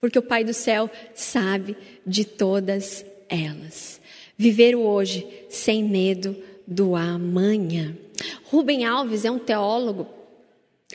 porque 0.00 0.18
o 0.18 0.22
Pai 0.22 0.44
do 0.44 0.54
céu 0.54 0.88
sabe 1.14 1.76
de 2.06 2.24
todas 2.24 3.04
elas. 3.28 4.00
Viver 4.38 4.76
o 4.76 4.80
hoje 4.80 5.26
sem 5.48 5.82
medo 5.82 6.36
do 6.66 6.94
amanhã. 6.94 7.96
Rubem 8.44 8.84
Alves 8.84 9.24
é 9.24 9.30
um 9.30 9.38
teólogo 9.38 10.06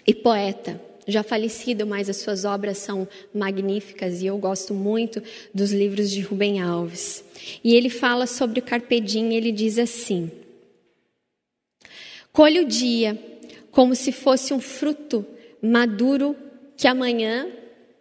e 0.06 0.14
poeta, 0.14 0.82
já 1.08 1.24
falecido, 1.24 1.86
mas 1.86 2.10
as 2.10 2.18
suas 2.18 2.46
obras 2.46 2.78
são 2.78 3.08
magníficas 3.34 4.22
e 4.22 4.28
eu 4.28 4.38
gosto 4.38 4.74
muito 4.74 5.22
dos 5.54 5.72
livros 5.72 6.10
de 6.10 6.22
Rubem 6.22 6.62
Alves. 6.62 7.24
E 7.64 7.76
ele 7.76 7.90
fala 7.90 8.26
sobre 8.26 8.60
o 8.60 8.64
carpedim, 8.64 9.34
ele 9.34 9.52
diz 9.52 9.78
assim: 9.78 10.32
Colhe 12.32 12.60
o 12.60 12.68
dia 12.68 13.20
como 13.72 13.96
se 13.96 14.12
fosse 14.12 14.54
um 14.54 14.60
fruto 14.60 15.26
maduro 15.62 16.36
que 16.78 16.88
amanhã 16.88 17.48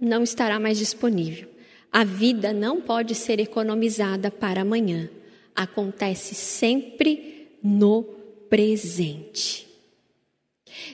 não 0.00 0.22
estará 0.22 0.58
mais 0.58 0.78
disponível. 0.78 1.48
A 1.92 2.04
vida 2.04 2.52
não 2.52 2.80
pode 2.80 3.14
ser 3.14 3.40
economizada 3.40 4.30
para 4.30 4.62
amanhã. 4.62 5.10
Acontece 5.54 6.34
sempre 6.34 7.48
no 7.62 8.19
presente. 8.50 9.66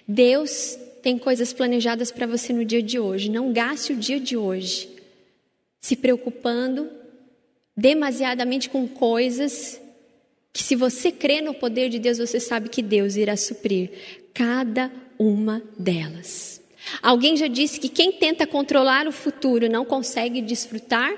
Deus 0.07 0.79
tem 1.03 1.19
coisas 1.19 1.53
planejadas 1.53 2.13
para 2.13 2.27
você 2.27 2.53
no 2.53 2.65
dia 2.65 2.83
de 2.83 2.99
hoje. 2.99 3.31
Não 3.31 3.53
gaste 3.53 3.93
o 3.93 3.97
dia 3.97 4.21
de 4.21 4.37
hoje 4.37 4.89
se 5.81 5.97
preocupando 5.97 6.91
demasiadamente 7.77 8.69
com 8.69 8.87
coisas 8.87 9.81
que, 10.53 10.63
se 10.63 10.77
você 10.77 11.11
crê 11.11 11.41
no 11.41 11.55
poder 11.55 11.89
de 11.89 11.99
Deus, 11.99 12.19
você 12.19 12.39
sabe 12.39 12.69
que 12.69 12.83
Deus 12.83 13.17
irá 13.17 13.37
suprir 13.37 13.91
cada 14.35 14.93
uma 15.19 15.63
delas. 15.79 16.61
Alguém 17.03 17.37
já 17.37 17.47
disse 17.47 17.81
que 17.81 17.89
quem 17.89 18.13
tenta 18.13 18.47
controlar 18.47 19.09
o 19.09 19.13
futuro 19.13 19.69
não 19.69 19.85
consegue 19.85 20.41
desfrutar 20.41 21.13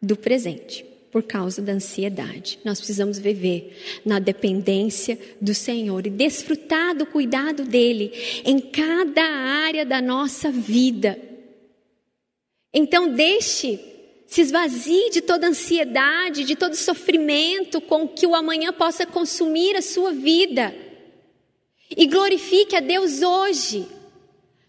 do 0.00 0.16
presente 0.16 0.93
por 1.14 1.22
causa 1.22 1.62
da 1.62 1.74
ansiedade. 1.74 2.58
Nós 2.64 2.78
precisamos 2.78 3.20
viver 3.20 4.00
na 4.04 4.18
dependência 4.18 5.16
do 5.40 5.54
Senhor 5.54 6.04
e 6.08 6.10
desfrutar 6.10 6.92
do 6.92 7.06
cuidado 7.06 7.62
dele 7.62 8.12
em 8.44 8.58
cada 8.58 9.22
área 9.22 9.86
da 9.86 10.02
nossa 10.02 10.50
vida. 10.50 11.16
Então 12.72 13.14
deixe 13.14 13.78
se 14.26 14.40
esvazie 14.40 15.10
de 15.10 15.20
toda 15.20 15.46
ansiedade, 15.46 16.42
de 16.42 16.56
todo 16.56 16.74
sofrimento 16.74 17.80
com 17.80 18.08
que 18.08 18.26
o 18.26 18.34
amanhã 18.34 18.72
possa 18.72 19.06
consumir 19.06 19.76
a 19.76 19.82
sua 19.82 20.10
vida. 20.10 20.74
E 21.96 22.08
glorifique 22.08 22.74
a 22.74 22.80
Deus 22.80 23.22
hoje 23.22 23.86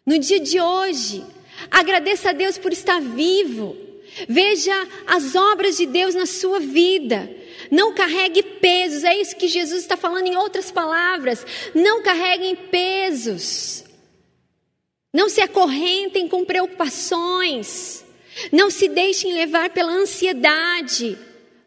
no 0.05 0.19
dia 0.19 0.39
de 0.39 0.61
hoje. 0.61 1.23
Agradeça 1.71 2.29
a 2.29 2.33
Deus 2.33 2.55
por 2.55 2.71
estar 2.71 3.01
vivo. 3.01 3.75
Veja 4.27 4.73
as 5.05 5.35
obras 5.35 5.77
de 5.77 5.85
Deus 5.85 6.15
na 6.15 6.25
sua 6.25 6.59
vida. 6.59 7.29
Não 7.71 7.93
carregue 7.93 8.43
pesos, 8.43 9.03
é 9.03 9.15
isso 9.15 9.35
que 9.35 9.47
Jesus 9.47 9.81
está 9.81 9.97
falando 9.97 10.27
em 10.27 10.35
outras 10.35 10.71
palavras. 10.71 11.45
Não 11.73 12.01
carreguem 12.01 12.55
pesos. 12.55 13.83
Não 15.13 15.29
se 15.29 15.41
acorrentem 15.41 16.27
com 16.27 16.45
preocupações. 16.45 18.05
Não 18.51 18.69
se 18.69 18.87
deixem 18.87 19.33
levar 19.33 19.69
pela 19.69 19.91
ansiedade. 19.91 21.17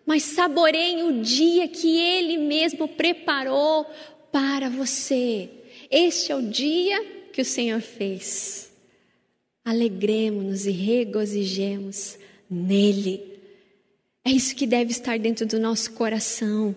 Mas 0.06 0.22
saboreiem 0.22 1.02
o 1.02 1.22
dia 1.22 1.68
que 1.68 1.98
Ele 1.98 2.38
mesmo 2.38 2.88
preparou 2.88 3.86
para 4.32 4.68
você. 4.68 5.50
Este 5.90 6.32
é 6.32 6.36
o 6.36 6.42
dia 6.42 7.04
que 7.32 7.42
o 7.42 7.44
Senhor 7.44 7.80
fez. 7.80 8.70
Alegremos-nos 9.64 10.66
e 10.66 10.70
regozijemos 10.70 12.18
nele. 12.50 13.38
É 14.24 14.30
isso 14.30 14.54
que 14.54 14.66
deve 14.66 14.90
estar 14.90 15.18
dentro 15.18 15.46
do 15.46 15.58
nosso 15.58 15.92
coração. 15.92 16.74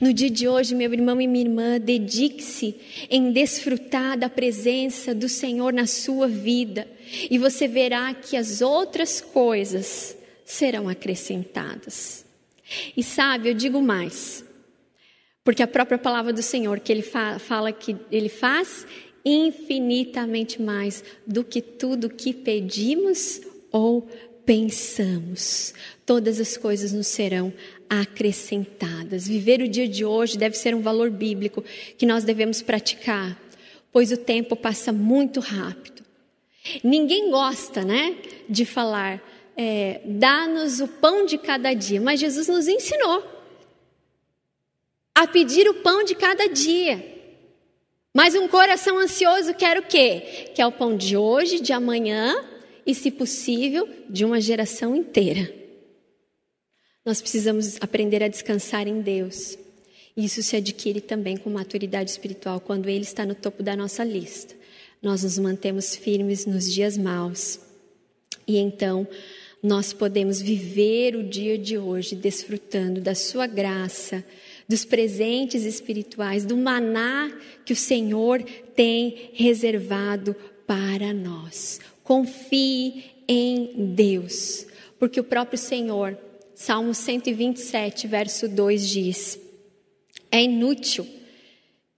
No 0.00 0.12
dia 0.12 0.30
de 0.30 0.48
hoje, 0.48 0.74
meu 0.74 0.92
irmão 0.92 1.20
e 1.20 1.26
minha 1.26 1.44
irmã, 1.44 1.78
dedique-se 1.78 2.76
em 3.10 3.30
desfrutar 3.30 4.18
da 4.18 4.28
presença 4.28 5.14
do 5.14 5.28
Senhor 5.28 5.72
na 5.72 5.86
sua 5.86 6.26
vida, 6.26 6.88
e 7.30 7.38
você 7.38 7.68
verá 7.68 8.12
que 8.14 8.36
as 8.36 8.62
outras 8.62 9.20
coisas 9.20 10.16
serão 10.44 10.88
acrescentadas. 10.88 12.24
E 12.96 13.02
sabe, 13.02 13.50
eu 13.50 13.54
digo 13.54 13.80
mais, 13.82 14.44
porque 15.44 15.62
a 15.62 15.68
própria 15.68 15.98
palavra 15.98 16.32
do 16.32 16.42
Senhor, 16.42 16.80
que 16.80 16.90
ele 16.90 17.02
fala 17.02 17.70
que 17.70 17.96
ele 18.10 18.28
faz 18.28 18.86
infinitamente 19.24 20.62
mais 20.62 21.04
do 21.26 21.44
que 21.44 21.60
tudo 21.60 22.08
que 22.08 22.32
pedimos 22.32 23.40
ou 23.70 24.08
pensamos. 24.46 25.74
Todas 26.06 26.40
as 26.40 26.56
coisas 26.56 26.92
nos 26.92 27.08
serão 27.08 27.52
acrescentadas. 27.90 29.26
Viver 29.26 29.60
o 29.60 29.68
dia 29.68 29.88
de 29.88 30.04
hoje 30.04 30.38
deve 30.38 30.56
ser 30.56 30.74
um 30.74 30.80
valor 30.80 31.10
bíblico 31.10 31.64
que 31.98 32.06
nós 32.06 32.22
devemos 32.22 32.62
praticar, 32.62 33.36
pois 33.92 34.12
o 34.12 34.16
tempo 34.16 34.54
passa 34.54 34.92
muito 34.92 35.40
rápido. 35.40 36.04
Ninguém 36.82 37.30
gosta, 37.30 37.84
né, 37.84 38.16
de 38.48 38.64
falar, 38.64 39.22
é, 39.56 40.00
dá-nos 40.04 40.80
o 40.80 40.88
pão 40.88 41.26
de 41.26 41.38
cada 41.38 41.74
dia, 41.74 42.00
mas 42.00 42.20
Jesus 42.20 42.48
nos 42.48 42.68
ensinou 42.68 43.24
a 45.14 45.26
pedir 45.26 45.68
o 45.68 45.74
pão 45.74 46.04
de 46.04 46.14
cada 46.14 46.48
dia. 46.48 47.14
Mas 48.12 48.34
um 48.34 48.48
coração 48.48 48.98
ansioso 48.98 49.54
quer 49.54 49.78
o 49.78 49.82
quê? 49.82 50.50
Quer 50.54 50.66
o 50.66 50.72
pão 50.72 50.96
de 50.96 51.16
hoje, 51.16 51.60
de 51.60 51.72
amanhã 51.72 52.55
e, 52.86 52.94
se 52.94 53.10
possível, 53.10 53.88
de 54.08 54.24
uma 54.24 54.40
geração 54.40 54.94
inteira. 54.94 55.52
Nós 57.04 57.20
precisamos 57.20 57.76
aprender 57.80 58.22
a 58.22 58.28
descansar 58.28 58.86
em 58.86 59.00
Deus. 59.00 59.58
Isso 60.16 60.42
se 60.42 60.56
adquire 60.56 61.00
também 61.00 61.36
com 61.36 61.50
maturidade 61.50 62.10
espiritual 62.10 62.60
quando 62.60 62.88
Ele 62.88 63.04
está 63.04 63.26
no 63.26 63.34
topo 63.34 63.62
da 63.62 63.76
nossa 63.76 64.02
lista. 64.02 64.54
Nós 65.02 65.22
nos 65.22 65.38
mantemos 65.38 65.94
firmes 65.94 66.46
nos 66.46 66.72
dias 66.72 66.96
maus. 66.96 67.60
E 68.46 68.56
então 68.56 69.06
nós 69.62 69.92
podemos 69.92 70.40
viver 70.40 71.16
o 71.16 71.22
dia 71.22 71.58
de 71.58 71.76
hoje 71.76 72.14
desfrutando 72.14 73.00
da 73.00 73.14
Sua 73.14 73.46
graça 73.46 74.24
dos 74.68 74.84
presentes 74.84 75.64
espirituais, 75.64 76.44
do 76.44 76.56
maná 76.56 77.30
que 77.64 77.72
o 77.72 77.76
Senhor 77.76 78.42
tem 78.74 79.30
reservado 79.32 80.34
para 80.66 81.12
nós. 81.12 81.80
Confie 82.06 83.02
em 83.26 83.92
Deus, 83.96 84.64
porque 84.96 85.18
o 85.18 85.24
próprio 85.24 85.58
Senhor, 85.58 86.16
Salmo 86.54 86.94
127, 86.94 88.06
verso 88.06 88.48
2 88.48 88.88
diz: 88.88 89.40
É 90.30 90.40
inútil 90.40 91.04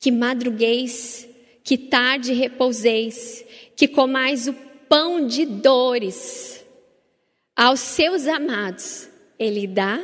que 0.00 0.11
madrugueis, 0.11 1.28
que 1.62 1.76
tarde 1.76 2.32
repouseis, 2.32 3.44
que 3.76 3.86
comais 3.86 4.48
o 4.48 4.54
pão 4.88 5.26
de 5.26 5.44
dores. 5.44 6.64
Aos 7.54 7.80
seus 7.80 8.26
amados 8.26 9.11
ele 9.38 9.66
dá 9.66 10.02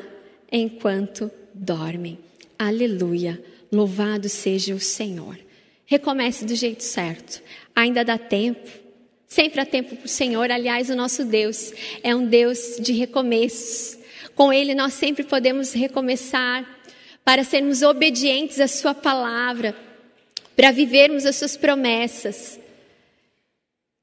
enquanto 0.53 1.31
dormem. 1.55 2.19
Aleluia. 2.59 3.43
Louvado 3.73 4.29
seja 4.29 4.75
o 4.75 4.81
Senhor. 4.81 5.39
Recomece 5.87 6.45
do 6.45 6.55
jeito 6.55 6.83
certo. 6.83 7.43
Ainda 7.75 8.05
dá 8.05 8.19
tempo. 8.19 8.84
Sempre 9.27 9.61
há 9.61 9.67
tempo 9.67 9.97
para 9.97 10.07
o 10.07 10.09
Senhor. 10.09 10.51
Aliás, 10.51 10.91
o 10.91 10.95
nosso 10.95 11.25
Deus 11.25 11.73
é 12.03 12.15
um 12.15 12.27
Deus 12.27 12.77
de 12.81 12.93
recomeços. 12.93 13.99
Com 14.35 14.53
Ele 14.53 14.75
nós 14.75 14.95
sempre 14.95 15.25
podemos 15.25 15.73
recomeçar 15.73 16.69
para 17.25 17.45
sermos 17.45 17.83
obedientes 17.83 18.61
à 18.61 18.69
Sua 18.69 18.95
palavra, 18.95 19.75
para 20.55 20.71
vivermos 20.71 21.25
as 21.25 21.37
Suas 21.37 21.57
promessas. 21.57 22.61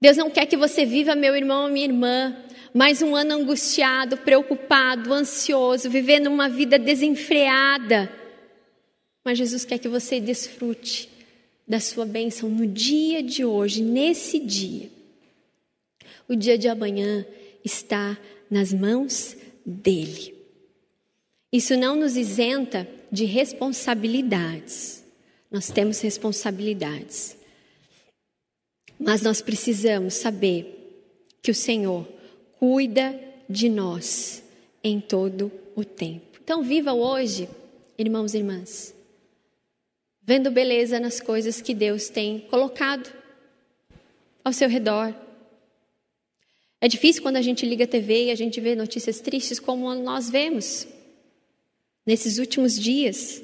Deus 0.02 0.18
não 0.18 0.32
quer 0.32 0.48
que 0.48 0.58
você 0.58 0.86
viva, 0.86 1.14
meu 1.16 1.36
irmão 1.36 1.70
minha 1.70 1.86
irmã, 1.86 2.36
mais 2.74 3.02
um 3.02 3.16
ano 3.16 3.34
angustiado, 3.34 4.18
preocupado, 4.18 5.14
ansioso, 5.14 5.90
vivendo 5.90 6.28
uma 6.28 6.50
vida 6.50 6.80
desenfreada. 6.80 8.12
Mas 9.24 9.38
Jesus 9.38 9.64
quer 9.64 9.78
que 9.78 9.88
você 9.88 10.20
desfrute 10.20 11.08
da 11.68 11.80
sua 11.80 12.06
bênção 12.06 12.50
no 12.50 12.66
dia 12.66 13.22
de 13.22 13.46
hoje, 13.46 13.84
nesse 13.84 14.40
dia. 14.40 14.90
O 16.32 16.36
dia 16.36 16.58
de 16.58 16.70
amanhã 16.70 17.26
está 17.62 18.18
nas 18.50 18.72
mãos 18.72 19.36
dele. 19.66 20.34
Isso 21.52 21.76
não 21.76 21.94
nos 21.94 22.16
isenta 22.16 22.88
de 23.12 23.26
responsabilidades. 23.26 25.04
Nós 25.52 25.70
temos 25.70 26.00
responsabilidades. 26.00 27.36
Mas 28.98 29.22
nós 29.22 29.42
precisamos 29.42 30.14
saber 30.14 31.04
que 31.42 31.52
o 31.52 31.56
Senhor 31.56 32.08
cuida 32.58 33.14
de 33.50 33.68
nós 33.68 34.42
em 34.82 35.02
todo 35.02 35.52
o 35.76 35.84
tempo. 35.84 36.40
Então, 36.42 36.64
viva 36.64 36.94
hoje, 36.94 37.50
irmãos 37.98 38.34
e 38.34 38.38
irmãs, 38.38 38.96
vendo 40.22 40.50
beleza 40.50 40.98
nas 40.98 41.20
coisas 41.20 41.62
que 41.62 41.74
Deus 41.74 42.08
tem 42.08 42.40
colocado 42.40 43.14
ao 44.46 44.54
seu 44.54 44.70
redor. 44.70 45.14
É 46.82 46.88
difícil 46.88 47.22
quando 47.22 47.38
a 47.38 47.42
gente 47.42 47.66
liga 47.66 47.84
a 47.84 47.88
TV 47.88 48.26
e 48.26 48.32
a 48.32 48.36
gente 48.36 48.60
vê 48.60 48.76
notícias 48.76 49.22
tristes 49.22 49.60
como 49.60 49.94
nós 49.94 50.30
vemos 50.30 50.88
nesses 52.06 52.40
últimos 52.40 52.78
dias. 52.78 53.44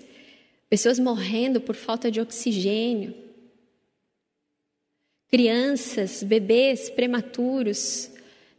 Pessoas 0.68 0.98
morrendo 0.98 1.62
por 1.62 1.76
falta 1.76 2.10
de 2.10 2.20
oxigênio. 2.20 3.16
Crianças, 5.30 6.24
bebês 6.24 6.90
prematuros 6.90 8.10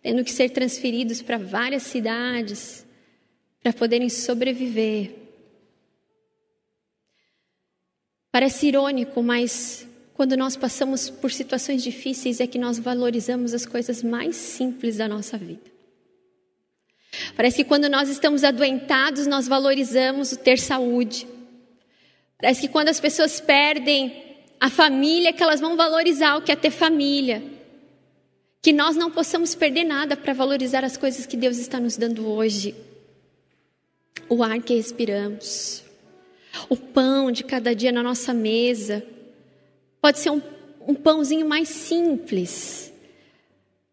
tendo 0.03 0.24
que 0.24 0.31
ser 0.31 0.51
transferidos 0.51 1.22
para 1.22 1.39
várias 1.39 1.83
cidades 1.83 2.87
para 3.62 3.72
poderem 3.72 4.09
sobreviver. 4.09 5.14
Parece 8.31 8.68
irônico, 8.68 9.22
mas 9.22 9.88
quando 10.19 10.37
nós 10.37 10.57
passamos 10.57 11.09
por 11.09 11.31
situações 11.31 11.81
difíceis 11.81 12.41
é 12.41 12.47
que 12.49 12.59
nós 12.59 12.77
valorizamos 12.77 13.55
as 13.55 13.64
coisas 13.64 14.03
mais 14.03 14.35
simples 14.35 14.97
da 14.97 15.07
nossa 15.07 15.39
vida. 15.39 15.62
Parece 17.37 17.59
que 17.59 17.64
quando 17.64 17.89
nós 17.89 18.09
estamos 18.09 18.43
adoentados, 18.43 19.29
nós 19.29 19.47
valorizamos 19.47 20.33
o 20.33 20.37
ter 20.37 20.59
saúde. 20.59 21.25
Parece 22.37 22.62
que 22.62 22.69
quando 22.69 22.89
as 22.89 22.99
pessoas 22.99 23.39
perdem 23.39 24.25
a 24.59 24.69
família, 24.69 25.33
que 25.33 25.41
elas 25.41 25.61
vão 25.61 25.77
valorizar 25.77 26.37
o 26.37 26.43
que 26.43 26.51
é 26.51 26.57
ter 26.57 26.73
família. 26.73 27.41
Que 28.61 28.73
nós 28.73 28.97
não 28.97 29.12
possamos 29.12 29.55
perder 29.55 29.85
nada 29.85 30.16
para 30.16 30.33
valorizar 30.33 30.83
as 30.83 30.97
coisas 30.97 31.27
que 31.27 31.37
Deus 31.37 31.59
está 31.59 31.79
nos 31.79 31.97
dando 31.97 32.29
hoje. 32.29 32.75
O 34.29 34.43
ar 34.43 34.61
que 34.61 34.75
respiramos, 34.75 35.85
o 36.69 36.77
pão 36.77 37.31
de 37.31 37.45
cada 37.45 37.73
dia 37.73 37.93
na 37.93 38.03
nossa 38.03 38.35
mesa. 38.35 39.07
Pode 40.01 40.18
ser 40.18 40.30
um, 40.30 40.40
um 40.86 40.94
pãozinho 40.94 41.49
mais 41.49 41.68
simples, 41.68 42.92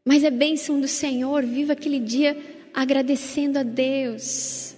mas 0.03 0.23
é 0.23 0.29
bênção 0.29 0.79
do 0.79 0.87
Senhor. 0.87 1.43
Viva 1.43 1.73
aquele 1.73 1.99
dia 1.99 2.37
agradecendo 2.73 3.59
a 3.59 3.63
Deus. 3.63 4.75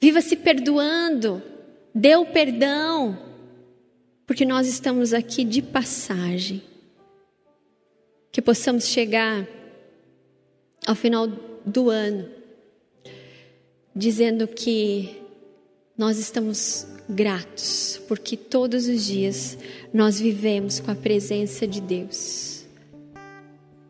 Viva 0.00 0.20
se 0.20 0.36
perdoando, 0.36 1.42
dê 1.94 2.14
o 2.16 2.26
perdão, 2.26 3.18
porque 4.26 4.44
nós 4.44 4.68
estamos 4.68 5.12
aqui 5.12 5.42
de 5.44 5.60
passagem 5.60 6.62
que 8.30 8.40
possamos 8.40 8.86
chegar 8.86 9.46
ao 10.86 10.94
final 10.94 11.26
do 11.26 11.90
ano 11.90 12.38
dizendo 13.98 14.46
que 14.46 15.20
nós 15.98 16.16
estamos 16.16 16.86
gratos, 17.08 18.00
porque 18.06 18.36
todos 18.36 18.86
os 18.86 19.04
dias 19.04 19.58
nós 19.92 20.20
vivemos 20.20 20.78
com 20.78 20.92
a 20.92 20.94
presença 20.94 21.66
de 21.66 21.80
Deus. 21.80 22.64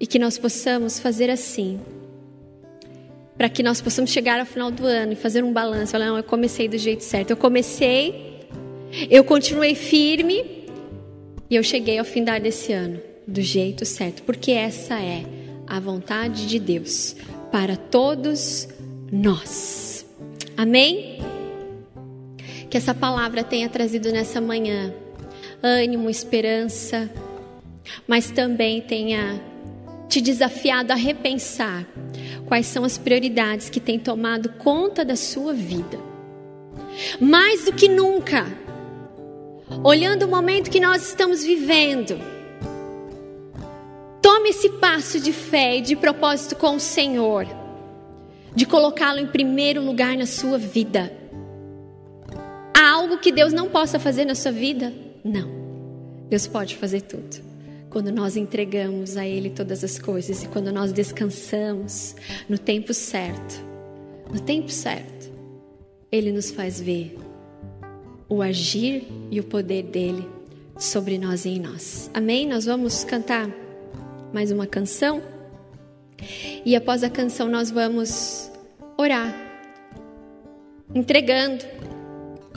E 0.00 0.06
que 0.06 0.18
nós 0.18 0.38
possamos 0.38 0.98
fazer 0.98 1.28
assim, 1.28 1.78
para 3.36 3.48
que 3.50 3.62
nós 3.62 3.82
possamos 3.82 4.11
chegar 4.11 4.40
ao 4.40 4.46
final 4.46 4.70
do 4.70 4.86
ano 4.86 5.12
e 5.12 5.16
fazer 5.16 5.44
um 5.44 5.52
balanço. 5.52 5.92
Falar, 5.92 6.06
não, 6.06 6.16
eu 6.16 6.24
comecei 6.24 6.66
do 6.66 6.78
jeito 6.78 7.04
certo. 7.04 7.30
Eu 7.30 7.36
comecei, 7.36 8.40
eu 9.11 9.22
continuei 9.22 9.74
firme 9.74 10.66
e 11.50 11.56
eu 11.56 11.62
cheguei 11.62 11.98
ao 11.98 12.04
fim 12.04 12.24
desse 12.24 12.72
ano 12.72 13.00
do 13.26 13.42
jeito 13.42 13.84
certo, 13.84 14.22
porque 14.22 14.52
essa 14.52 14.98
é 14.98 15.24
a 15.66 15.78
vontade 15.78 16.46
de 16.46 16.59
Deus 16.59 17.14
para 17.52 17.76
todos 17.76 18.66
nós. 19.12 20.06
Amém? 20.56 21.18
Que 22.68 22.76
essa 22.76 22.94
palavra 22.94 23.42
tenha 23.42 23.68
trazido 23.68 24.12
nessa 24.12 24.40
manhã 24.40 24.92
ânimo, 25.62 26.10
esperança, 26.10 27.10
mas 28.06 28.30
também 28.30 28.80
tenha 28.80 29.40
te 30.08 30.20
desafiado 30.20 30.92
a 30.92 30.96
repensar 30.96 31.86
quais 32.46 32.66
são 32.66 32.84
as 32.84 32.96
prioridades 32.96 33.68
que 33.68 33.80
têm 33.80 33.98
tomado 33.98 34.50
conta 34.50 35.04
da 35.04 35.16
sua 35.16 35.52
vida. 35.52 35.98
Mais 37.20 37.64
do 37.64 37.72
que 37.72 37.88
nunca, 37.88 38.46
olhando 39.82 40.24
o 40.24 40.28
momento 40.28 40.70
que 40.70 40.80
nós 40.80 41.08
estamos 41.08 41.44
vivendo, 41.44 42.18
Tome 44.28 44.50
esse 44.50 44.68
passo 44.68 45.18
de 45.18 45.32
fé 45.32 45.78
e 45.78 45.80
de 45.80 45.96
propósito 45.96 46.54
com 46.54 46.76
o 46.76 46.80
Senhor, 46.80 47.46
de 48.54 48.66
colocá-lo 48.66 49.18
em 49.18 49.26
primeiro 49.26 49.82
lugar 49.82 50.16
na 50.16 50.26
sua 50.26 50.58
vida. 50.58 51.12
Há 52.79 52.91
algo 52.91 53.18
que 53.18 53.33
Deus 53.33 53.53
não 53.53 53.68
possa 53.68 53.99
fazer 53.99 54.24
na 54.24 54.37
sua 54.37 54.53
vida? 54.53 54.93
Não. 55.24 55.51
Deus 56.29 56.47
pode 56.47 56.76
fazer 56.76 57.01
tudo. 57.01 57.43
Quando 57.91 58.12
nós 58.12 58.37
entregamos 58.37 59.16
a 59.16 59.26
Ele 59.26 59.51
todas 59.51 59.83
as 59.83 59.99
coisas 59.99 60.45
e 60.45 60.47
quando 60.47 60.70
nós 60.70 60.93
descansamos 60.93 62.14
no 62.49 62.57
tempo 62.57 62.95
certo, 62.95 63.61
no 64.33 64.39
tempo 64.39 64.70
certo, 64.70 65.29
Ele 66.12 66.31
nos 66.31 66.53
faz 66.53 66.81
ver 66.81 67.18
o 68.29 68.41
agir 68.41 69.09
e 69.29 69.41
o 69.41 69.45
poder 69.45 69.83
dele 69.83 70.24
sobre 70.79 71.18
nós 71.18 71.47
e 71.47 71.49
em 71.49 71.59
nós. 71.59 72.09
Amém? 72.14 72.47
Nós 72.47 72.64
vamos 72.64 73.03
cantar 73.03 73.51
mais 74.33 74.53
uma 74.53 74.68
canção. 74.68 75.20
E 76.64 76.76
após 76.76 77.03
a 77.03 77.11
canção 77.11 77.49
nós 77.49 77.72
vamos 77.72 78.49
orar, 78.97 79.35
entregando. 80.95 81.64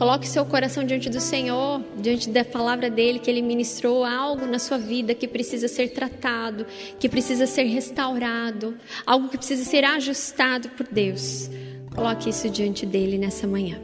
Coloque 0.01 0.27
seu 0.27 0.43
coração 0.43 0.83
diante 0.83 1.11
do 1.11 1.19
Senhor, 1.19 1.79
diante 1.95 2.27
da 2.27 2.43
palavra 2.43 2.89
dele, 2.89 3.19
que 3.19 3.29
ele 3.29 3.39
ministrou 3.39 4.03
algo 4.03 4.47
na 4.47 4.57
sua 4.57 4.79
vida 4.79 5.13
que 5.13 5.27
precisa 5.27 5.67
ser 5.67 5.89
tratado, 5.89 6.65
que 6.99 7.07
precisa 7.07 7.45
ser 7.45 7.65
restaurado, 7.65 8.75
algo 9.05 9.29
que 9.29 9.37
precisa 9.37 9.63
ser 9.63 9.85
ajustado 9.85 10.69
por 10.69 10.87
Deus. 10.87 11.51
Coloque 11.93 12.31
isso 12.31 12.49
diante 12.49 12.83
dele 12.83 13.19
nessa 13.19 13.45
manhã. 13.45 13.79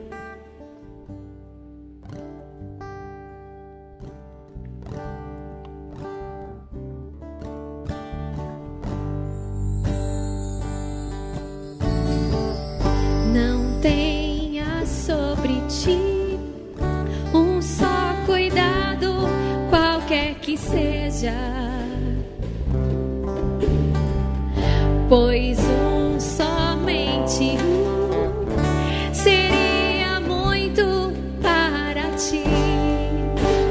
Pois 25.09 25.57
um 25.59 26.19
somente 26.19 27.57
um 27.63 29.13
seria 29.13 30.19
muito 30.19 31.11
para 31.41 32.03
ti. 32.17 32.43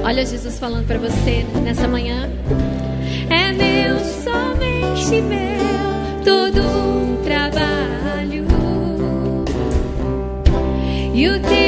Olha 0.05 0.27
Jesus 0.27 0.59
falando 0.59 0.87
para 0.87 0.99
você 0.99 1.47
nessa 1.63 1.87
manhã. 1.87 2.29
É 3.31 3.53
meu, 3.53 3.99
somente 4.01 5.21
meu, 5.23 6.25
todo 6.25 6.61
um 6.63 7.23
trabalho 7.23 8.45
e 11.15 11.29
o 11.29 11.41
teu 11.41 11.66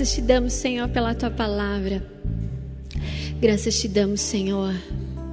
Graças 0.00 0.14
te 0.14 0.22
damos, 0.22 0.54
Senhor, 0.54 0.88
pela 0.88 1.14
tua 1.14 1.30
palavra. 1.30 2.02
Graças 3.38 3.78
te 3.78 3.86
damos, 3.86 4.22
Senhor, 4.22 4.74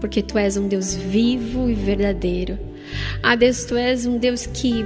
porque 0.01 0.21
tu 0.21 0.37
és 0.37 0.57
um 0.57 0.67
Deus 0.67 0.93
vivo 0.93 1.69
e 1.69 1.73
verdadeiro. 1.73 2.59
Ah, 3.23 3.37
Deus, 3.37 3.63
tu 3.63 3.77
és 3.77 4.05
um 4.05 4.17
Deus 4.17 4.45
que 4.45 4.85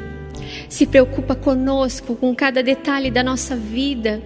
se 0.69 0.85
preocupa 0.85 1.33
conosco, 1.33 2.15
com 2.15 2.35
cada 2.35 2.61
detalhe 2.61 3.09
da 3.09 3.23
nossa 3.23 3.55
vida. 3.55 4.21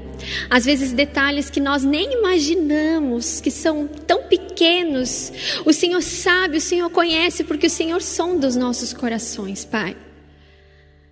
Às 0.50 0.66
vezes, 0.66 0.92
detalhes 0.92 1.50
que 1.50 1.62
nós 1.62 1.86
nem 1.86 2.12
imaginamos, 2.20 3.40
que 3.40 3.50
são 3.50 3.88
tão 3.88 4.24
pequenos. 4.24 5.32
O 5.66 5.72
Senhor 5.72 6.02
sabe, 6.02 6.58
o 6.58 6.62
Senhor 6.62 6.90
conhece, 6.90 7.46
porque 7.46 7.68
o 7.68 7.70
Senhor 7.70 8.02
sonda 8.02 8.46
os 8.46 8.58
nossos 8.58 8.92
corações, 8.92 9.64
Pai. 9.64 9.96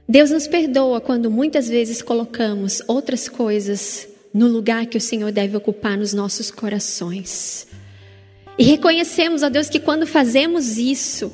Deus 0.05 0.31
nos 0.31 0.47
perdoa 0.47 0.99
quando 0.99 1.31
muitas 1.31 1.69
vezes 1.69 2.01
colocamos 2.01 2.81
outras 2.89 3.29
coisas 3.29 4.11
no 4.33 4.47
lugar 4.47 4.85
que 4.87 4.97
o 4.97 5.01
Senhor 5.01 5.31
deve 5.31 5.55
ocupar 5.55 5.97
nos 5.97 6.13
nossos 6.13 6.49
corações. 6.49 7.67
E 8.57 8.63
reconhecemos, 8.63 9.43
ó 9.43 9.49
Deus, 9.49 9.69
que 9.69 9.79
quando 9.79 10.07
fazemos 10.07 10.77
isso, 10.77 11.31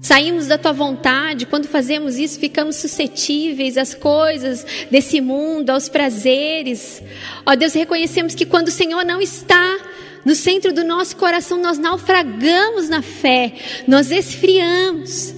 saímos 0.00 0.48
da 0.48 0.58
tua 0.58 0.72
vontade, 0.72 1.46
quando 1.46 1.66
fazemos 1.66 2.18
isso, 2.18 2.38
ficamos 2.38 2.76
suscetíveis 2.76 3.76
às 3.76 3.94
coisas 3.94 4.66
desse 4.90 5.20
mundo, 5.20 5.70
aos 5.70 5.88
prazeres. 5.88 7.02
Ó 7.46 7.54
Deus, 7.54 7.72
reconhecemos 7.72 8.34
que 8.34 8.46
quando 8.46 8.68
o 8.68 8.72
Senhor 8.72 9.04
não 9.04 9.20
está 9.20 9.78
no 10.24 10.34
centro 10.34 10.72
do 10.72 10.84
nosso 10.84 11.16
coração, 11.16 11.60
nós 11.60 11.78
naufragamos 11.78 12.88
na 12.88 13.02
fé, 13.02 13.54
nós 13.86 14.10
esfriamos. 14.10 15.34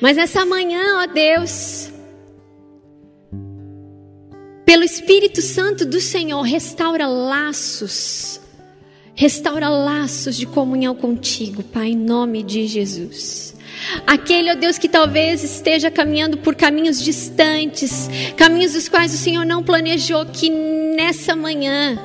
Mas 0.00 0.18
essa 0.18 0.44
manhã, 0.44 1.02
ó 1.02 1.06
Deus, 1.06 1.90
pelo 4.70 4.84
Espírito 4.84 5.42
Santo 5.42 5.84
do 5.84 6.00
Senhor, 6.00 6.42
restaura 6.42 7.08
laços, 7.08 8.40
restaura 9.16 9.68
laços 9.68 10.36
de 10.36 10.46
comunhão 10.46 10.94
contigo, 10.94 11.64
Pai, 11.64 11.88
em 11.88 11.96
nome 11.96 12.44
de 12.44 12.68
Jesus. 12.68 13.56
Aquele, 14.06 14.48
ó 14.52 14.54
Deus, 14.54 14.78
que 14.78 14.88
talvez 14.88 15.42
esteja 15.42 15.90
caminhando 15.90 16.38
por 16.38 16.54
caminhos 16.54 17.02
distantes, 17.02 18.08
caminhos 18.36 18.74
dos 18.74 18.88
quais 18.88 19.12
o 19.12 19.16
Senhor 19.16 19.44
não 19.44 19.60
planejou, 19.60 20.24
que 20.26 20.48
nessa 20.48 21.34
manhã 21.34 21.98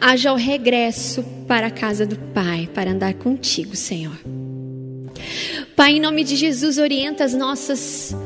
haja 0.00 0.32
o 0.32 0.36
regresso 0.36 1.22
para 1.46 1.66
a 1.66 1.70
casa 1.70 2.06
do 2.06 2.16
Pai, 2.16 2.66
para 2.72 2.92
andar 2.92 3.12
contigo, 3.12 3.76
Senhor. 3.76 4.18
Pai, 5.76 5.96
em 5.96 6.00
nome 6.00 6.24
de 6.24 6.34
Jesus, 6.34 6.78
orienta 6.78 7.24
as 7.24 7.34
nossas 7.34 8.16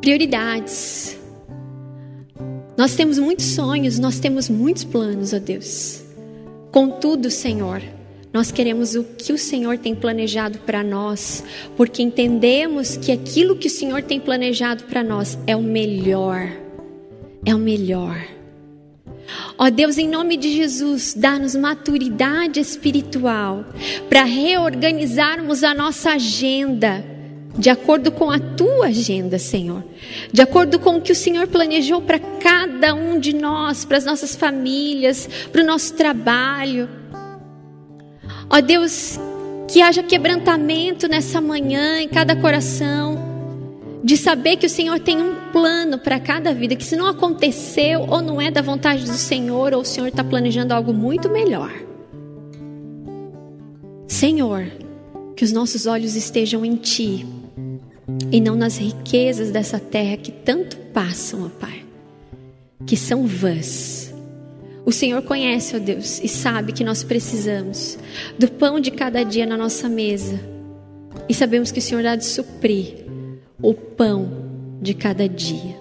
prioridades. 0.00 1.20
Nós 2.76 2.94
temos 2.94 3.18
muitos 3.18 3.46
sonhos, 3.46 3.98
nós 3.98 4.18
temos 4.18 4.48
muitos 4.48 4.84
planos, 4.84 5.32
ó 5.32 5.38
Deus. 5.38 6.02
Contudo, 6.70 7.30
Senhor, 7.30 7.82
nós 8.32 8.50
queremos 8.50 8.94
o 8.94 9.04
que 9.04 9.32
o 9.32 9.38
Senhor 9.38 9.76
tem 9.76 9.94
planejado 9.94 10.58
para 10.60 10.82
nós, 10.82 11.44
porque 11.76 12.02
entendemos 12.02 12.96
que 12.96 13.12
aquilo 13.12 13.56
que 13.56 13.66
o 13.66 13.70
Senhor 13.70 14.02
tem 14.02 14.18
planejado 14.18 14.84
para 14.84 15.04
nós 15.04 15.38
é 15.46 15.54
o 15.54 15.62
melhor. 15.62 16.50
É 17.44 17.54
o 17.54 17.58
melhor. 17.58 18.16
Ó 19.58 19.68
Deus, 19.68 19.98
em 19.98 20.08
nome 20.08 20.36
de 20.36 20.50
Jesus, 20.56 21.14
dá-nos 21.14 21.54
maturidade 21.54 22.58
espiritual 22.58 23.66
para 24.08 24.24
reorganizarmos 24.24 25.62
a 25.62 25.74
nossa 25.74 26.12
agenda 26.12 27.11
de 27.56 27.68
acordo 27.68 28.10
com 28.10 28.30
a 28.30 28.38
tua 28.38 28.86
agenda, 28.86 29.38
Senhor, 29.38 29.84
de 30.32 30.40
acordo 30.40 30.78
com 30.78 30.96
o 30.96 31.00
que 31.00 31.12
o 31.12 31.16
Senhor 31.16 31.46
planejou 31.46 32.00
para 32.00 32.18
cada 32.18 32.94
um 32.94 33.18
de 33.18 33.34
nós, 33.34 33.84
para 33.84 33.98
as 33.98 34.04
nossas 34.04 34.34
famílias, 34.34 35.28
para 35.50 35.62
o 35.62 35.66
nosso 35.66 35.94
trabalho. 35.94 36.88
Ó 38.48 38.60
Deus, 38.60 39.18
que 39.68 39.82
haja 39.82 40.02
quebrantamento 40.02 41.06
nessa 41.08 41.40
manhã 41.40 42.00
em 42.00 42.08
cada 42.08 42.34
coração, 42.34 43.30
de 44.02 44.16
saber 44.16 44.56
que 44.56 44.66
o 44.66 44.70
Senhor 44.70 44.98
tem 44.98 45.18
um 45.18 45.50
plano 45.52 45.98
para 45.98 46.18
cada 46.18 46.52
vida, 46.54 46.74
que 46.74 46.84
se 46.84 46.96
não 46.96 47.06
aconteceu 47.06 48.06
ou 48.08 48.22
não 48.22 48.40
é 48.40 48.50
da 48.50 48.62
vontade 48.62 49.04
do 49.04 49.12
Senhor, 49.12 49.74
ou 49.74 49.82
o 49.82 49.84
Senhor 49.84 50.08
está 50.08 50.24
planejando 50.24 50.72
algo 50.72 50.92
muito 50.92 51.28
melhor. 51.28 51.70
Senhor, 54.08 54.66
que 55.36 55.44
os 55.44 55.52
nossos 55.52 55.86
olhos 55.86 56.16
estejam 56.16 56.64
em 56.64 56.76
Ti 56.76 57.41
e 58.30 58.40
não 58.40 58.56
nas 58.56 58.78
riquezas 58.78 59.50
dessa 59.50 59.78
terra 59.78 60.16
que 60.16 60.32
tanto 60.32 60.76
passam, 60.92 61.46
ó 61.46 61.48
Pai, 61.48 61.84
que 62.86 62.96
são 62.96 63.26
vãs. 63.26 64.12
O 64.84 64.90
Senhor 64.90 65.22
conhece, 65.22 65.76
ó 65.76 65.78
Deus, 65.78 66.20
e 66.22 66.28
sabe 66.28 66.72
que 66.72 66.82
nós 66.82 67.04
precisamos 67.04 67.98
do 68.38 68.48
pão 68.50 68.80
de 68.80 68.90
cada 68.90 69.24
dia 69.24 69.46
na 69.46 69.56
nossa 69.56 69.88
mesa. 69.88 70.40
E 71.28 71.34
sabemos 71.34 71.70
que 71.70 71.78
o 71.78 71.82
Senhor 71.82 72.04
há 72.04 72.16
de 72.16 72.24
suprir 72.24 73.04
o 73.60 73.72
pão 73.72 74.28
de 74.80 74.92
cada 74.92 75.28
dia. 75.28 75.80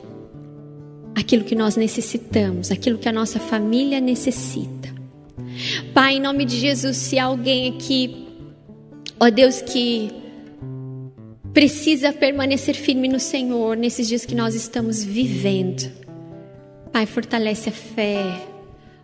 Aquilo 1.16 1.44
que 1.44 1.56
nós 1.56 1.76
necessitamos, 1.76 2.72
aquilo 2.72 3.00
que 3.00 3.10
a 3.10 3.12
nossa 3.12 3.40
família 3.40 4.00
necessita. 4.00 4.94
Pai, 5.94 6.16
em 6.16 6.22
nome 6.22 6.46
de 6.46 6.58
Jesus, 6.58 6.98
se 6.98 7.18
há 7.18 7.26
alguém 7.26 7.70
aqui, 7.70 8.28
ó 9.20 9.30
Deus, 9.30 9.62
que 9.62 10.21
precisa 11.54 12.14
permanecer 12.14 12.76
firme 12.76 13.08
no 13.08 13.20
Senhor 13.20 13.76
nesses 13.76 14.08
dias 14.08 14.26
que 14.26 14.36
nós 14.36 14.56
estamos 14.56 15.04
vivendo. 15.04 15.92
Pai, 16.92 17.06
fortalece 17.06 17.70
a 17.70 17.72
fé. 17.72 18.42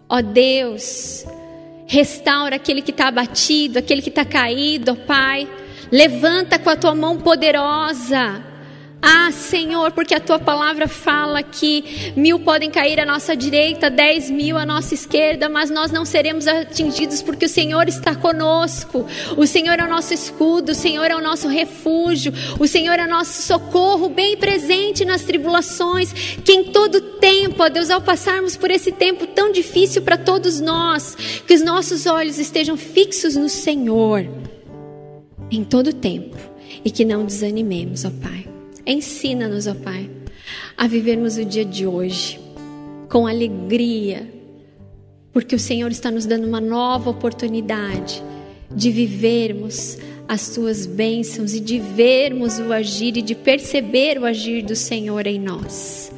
Ó 0.10 0.22
Deus, 0.22 1.26
restaura 1.86 2.56
aquele 2.56 2.82
que 2.82 2.92
está 2.92 3.08
abatido, 3.08 3.80
aquele 3.80 4.02
que 4.02 4.10
está 4.10 4.26
caído, 4.26 4.92
ó 4.92 4.96
Pai. 4.96 5.48
Levanta 5.92 6.60
com 6.60 6.70
a 6.70 6.76
tua 6.76 6.94
mão 6.94 7.18
poderosa. 7.18 8.44
Ah, 9.00 9.32
Senhor, 9.32 9.92
porque 9.92 10.16
a 10.16 10.20
tua 10.20 10.40
palavra 10.40 10.88
fala 10.88 11.44
que 11.44 12.12
mil 12.16 12.40
podem 12.40 12.72
cair 12.72 13.00
à 13.00 13.06
nossa 13.06 13.36
direita, 13.36 13.92
dez 13.92 14.30
mil 14.30 14.58
à 14.58 14.66
nossa 14.66 14.96
esquerda, 14.96 15.48
mas 15.48 15.70
nós 15.70 15.92
não 15.92 16.04
seremos 16.04 16.48
atingidos 16.48 17.22
porque 17.22 17.46
o 17.46 17.50
Senhor 17.50 17.88
está 17.88 18.16
conosco. 18.16 19.06
O 19.38 19.46
Senhor 19.46 19.80
é 19.80 19.84
o 19.84 19.90
nosso 19.90 20.14
escudo, 20.14 20.72
o 20.72 20.76
Senhor 20.76 21.06
é 21.06 21.16
o 21.16 21.22
nosso 21.22 21.48
refúgio, 21.48 22.34
o 22.60 22.68
Senhor 22.68 22.98
é 22.98 23.06
o 23.06 23.10
nosso 23.10 23.44
socorro 23.44 24.10
bem 24.10 24.36
presente 24.36 25.06
nas 25.06 25.22
tribulações. 25.22 26.12
Que 26.44 26.54
em 26.54 26.64
todo 26.66 27.00
tempo, 27.00 27.62
ó 27.62 27.70
Deus, 27.70 27.92
ao 27.92 28.02
passarmos 28.02 28.58
por 28.58 28.72
esse 28.72 28.92
tempo 28.92 29.28
tão 29.28 29.52
difícil 29.52 30.02
para 30.02 30.18
todos 30.18 30.60
nós, 30.60 31.16
que 31.46 31.54
os 31.54 31.62
nossos 31.62 32.08
olhos 32.08 32.40
estejam 32.40 32.76
fixos 32.76 33.36
no 33.36 33.48
Senhor 33.48 34.28
em 35.52 35.64
todo 35.64 35.94
tempo 35.94 36.36
e 36.84 36.90
que 36.90 37.06
não 37.06 37.26
desanimemos, 37.26 38.04
ó 38.04 38.10
Pai. 38.10 38.57
Ensina-nos, 38.88 39.68
ó 39.68 39.74
Pai, 39.74 40.10
a 40.78 40.88
vivermos 40.88 41.36
o 41.36 41.44
dia 41.44 41.66
de 41.66 41.86
hoje 41.86 42.40
com 43.10 43.28
alegria, 43.28 44.26
porque 45.34 45.54
o 45.54 45.60
Senhor 45.60 45.92
está 45.92 46.10
nos 46.10 46.26
dando 46.26 46.48
uma 46.48 46.62
nova 46.62 47.10
oportunidade 47.10 48.24
de 48.74 48.90
vivermos 48.90 49.98
as 50.26 50.56
tuas 50.56 50.86
bênçãos 50.86 51.54
e 51.54 51.60
de 51.60 51.80
vermos 51.80 52.60
o 52.60 52.72
agir 52.72 53.18
e 53.18 53.22
de 53.22 53.36
perceber 53.36 54.18
o 54.18 54.26
agir 54.26 54.64
do 54.64 54.76
Senhor 54.76 55.28
em 55.28 55.38
nós. 55.38 56.10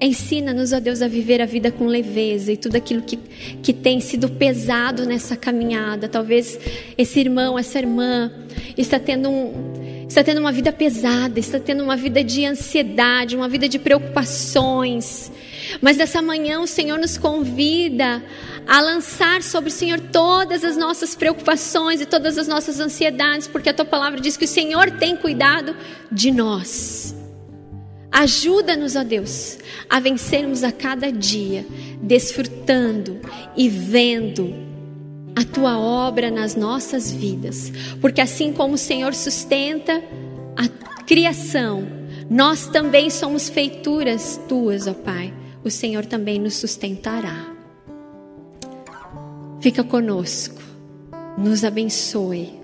Ensina-nos, 0.00 0.72
ó 0.72 0.80
Deus, 0.80 1.02
a 1.02 1.06
viver 1.06 1.40
a 1.40 1.46
vida 1.46 1.70
com 1.70 1.86
leveza 1.86 2.50
e 2.50 2.56
tudo 2.56 2.74
aquilo 2.74 3.02
que, 3.02 3.16
que 3.62 3.72
tem 3.72 4.00
sido 4.00 4.28
pesado 4.28 5.06
nessa 5.06 5.36
caminhada. 5.36 6.08
Talvez 6.08 6.58
esse 6.98 7.20
irmão, 7.20 7.56
essa 7.56 7.78
irmã 7.78 8.32
está 8.76 8.98
tendo 8.98 9.30
um, 9.30 9.72
está 10.12 10.22
tendo 10.22 10.42
uma 10.42 10.52
vida 10.52 10.70
pesada, 10.70 11.40
está 11.40 11.58
tendo 11.58 11.82
uma 11.82 11.96
vida 11.96 12.22
de 12.22 12.44
ansiedade, 12.44 13.34
uma 13.34 13.48
vida 13.48 13.66
de 13.66 13.78
preocupações. 13.78 15.32
Mas 15.80 15.96
nessa 15.96 16.20
manhã 16.20 16.60
o 16.60 16.66
Senhor 16.66 16.98
nos 16.98 17.16
convida 17.16 18.22
a 18.66 18.80
lançar 18.82 19.42
sobre 19.42 19.70
o 19.70 19.72
Senhor 19.72 19.98
todas 19.98 20.64
as 20.64 20.76
nossas 20.76 21.14
preocupações 21.14 22.02
e 22.02 22.06
todas 22.06 22.36
as 22.36 22.46
nossas 22.46 22.78
ansiedades, 22.78 23.48
porque 23.48 23.70
a 23.70 23.74
tua 23.74 23.86
palavra 23.86 24.20
diz 24.20 24.36
que 24.36 24.44
o 24.44 24.48
Senhor 24.48 24.90
tem 24.90 25.16
cuidado 25.16 25.74
de 26.10 26.30
nós. 26.30 27.16
Ajuda-nos, 28.10 28.94
ó 28.94 29.02
Deus, 29.02 29.58
a 29.88 29.98
vencermos 29.98 30.62
a 30.62 30.70
cada 30.70 31.10
dia, 31.10 31.64
desfrutando 32.02 33.18
e 33.56 33.66
vendo 33.66 34.71
a 35.34 35.44
tua 35.44 35.78
obra 35.78 36.30
nas 36.30 36.54
nossas 36.54 37.10
vidas, 37.10 37.72
porque 38.00 38.20
assim 38.20 38.52
como 38.52 38.74
o 38.74 38.78
Senhor 38.78 39.14
sustenta 39.14 40.02
a 40.56 40.68
criação, 41.04 41.86
nós 42.28 42.66
também 42.66 43.10
somos 43.10 43.48
feituras 43.48 44.40
tuas, 44.48 44.86
ó 44.86 44.94
Pai. 44.94 45.32
O 45.64 45.70
Senhor 45.70 46.04
também 46.04 46.38
nos 46.38 46.54
sustentará. 46.54 47.54
Fica 49.60 49.84
conosco, 49.84 50.60
nos 51.38 51.64
abençoe, 51.64 52.58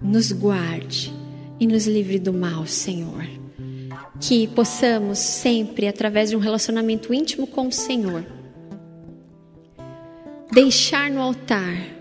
nos 0.00 0.32
guarde 0.32 1.12
e 1.60 1.66
nos 1.66 1.86
livre 1.86 2.18
do 2.18 2.32
mal, 2.32 2.66
Senhor. 2.66 3.26
Que 4.20 4.46
possamos 4.48 5.18
sempre, 5.18 5.86
através 5.86 6.30
de 6.30 6.36
um 6.36 6.40
relacionamento 6.40 7.12
íntimo 7.12 7.46
com 7.46 7.68
o 7.68 7.72
Senhor, 7.72 8.24
deixar 10.50 11.10
no 11.10 11.20
altar 11.20 11.97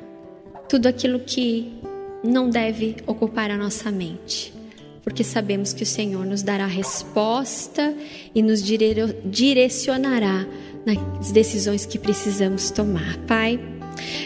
tudo 0.69 0.87
aquilo 0.87 1.19
que 1.19 1.73
não 2.23 2.49
deve 2.49 2.97
ocupar 3.05 3.49
a 3.49 3.57
nossa 3.57 3.91
mente, 3.91 4.53
porque 5.03 5.23
sabemos 5.23 5.73
que 5.73 5.83
o 5.83 5.85
Senhor 5.85 6.25
nos 6.25 6.41
dará 6.41 6.65
resposta 6.65 7.95
e 8.35 8.41
nos 8.41 8.61
direcionará 8.61 10.45
nas 10.85 11.31
decisões 11.31 11.85
que 11.85 11.97
precisamos 11.97 12.69
tomar. 12.71 13.17
Pai, 13.19 13.59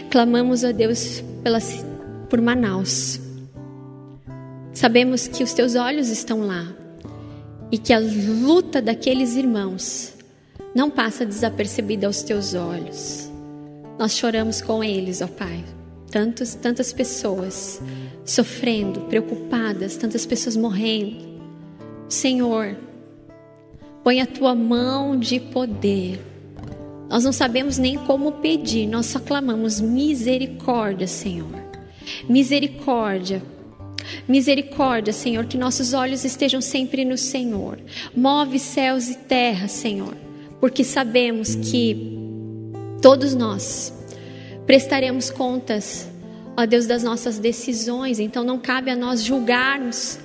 clamamos 0.09 0.63
a 0.63 0.71
Deus 0.71 1.23
por 2.29 2.41
Manaus. 2.41 3.19
Sabemos 4.73 5.27
que 5.27 5.43
os 5.43 5.53
teus 5.53 5.75
olhos 5.75 6.09
estão 6.09 6.47
lá 6.47 6.65
e 7.71 7.77
que 7.77 7.93
a 7.93 7.99
luta 7.99 8.81
daqueles 8.81 9.35
irmãos 9.35 10.13
não 10.73 10.89
passa 10.89 11.25
desapercebida 11.25 12.07
aos 12.07 12.23
teus 12.23 12.53
olhos. 12.53 13.29
Nós 13.99 14.15
choramos 14.15 14.61
com 14.61 14.83
eles, 14.83 15.21
ó 15.21 15.27
Pai 15.27 15.63
tantos, 16.11 16.53
tantas 16.53 16.91
pessoas 16.91 17.81
sofrendo, 18.25 19.01
preocupadas, 19.01 19.95
tantas 19.95 20.25
pessoas 20.25 20.55
morrendo. 20.57 21.31
Senhor, 22.09 22.75
põe 24.03 24.19
a 24.19 24.27
tua 24.27 24.53
mão 24.53 25.17
de 25.17 25.39
poder. 25.39 26.19
Nós 27.09 27.23
não 27.23 27.31
sabemos 27.31 27.77
nem 27.77 27.97
como 27.97 28.33
pedir, 28.33 28.87
nós 28.87 29.05
só 29.05 29.19
clamamos 29.19 29.79
misericórdia, 29.79 31.07
Senhor. 31.07 31.51
Misericórdia. 32.27 33.41
Misericórdia, 34.27 35.13
Senhor, 35.13 35.45
que 35.45 35.57
nossos 35.57 35.93
olhos 35.93 36.25
estejam 36.25 36.61
sempre 36.61 37.05
no 37.05 37.17
Senhor. 37.17 37.79
Move 38.15 38.59
céus 38.59 39.09
e 39.09 39.15
terra, 39.15 39.67
Senhor, 39.67 40.15
porque 40.59 40.83
sabemos 40.83 41.55
que 41.55 42.17
todos 43.01 43.33
nós 43.33 43.93
prestaremos 44.71 45.29
contas, 45.29 46.07
ó 46.55 46.65
Deus, 46.65 46.85
das 46.85 47.03
nossas 47.03 47.37
decisões, 47.37 48.21
então 48.21 48.41
não 48.41 48.57
cabe 48.57 48.89
a 48.89 48.95
nós 48.95 49.21
julgarmos, 49.21 50.17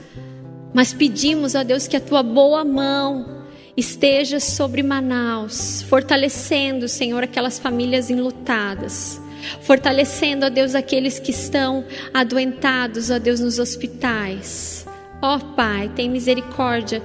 mas 0.73 0.93
pedimos, 0.93 1.57
ó 1.57 1.65
Deus, 1.65 1.89
que 1.89 1.97
a 1.97 2.01
tua 2.01 2.23
boa 2.23 2.65
mão 2.65 3.43
esteja 3.77 4.39
sobre 4.39 4.85
Manaus, 4.85 5.83
fortalecendo, 5.83 6.87
Senhor, 6.89 7.25
aquelas 7.25 7.59
famílias 7.59 8.09
enlutadas. 8.09 9.21
Fortalecendo, 9.63 10.47
ó 10.47 10.49
Deus, 10.49 10.77
aqueles 10.77 11.19
que 11.19 11.33
estão 11.33 11.85
adoentados, 12.15 13.11
ó 13.11 13.19
Deus, 13.19 13.41
nos 13.41 13.59
hospitais. 13.59 14.87
Ó 15.21 15.41
Pai, 15.41 15.91
tem 15.97 16.09
misericórdia 16.09 17.03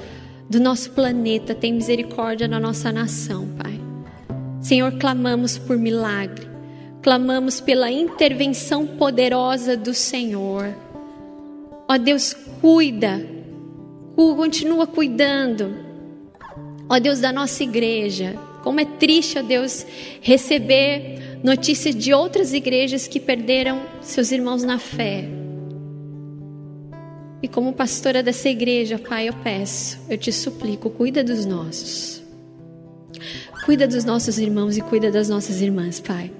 do 0.48 0.60
nosso 0.60 0.92
planeta, 0.92 1.56
tem 1.56 1.74
misericórdia 1.74 2.48
da 2.48 2.60
nossa 2.60 2.92
nação, 2.92 3.48
Pai. 3.58 3.82
Senhor, 4.62 4.92
clamamos 5.00 5.58
por 5.58 5.76
milagre. 5.76 6.51
Clamamos 7.02 7.60
pela 7.60 7.91
intervenção 7.91 8.86
poderosa 8.86 9.76
do 9.76 9.91
Senhor. 9.91 10.76
Ó 11.89 11.97
Deus, 11.97 12.36
cuida, 12.62 13.26
continua 14.16 14.86
cuidando. 14.86 15.76
Ó 16.88 16.99
Deus 16.99 17.20
da 17.20 17.32
nossa 17.32 17.64
igreja. 17.64 18.38
Como 18.64 18.80
é 18.80 18.86
triste, 18.86 19.39
ó 19.39 19.41
Deus, 19.41 19.84
receber 20.22 21.39
notícias 21.43 21.95
de 21.95 22.14
outras 22.14 22.54
igrejas 22.54 23.08
que 23.08 23.20
perderam 23.20 23.82
seus 24.02 24.32
irmãos 24.32 24.62
na 24.64 24.78
fé. 24.78 25.28
E 27.41 27.47
como 27.47 27.74
pastora 27.74 28.22
dessa 28.22 28.47
igreja, 28.47 28.99
Pai, 28.99 29.28
eu 29.28 29.34
peço, 29.43 29.97
eu 30.08 30.20
te 30.20 30.32
suplico, 30.32 30.91
cuida 30.91 31.24
dos 31.24 31.47
nossos. 31.47 32.22
Cuida 33.66 33.88
dos 33.88 34.06
nossos 34.06 34.38
irmãos 34.38 34.78
e 34.78 34.82
cuida 34.82 35.10
das 35.12 35.28
nossas 35.28 35.62
irmãs, 35.62 35.99
Pai 35.99 36.32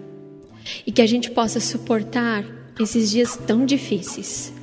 e 0.86 0.92
que 0.92 1.02
a 1.02 1.08
gente 1.08 1.32
possa 1.32 1.60
suportar 1.60 2.46
esses 2.80 3.12
dias 3.12 3.36
tão 3.36 3.66
difíceis 3.66 4.54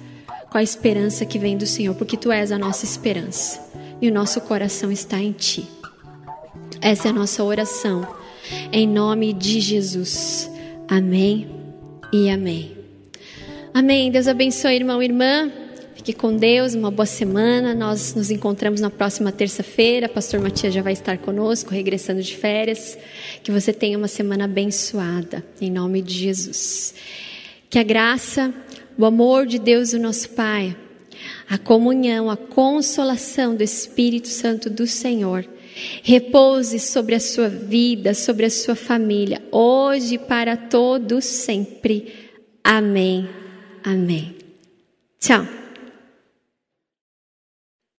com 0.50 0.58
a 0.58 0.62
esperança 0.62 1.26
que 1.26 1.38
vem 1.38 1.56
do 1.56 1.66
Senhor, 1.66 1.94
porque 1.94 2.16
Tu 2.16 2.32
és 2.32 2.50
a 2.50 2.58
nossa 2.58 2.84
esperança 2.84 3.60
e 4.00 4.08
o 4.08 4.14
nosso 4.14 4.40
coração 4.40 4.90
está 4.90 5.18
em 5.18 5.32
Ti. 5.32 5.66
Essa 6.80 7.08
é 7.08 7.10
a 7.10 7.14
nossa 7.14 7.42
oração, 7.44 8.06
em 8.72 8.86
nome 8.86 9.32
de 9.32 9.60
Jesus. 9.60 10.50
Amém 10.88 11.48
e 12.12 12.30
amém. 12.30 12.76
Amém. 13.74 14.10
Deus 14.10 14.26
abençoe, 14.26 14.74
irmão 14.74 15.02
e 15.02 15.06
irmã. 15.06 15.52
Fique 16.08 16.20
com 16.20 16.34
Deus, 16.34 16.74
uma 16.74 16.90
boa 16.90 17.04
semana. 17.04 17.74
Nós 17.74 18.14
nos 18.14 18.30
encontramos 18.30 18.80
na 18.80 18.88
próxima 18.88 19.30
terça-feira. 19.30 20.08
Pastor 20.08 20.40
Matias 20.40 20.72
já 20.72 20.80
vai 20.80 20.94
estar 20.94 21.18
conosco, 21.18 21.70
regressando 21.70 22.22
de 22.22 22.34
férias. 22.34 22.96
Que 23.42 23.52
você 23.52 23.74
tenha 23.74 23.98
uma 23.98 24.08
semana 24.08 24.46
abençoada, 24.46 25.44
em 25.60 25.70
nome 25.70 26.00
de 26.00 26.14
Jesus. 26.14 26.94
Que 27.68 27.78
a 27.78 27.82
graça, 27.82 28.54
o 28.96 29.04
amor 29.04 29.44
de 29.44 29.58
Deus, 29.58 29.92
o 29.92 29.98
nosso 29.98 30.30
Pai, 30.30 30.74
a 31.46 31.58
comunhão, 31.58 32.30
a 32.30 32.38
consolação 32.38 33.54
do 33.54 33.62
Espírito 33.62 34.28
Santo 34.28 34.70
do 34.70 34.86
Senhor, 34.86 35.44
repouse 36.02 36.78
sobre 36.78 37.16
a 37.16 37.20
sua 37.20 37.50
vida, 37.50 38.14
sobre 38.14 38.46
a 38.46 38.50
sua 38.50 38.74
família, 38.74 39.42
hoje 39.52 40.14
e 40.14 40.18
para 40.18 40.56
todos 40.56 41.26
sempre. 41.26 42.14
Amém. 42.64 43.28
Amém. 43.84 44.34
Tchau. 45.20 45.57